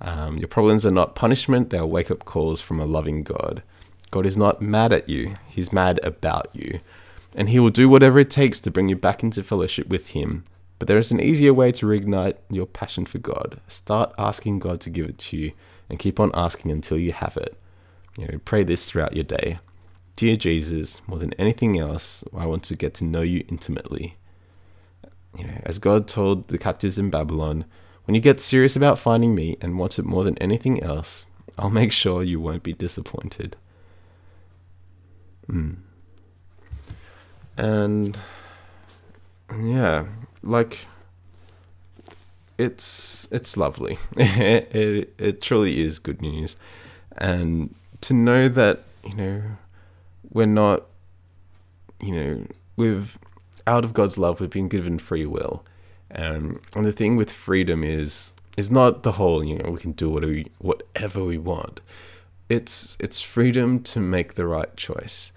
Um, 0.00 0.38
your 0.38 0.46
problems 0.46 0.86
are 0.86 0.92
not 0.92 1.16
punishment, 1.16 1.70
they 1.70 1.78
are 1.78 1.86
wake 1.86 2.10
up 2.10 2.24
calls 2.24 2.60
from 2.60 2.78
a 2.78 2.86
loving 2.86 3.24
God. 3.24 3.62
God 4.12 4.24
is 4.24 4.36
not 4.36 4.62
mad 4.62 4.92
at 4.92 5.08
you, 5.08 5.36
He's 5.48 5.72
mad 5.72 5.98
about 6.04 6.48
you. 6.52 6.80
And 7.34 7.48
He 7.48 7.58
will 7.58 7.70
do 7.70 7.88
whatever 7.88 8.20
it 8.20 8.30
takes 8.30 8.60
to 8.60 8.70
bring 8.70 8.88
you 8.88 8.96
back 8.96 9.24
into 9.24 9.42
fellowship 9.42 9.88
with 9.88 10.10
Him. 10.10 10.44
But 10.78 10.88
there 10.88 10.98
is 10.98 11.10
an 11.10 11.20
easier 11.20 11.52
way 11.52 11.72
to 11.72 11.86
reignite 11.86 12.36
your 12.50 12.66
passion 12.66 13.04
for 13.04 13.18
God. 13.18 13.60
Start 13.66 14.12
asking 14.16 14.60
God 14.60 14.80
to 14.82 14.90
give 14.90 15.08
it 15.08 15.18
to 15.18 15.36
you 15.36 15.52
and 15.88 15.98
keep 15.98 16.20
on 16.20 16.30
asking 16.34 16.70
until 16.70 16.98
you 16.98 17.12
have 17.12 17.36
it. 17.36 17.58
You 18.16 18.28
know, 18.28 18.38
pray 18.44 18.64
this 18.64 18.88
throughout 18.88 19.14
your 19.14 19.24
day. 19.24 19.58
Dear 20.16 20.36
Jesus, 20.36 21.00
more 21.06 21.18
than 21.18 21.34
anything 21.34 21.78
else, 21.78 22.24
I 22.36 22.46
want 22.46 22.64
to 22.64 22.76
get 22.76 22.94
to 22.94 23.04
know 23.04 23.22
you 23.22 23.44
intimately. 23.48 24.16
You 25.36 25.46
know, 25.46 25.60
as 25.64 25.78
God 25.78 26.08
told 26.08 26.48
the 26.48 26.58
captives 26.58 26.98
in 26.98 27.10
Babylon, 27.10 27.64
when 28.04 28.14
you 28.14 28.20
get 28.20 28.40
serious 28.40 28.74
about 28.74 28.98
finding 28.98 29.34
me 29.34 29.56
and 29.60 29.78
want 29.78 29.98
it 29.98 30.04
more 30.04 30.24
than 30.24 30.38
anything 30.38 30.82
else, 30.82 31.26
I'll 31.58 31.70
make 31.70 31.92
sure 31.92 32.22
you 32.22 32.40
won't 32.40 32.62
be 32.62 32.72
disappointed. 32.72 33.56
Mm. 35.48 35.76
And 37.56 38.18
yeah, 39.62 40.06
like 40.42 40.86
it's 42.58 43.28
it's 43.30 43.56
lovely. 43.56 43.98
it, 44.16 44.74
it 44.74 45.14
it 45.18 45.42
truly 45.42 45.80
is 45.80 45.98
good 45.98 46.20
news, 46.20 46.56
and 47.16 47.74
to 48.02 48.14
know 48.14 48.48
that 48.48 48.82
you 49.04 49.14
know 49.14 49.42
we're 50.30 50.46
not, 50.46 50.84
you 52.00 52.12
know, 52.12 52.46
we've 52.76 53.18
out 53.66 53.84
of 53.84 53.92
God's 53.92 54.18
love, 54.18 54.40
we've 54.40 54.50
been 54.50 54.68
given 54.68 54.98
free 54.98 55.26
will. 55.26 55.64
Um, 56.14 56.60
and 56.74 56.86
the 56.86 56.92
thing 56.92 57.16
with 57.16 57.32
freedom 57.32 57.84
is 57.84 58.32
is 58.56 58.70
not 58.70 59.02
the 59.02 59.12
whole, 59.12 59.44
you 59.44 59.58
know, 59.58 59.70
we 59.70 59.78
can 59.78 59.92
do 59.92 60.08
what 60.10 60.24
we, 60.24 60.46
whatever 60.58 61.22
we 61.22 61.38
want. 61.38 61.80
It's 62.48 62.96
it's 62.98 63.20
freedom 63.20 63.82
to 63.84 64.00
make 64.00 64.34
the 64.34 64.46
right 64.46 64.74
choice, 64.76 65.32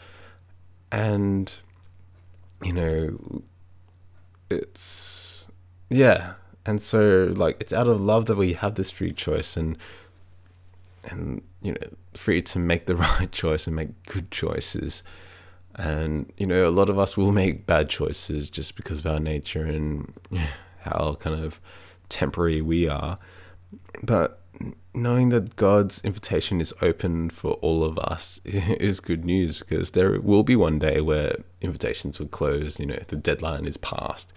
and 0.91 1.53
you 2.63 2.73
know, 2.73 3.43
it's 4.51 5.47
yeah, 5.89 6.33
and 6.65 6.81
so 6.81 7.33
like 7.35 7.57
it's 7.59 7.73
out 7.73 7.87
of 7.87 8.01
love 8.01 8.25
that 8.27 8.37
we 8.37 8.53
have 8.53 8.75
this 8.75 8.89
free 8.89 9.11
choice, 9.11 9.57
and 9.57 9.77
and 11.03 11.41
you 11.61 11.73
know 11.73 11.87
free 12.13 12.41
to 12.41 12.59
make 12.59 12.85
the 12.85 12.95
right 13.19 13.31
choice 13.31 13.67
and 13.67 13.75
make 13.75 14.03
good 14.03 14.31
choices. 14.31 15.03
And 15.75 16.31
you 16.37 16.45
know 16.45 16.67
a 16.67 16.71
lot 16.71 16.89
of 16.89 16.99
us 16.99 17.15
will 17.15 17.31
make 17.31 17.65
bad 17.65 17.89
choices 17.89 18.49
just 18.49 18.75
because 18.75 18.99
of 18.99 19.05
our 19.05 19.19
nature 19.19 19.65
and 19.65 20.13
how 20.79 21.15
kind 21.19 21.43
of 21.43 21.59
temporary 22.09 22.61
we 22.61 22.87
are. 22.87 23.17
But 24.03 24.40
knowing 24.93 25.29
that 25.29 25.55
God's 25.55 26.01
invitation 26.03 26.59
is 26.59 26.73
open 26.81 27.29
for 27.29 27.53
all 27.55 27.83
of 27.83 27.97
us 27.99 28.39
is 28.45 28.99
good 28.99 29.25
news 29.25 29.59
because 29.59 29.91
there 29.91 30.19
will 30.19 30.43
be 30.43 30.55
one 30.55 30.79
day 30.79 31.01
where 31.01 31.37
invitations 31.61 32.19
will 32.19 32.27
close 32.27 32.79
you 32.79 32.85
know 32.85 32.99
the 33.07 33.15
deadline 33.15 33.65
is 33.65 33.77
passed 33.77 34.33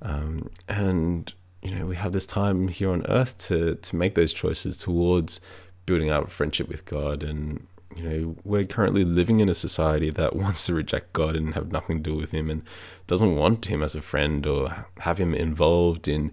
um, 0.00 0.48
and 0.68 1.34
you 1.62 1.74
know 1.74 1.86
we 1.86 1.96
have 1.96 2.12
this 2.12 2.26
time 2.26 2.68
here 2.68 2.90
on 2.90 3.04
earth 3.08 3.38
to 3.38 3.74
to 3.76 3.96
make 3.96 4.14
those 4.14 4.32
choices 4.32 4.76
towards 4.76 5.40
building 5.86 6.10
up 6.10 6.24
a 6.24 6.30
friendship 6.30 6.68
with 6.68 6.84
God. 6.84 7.22
And, 7.22 7.66
you 7.96 8.02
know, 8.02 8.36
we're 8.44 8.64
currently 8.64 9.04
living 9.04 9.40
in 9.40 9.48
a 9.48 9.54
society 9.54 10.10
that 10.10 10.36
wants 10.42 10.66
to 10.66 10.74
reject 10.74 11.12
God 11.12 11.36
and 11.36 11.54
have 11.54 11.72
nothing 11.72 12.02
to 12.02 12.10
do 12.10 12.16
with 12.16 12.32
Him 12.32 12.50
and 12.50 12.62
doesn't 13.06 13.36
want 13.36 13.66
Him 13.66 13.82
as 13.82 13.94
a 13.94 14.02
friend 14.02 14.46
or 14.46 14.86
have 15.00 15.18
Him 15.18 15.34
involved 15.34 16.08
in, 16.08 16.32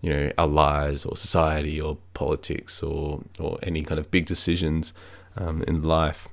you 0.00 0.12
know, 0.12 0.32
our 0.38 0.46
lives 0.46 1.04
or 1.04 1.16
society 1.16 1.80
or 1.80 1.98
politics 2.14 2.82
or, 2.82 3.22
or 3.38 3.58
any 3.62 3.82
kind 3.82 3.98
of 3.98 4.10
big 4.10 4.26
decisions 4.26 4.92
um, 5.36 5.62
in 5.66 5.82
life. 5.82 6.28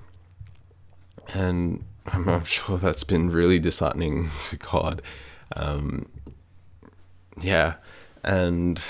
and 1.33 1.83
I'm, 2.07 2.29
I'm 2.29 2.43
sure 2.43 2.77
that's 2.77 3.03
been 3.03 3.31
really 3.31 3.59
disheartening 3.59 4.29
to 4.43 4.57
God. 4.57 5.01
Um, 5.55 6.07
yeah, 7.41 7.75
and 8.23 8.81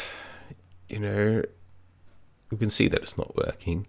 you 0.90 1.00
know, 1.00 1.44
we 2.52 2.58
can 2.58 2.70
see 2.70 2.88
that 2.90 3.02
it's 3.02 3.18
not 3.18 3.36
working, 3.36 3.88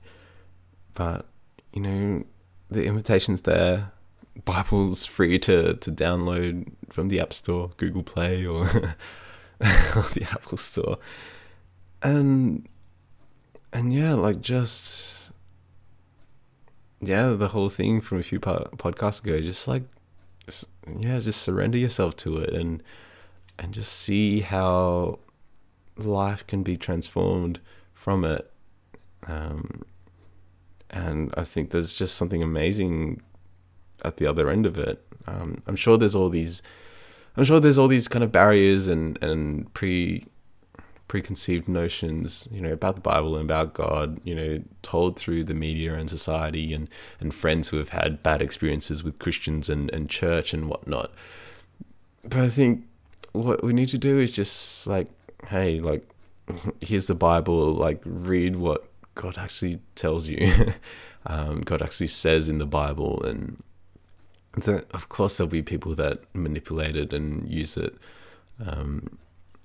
but 0.95 1.26
you 1.72 1.82
know, 1.82 2.24
the 2.70 2.84
invitation's 2.84 3.43
there. 3.43 3.93
Bible's 4.45 5.07
free 5.07 5.39
to, 5.41 5.74
to 5.74 5.91
download 5.91 6.72
from 6.91 7.09
the 7.09 7.20
App 7.20 7.32
Store, 7.32 7.70
Google 7.76 8.03
Play, 8.03 8.45
or, 8.45 8.68
the 9.59 10.26
Apple 10.30 10.59
Store, 10.59 10.98
and 12.02 12.68
and 13.72 13.92
yeah, 13.92 14.14
like 14.14 14.40
just 14.40 15.30
yeah, 17.00 17.30
the 17.30 17.48
whole 17.48 17.68
thing 17.68 18.00
from 18.00 18.18
a 18.18 18.22
few 18.22 18.40
po- 18.40 18.68
podcasts 18.76 19.22
ago, 19.22 19.40
just 19.40 19.68
like 19.68 19.84
yeah, 20.98 21.18
just 21.18 21.42
surrender 21.42 21.78
yourself 21.78 22.16
to 22.16 22.38
it 22.38 22.52
and 22.54 22.82
and 23.59 23.72
just 23.72 23.92
see 23.92 24.40
how 24.40 25.18
life 25.96 26.46
can 26.46 26.62
be 26.62 26.76
transformed 26.76 27.61
from 27.92 28.24
it. 28.24 28.50
Um, 29.26 29.82
and 30.90 31.32
I 31.36 31.44
think 31.44 31.70
there's 31.70 31.96
just 31.96 32.16
something 32.16 32.42
amazing 32.42 33.22
at 34.04 34.18
the 34.18 34.26
other 34.26 34.48
end 34.48 34.66
of 34.66 34.78
it. 34.78 35.04
Um, 35.26 35.62
I'm 35.66 35.76
sure 35.76 35.98
there's 35.98 36.14
all 36.14 36.28
these, 36.28 36.62
I'm 37.37 37.45
sure 37.45 37.61
there's 37.61 37.78
all 37.78 37.89
these 37.89 38.09
kind 38.09 38.24
of 38.24 38.32
barriers 38.32 38.89
and 38.89 39.22
and 39.22 39.72
pre 39.74 40.26
preconceived 41.09 41.68
notions, 41.68 42.49
you 42.51 42.61
know, 42.61 42.72
about 42.72 42.97
the 42.97 43.01
Bible 43.01 43.37
and 43.37 43.49
about 43.49 43.74
God, 43.74 44.20
you 44.24 44.34
know, 44.34 44.61
told 44.82 45.16
through 45.16 45.45
the 45.45 45.55
media 45.55 45.95
and 45.95 46.11
society 46.11 46.72
and 46.72 46.89
and 47.20 47.34
friends 47.34 47.68
who 47.68 47.78
have 47.78 47.91
had 47.91 48.22
bad 48.22 48.43
experiences 48.43 49.05
with 49.05 49.18
Christians 49.18 49.68
and 49.68 49.91
and 49.93 50.09
church 50.09 50.53
and 50.53 50.68
whatnot. 50.68 51.12
But 52.24 52.41
I 52.41 52.49
think 52.49 52.84
what 53.32 53.62
we 53.62 53.72
need 53.72 53.89
to 53.89 53.99
do 53.99 54.18
is 54.18 54.32
just 54.32 54.87
like, 54.87 55.09
hey, 55.49 55.78
like, 55.78 56.09
here's 56.80 57.07
the 57.07 57.14
Bible, 57.14 57.72
like, 57.72 58.01
read 58.05 58.57
what 58.57 58.89
God 59.14 59.39
actually 59.39 59.80
tells 59.95 60.28
you. 60.28 60.74
um, 61.26 61.61
God 61.61 61.82
actually 61.82 62.09
says 62.09 62.49
in 62.49 62.59
the 62.59 62.66
Bible, 62.66 63.22
and 63.22 63.62
that 64.57 64.90
of 64.92 65.09
course 65.09 65.36
there'll 65.36 65.50
be 65.50 65.62
people 65.62 65.94
that 65.94 66.22
manipulate 66.34 66.96
it 66.96 67.12
and 67.12 67.48
use 67.48 67.76
it 67.76 67.96
um, 68.64 69.18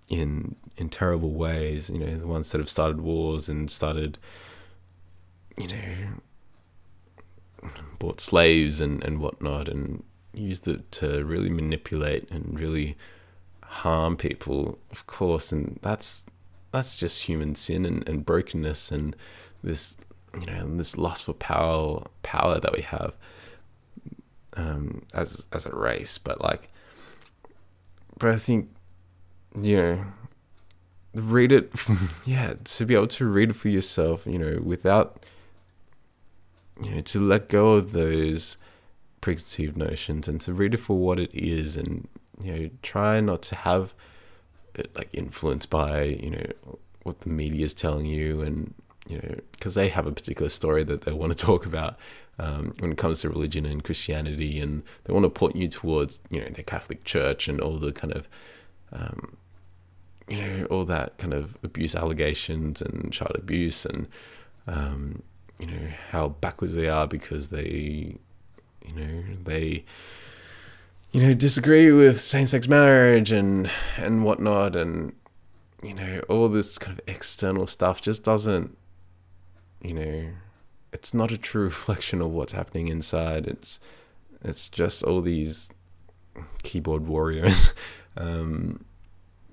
in 0.10 0.56
in 0.78 0.90
terrible 0.90 1.32
ways. 1.32 1.90
You 1.90 2.00
know, 2.00 2.18
the 2.18 2.28
ones 2.28 2.52
that 2.52 2.60
have 2.60 2.70
started 2.70 3.02
wars 3.02 3.50
and 3.50 3.72
started, 3.72 4.18
you 5.58 5.68
know, 5.68 7.70
bought 8.00 8.20
slaves 8.20 8.82
and 8.82 9.04
and 9.04 9.20
whatnot, 9.20 9.70
and 9.70 10.04
used 10.34 10.68
it 10.68 10.92
to 10.94 11.24
really 11.24 11.50
manipulate 11.50 12.30
and 12.30 12.60
really 12.60 12.98
harm 13.64 14.18
people. 14.18 14.78
Of 14.92 15.08
course, 15.08 15.52
and 15.52 15.80
that's 15.82 16.26
that's 16.72 16.98
just 16.98 17.24
human 17.24 17.56
sin 17.56 17.86
and, 17.86 18.08
and 18.08 18.26
brokenness 18.26 18.92
and 18.92 19.16
this 19.64 19.98
you 20.40 20.46
know 20.46 20.54
and 20.54 20.80
this 20.80 20.98
lust 20.98 21.26
for 21.26 21.34
power 21.34 22.04
power 22.24 22.60
that 22.60 22.74
we 22.74 22.82
have 22.82 23.16
um, 24.56 25.04
as 25.14 25.46
as 25.52 25.66
a 25.66 25.76
race. 25.76 26.18
But 26.18 26.42
like, 26.42 26.70
but 28.18 28.30
I 28.30 28.38
think 28.38 28.70
you 29.60 29.78
know 29.78 30.06
read 31.14 31.52
it 31.52 31.72
yeah 32.26 32.54
to 32.64 32.86
be 32.86 32.96
able 32.96 33.08
to 33.08 33.26
read 33.26 33.50
it 33.50 33.54
for 33.54 33.68
yourself 33.68 34.26
you 34.26 34.40
know 34.40 34.62
without 34.64 35.26
you 36.82 36.90
know 36.92 37.02
to 37.02 37.20
let 37.20 37.50
go 37.50 37.74
of 37.74 37.92
those 37.92 38.58
preconceived 39.20 39.78
notions 39.78 40.28
and 40.28 40.40
to 40.42 40.54
read 40.54 40.74
it 40.74 40.78
for 40.78 40.98
what 40.98 41.20
it 41.20 41.34
is 41.34 41.76
and 41.76 42.08
you 42.42 42.52
know 42.52 42.70
try 42.82 43.20
not 43.20 43.42
to 43.42 43.56
have 43.56 43.94
it 44.76 44.90
like 44.96 45.10
influenced 45.14 45.70
by 45.70 46.04
you 46.04 46.30
know 46.30 46.46
what 47.04 47.20
the 47.22 47.30
media 47.30 47.64
is 47.66 47.74
telling 47.74 48.06
you 48.06 48.42
and 48.42 48.74
you 49.08 49.18
know 49.18 49.36
because 49.52 49.76
they 49.76 49.90
have 49.90 50.08
a 50.08 50.12
particular 50.12 50.50
story 50.50 50.84
that 50.84 51.02
they 51.02 51.12
want 51.12 51.32
to 51.32 51.38
talk 51.46 51.66
about 51.66 51.98
um, 52.40 52.74
when 52.80 52.92
it 52.92 52.98
comes 52.98 53.22
to 53.22 53.30
religion 53.30 53.66
and 53.66 53.84
Christianity 53.84 54.60
and 54.60 54.84
they 55.04 55.14
want 55.14 55.26
to 55.26 55.30
point 55.30 55.56
you 55.56 55.68
towards 55.68 56.22
you 56.30 56.40
know 56.40 56.48
the 56.48 56.64
Catholic 56.64 57.04
Church 57.04 57.48
and 57.48 57.60
all 57.60 57.78
the 57.78 57.92
kind 57.92 58.14
of 58.14 58.28
um, 58.92 59.38
you 60.28 60.42
know 60.42 60.66
all 60.66 60.86
that 60.86 61.18
kind 61.18 61.34
of 61.34 61.58
abuse 61.64 61.96
allegations 61.96 62.82
and 62.82 63.12
child 63.12 63.36
abuse 63.36 63.86
and 63.86 64.08
um, 64.68 65.22
you 65.60 65.68
know 65.68 65.90
how 66.10 66.30
backwards 66.30 66.76
they 66.76 66.88
are 66.90 67.08
because 67.08 67.50
they 67.50 68.16
you 68.88 68.96
know 68.96 69.24
they 69.44 69.84
you 71.12 71.22
know 71.22 71.34
disagree 71.34 71.92
with 71.92 72.20
same-sex 72.20 72.68
marriage 72.68 73.32
and 73.32 73.70
and 73.98 74.24
whatnot 74.24 74.76
and 74.76 75.14
you 75.84 75.94
know 75.94 76.22
all 76.30 76.48
this 76.48 76.78
kind 76.78 76.98
of 76.98 77.08
external 77.08 77.68
stuff 77.68 78.02
just 78.02 78.24
doesn't 78.24 78.78
you 79.82 79.94
know 79.94 80.30
it's 80.94 81.14
not 81.14 81.32
a 81.32 81.38
true 81.38 81.64
reflection 81.66 82.22
of 82.22 82.32
what's 82.32 82.54
happening 82.54 82.88
inside 82.88 83.48
it's 83.48 83.80
it's 84.44 84.68
just 84.68 85.04
all 85.04 85.22
these 85.22 85.72
keyboard 86.64 87.08
warriors 87.08 87.74
um 88.18 88.84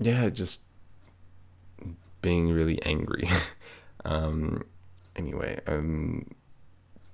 yeah 0.00 0.28
just 0.28 0.60
being 2.22 2.50
really 2.50 2.80
angry. 2.82 3.28
um, 4.04 4.64
anyway, 5.16 5.60
um, 5.66 6.26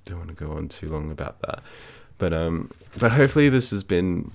don't 0.04 0.18
want 0.18 0.36
to 0.36 0.44
go 0.44 0.52
on 0.52 0.68
too 0.68 0.88
long 0.88 1.10
about 1.10 1.40
that, 1.42 1.62
but 2.18 2.32
um, 2.32 2.70
but 2.98 3.12
hopefully 3.12 3.48
this 3.48 3.70
has 3.70 3.82
been 3.82 4.30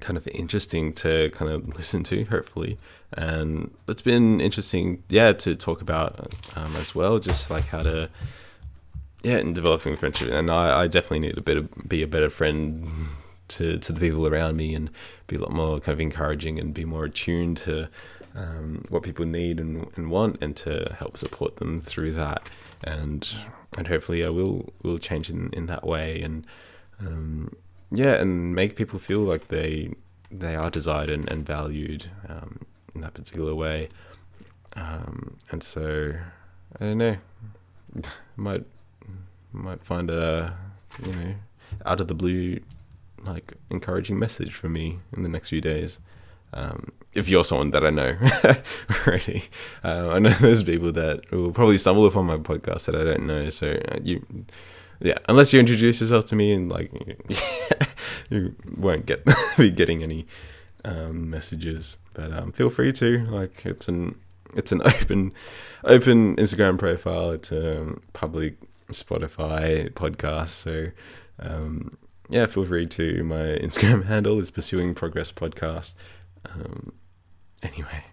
kind 0.00 0.16
of 0.16 0.26
interesting 0.28 0.92
to 0.92 1.30
kind 1.30 1.50
of 1.50 1.68
listen 1.76 2.02
to. 2.04 2.24
Hopefully, 2.24 2.78
and 3.12 3.72
it's 3.88 4.02
been 4.02 4.40
interesting, 4.40 5.02
yeah, 5.08 5.32
to 5.32 5.54
talk 5.54 5.80
about 5.80 6.32
um, 6.56 6.76
as 6.76 6.94
well, 6.94 7.18
just 7.18 7.50
like 7.50 7.66
how 7.66 7.82
to. 7.82 8.08
Yeah, 9.22 9.38
in 9.38 9.52
developing 9.52 9.96
friendship, 9.96 10.30
and 10.30 10.50
I, 10.50 10.82
I 10.82 10.86
definitely 10.88 11.20
need 11.20 11.44
to 11.44 11.58
of, 11.58 11.88
be 11.88 12.02
a 12.02 12.08
better 12.08 12.28
friend 12.28 12.88
to, 13.48 13.78
to 13.78 13.92
the 13.92 14.00
people 14.00 14.26
around 14.26 14.56
me 14.56 14.74
and 14.74 14.90
be 15.26 15.36
a 15.36 15.38
lot 15.38 15.52
more 15.52 15.78
kind 15.78 15.92
of 15.94 16.00
encouraging 16.00 16.58
and 16.58 16.74
be 16.74 16.84
more 16.84 17.04
attuned 17.04 17.56
to 17.58 17.88
um, 18.34 18.84
what 18.88 19.02
people 19.02 19.24
need 19.24 19.60
and, 19.60 19.86
and 19.96 20.10
want, 20.10 20.42
and 20.42 20.56
to 20.56 20.94
help 20.98 21.16
support 21.16 21.56
them 21.56 21.80
through 21.80 22.12
that. 22.12 22.48
And 22.82 23.28
and 23.76 23.88
hopefully, 23.88 24.24
I 24.24 24.28
will 24.28 24.72
will 24.82 24.98
change 24.98 25.30
in, 25.30 25.50
in 25.52 25.66
that 25.66 25.86
way, 25.86 26.20
and 26.20 26.46
um, 27.00 27.54
yeah, 27.90 28.14
and 28.14 28.54
make 28.54 28.76
people 28.76 28.98
feel 28.98 29.20
like 29.20 29.48
they 29.48 29.94
they 30.30 30.56
are 30.56 30.70
desired 30.70 31.10
and, 31.10 31.30
and 31.30 31.46
valued 31.46 32.06
um, 32.28 32.60
in 32.94 33.02
that 33.02 33.14
particular 33.14 33.54
way. 33.54 33.88
Um, 34.74 35.36
and 35.50 35.62
so 35.62 36.14
I 36.80 36.84
don't 36.84 36.98
know, 36.98 37.16
might 38.36 38.64
might 39.52 39.84
find 39.84 40.10
a 40.10 40.56
you 41.04 41.12
know 41.12 41.34
out 41.86 42.00
of 42.00 42.08
the 42.08 42.14
blue 42.14 42.60
like 43.24 43.54
encouraging 43.70 44.18
message 44.18 44.54
for 44.54 44.68
me 44.68 44.98
in 45.16 45.22
the 45.22 45.28
next 45.28 45.48
few 45.48 45.60
days. 45.60 45.98
Um, 46.54 46.92
if 47.14 47.28
you're 47.28 47.44
someone 47.44 47.70
that 47.70 47.84
I 47.84 47.90
know 47.90 48.16
already, 49.06 49.44
uh, 49.84 50.10
I 50.10 50.18
know 50.18 50.30
there's 50.40 50.64
people 50.64 50.92
that 50.92 51.30
will 51.30 51.52
probably 51.52 51.78
stumble 51.78 52.06
upon 52.06 52.26
my 52.26 52.36
podcast 52.36 52.86
that 52.86 52.94
I 52.94 53.04
don't 53.04 53.26
know. 53.26 53.48
So 53.48 53.80
uh, 53.90 53.98
you, 54.02 54.24
yeah, 55.00 55.18
unless 55.28 55.52
you 55.52 55.60
introduce 55.60 56.00
yourself 56.00 56.26
to 56.26 56.36
me 56.36 56.52
and 56.52 56.70
like, 56.70 56.90
you 58.30 58.54
won't 58.76 59.06
get 59.06 59.24
be 59.56 59.70
getting 59.70 60.02
any 60.02 60.26
um, 60.84 61.30
messages. 61.30 61.96
But 62.14 62.32
um, 62.32 62.52
feel 62.52 62.70
free 62.70 62.92
to 62.92 63.24
like 63.26 63.64
it's 63.64 63.88
an 63.88 64.18
it's 64.54 64.72
an 64.72 64.82
open 64.82 65.32
open 65.84 66.36
Instagram 66.36 66.78
profile. 66.78 67.30
It's 67.30 67.50
a 67.50 67.94
public 68.12 68.56
Spotify 68.92 69.90
podcast. 69.92 70.48
So 70.48 70.86
um, 71.38 71.96
yeah, 72.28 72.46
feel 72.46 72.64
free 72.64 72.86
to. 72.86 73.22
My 73.24 73.36
Instagram 73.62 74.06
handle 74.06 74.38
is 74.40 74.50
pursuing 74.50 74.94
progress 74.94 75.30
podcast. 75.30 75.94
Um, 76.46 76.92
anyway, 77.62 78.04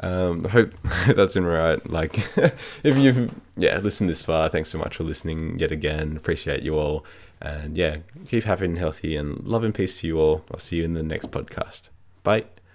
um, 0.00 0.44
hope 0.44 0.72
that's 1.06 1.36
in 1.36 1.44
right. 1.44 1.84
Like, 1.88 2.16
if 2.84 2.98
you've 2.98 3.34
yeah 3.56 3.78
listened 3.78 4.10
this 4.10 4.22
far, 4.22 4.48
thanks 4.48 4.68
so 4.68 4.78
much 4.78 4.96
for 4.96 5.04
listening 5.04 5.58
yet 5.58 5.72
again. 5.72 6.16
Appreciate 6.16 6.62
you 6.62 6.78
all, 6.78 7.04
and 7.40 7.76
yeah, 7.76 7.98
keep 8.28 8.44
happy 8.44 8.66
and 8.66 8.78
healthy, 8.78 9.16
and 9.16 9.42
love 9.44 9.64
and 9.64 9.74
peace 9.74 10.00
to 10.00 10.06
you 10.06 10.18
all. 10.18 10.44
I'll 10.52 10.60
see 10.60 10.76
you 10.76 10.84
in 10.84 10.94
the 10.94 11.02
next 11.02 11.30
podcast. 11.30 11.88
Bye. 12.22 12.51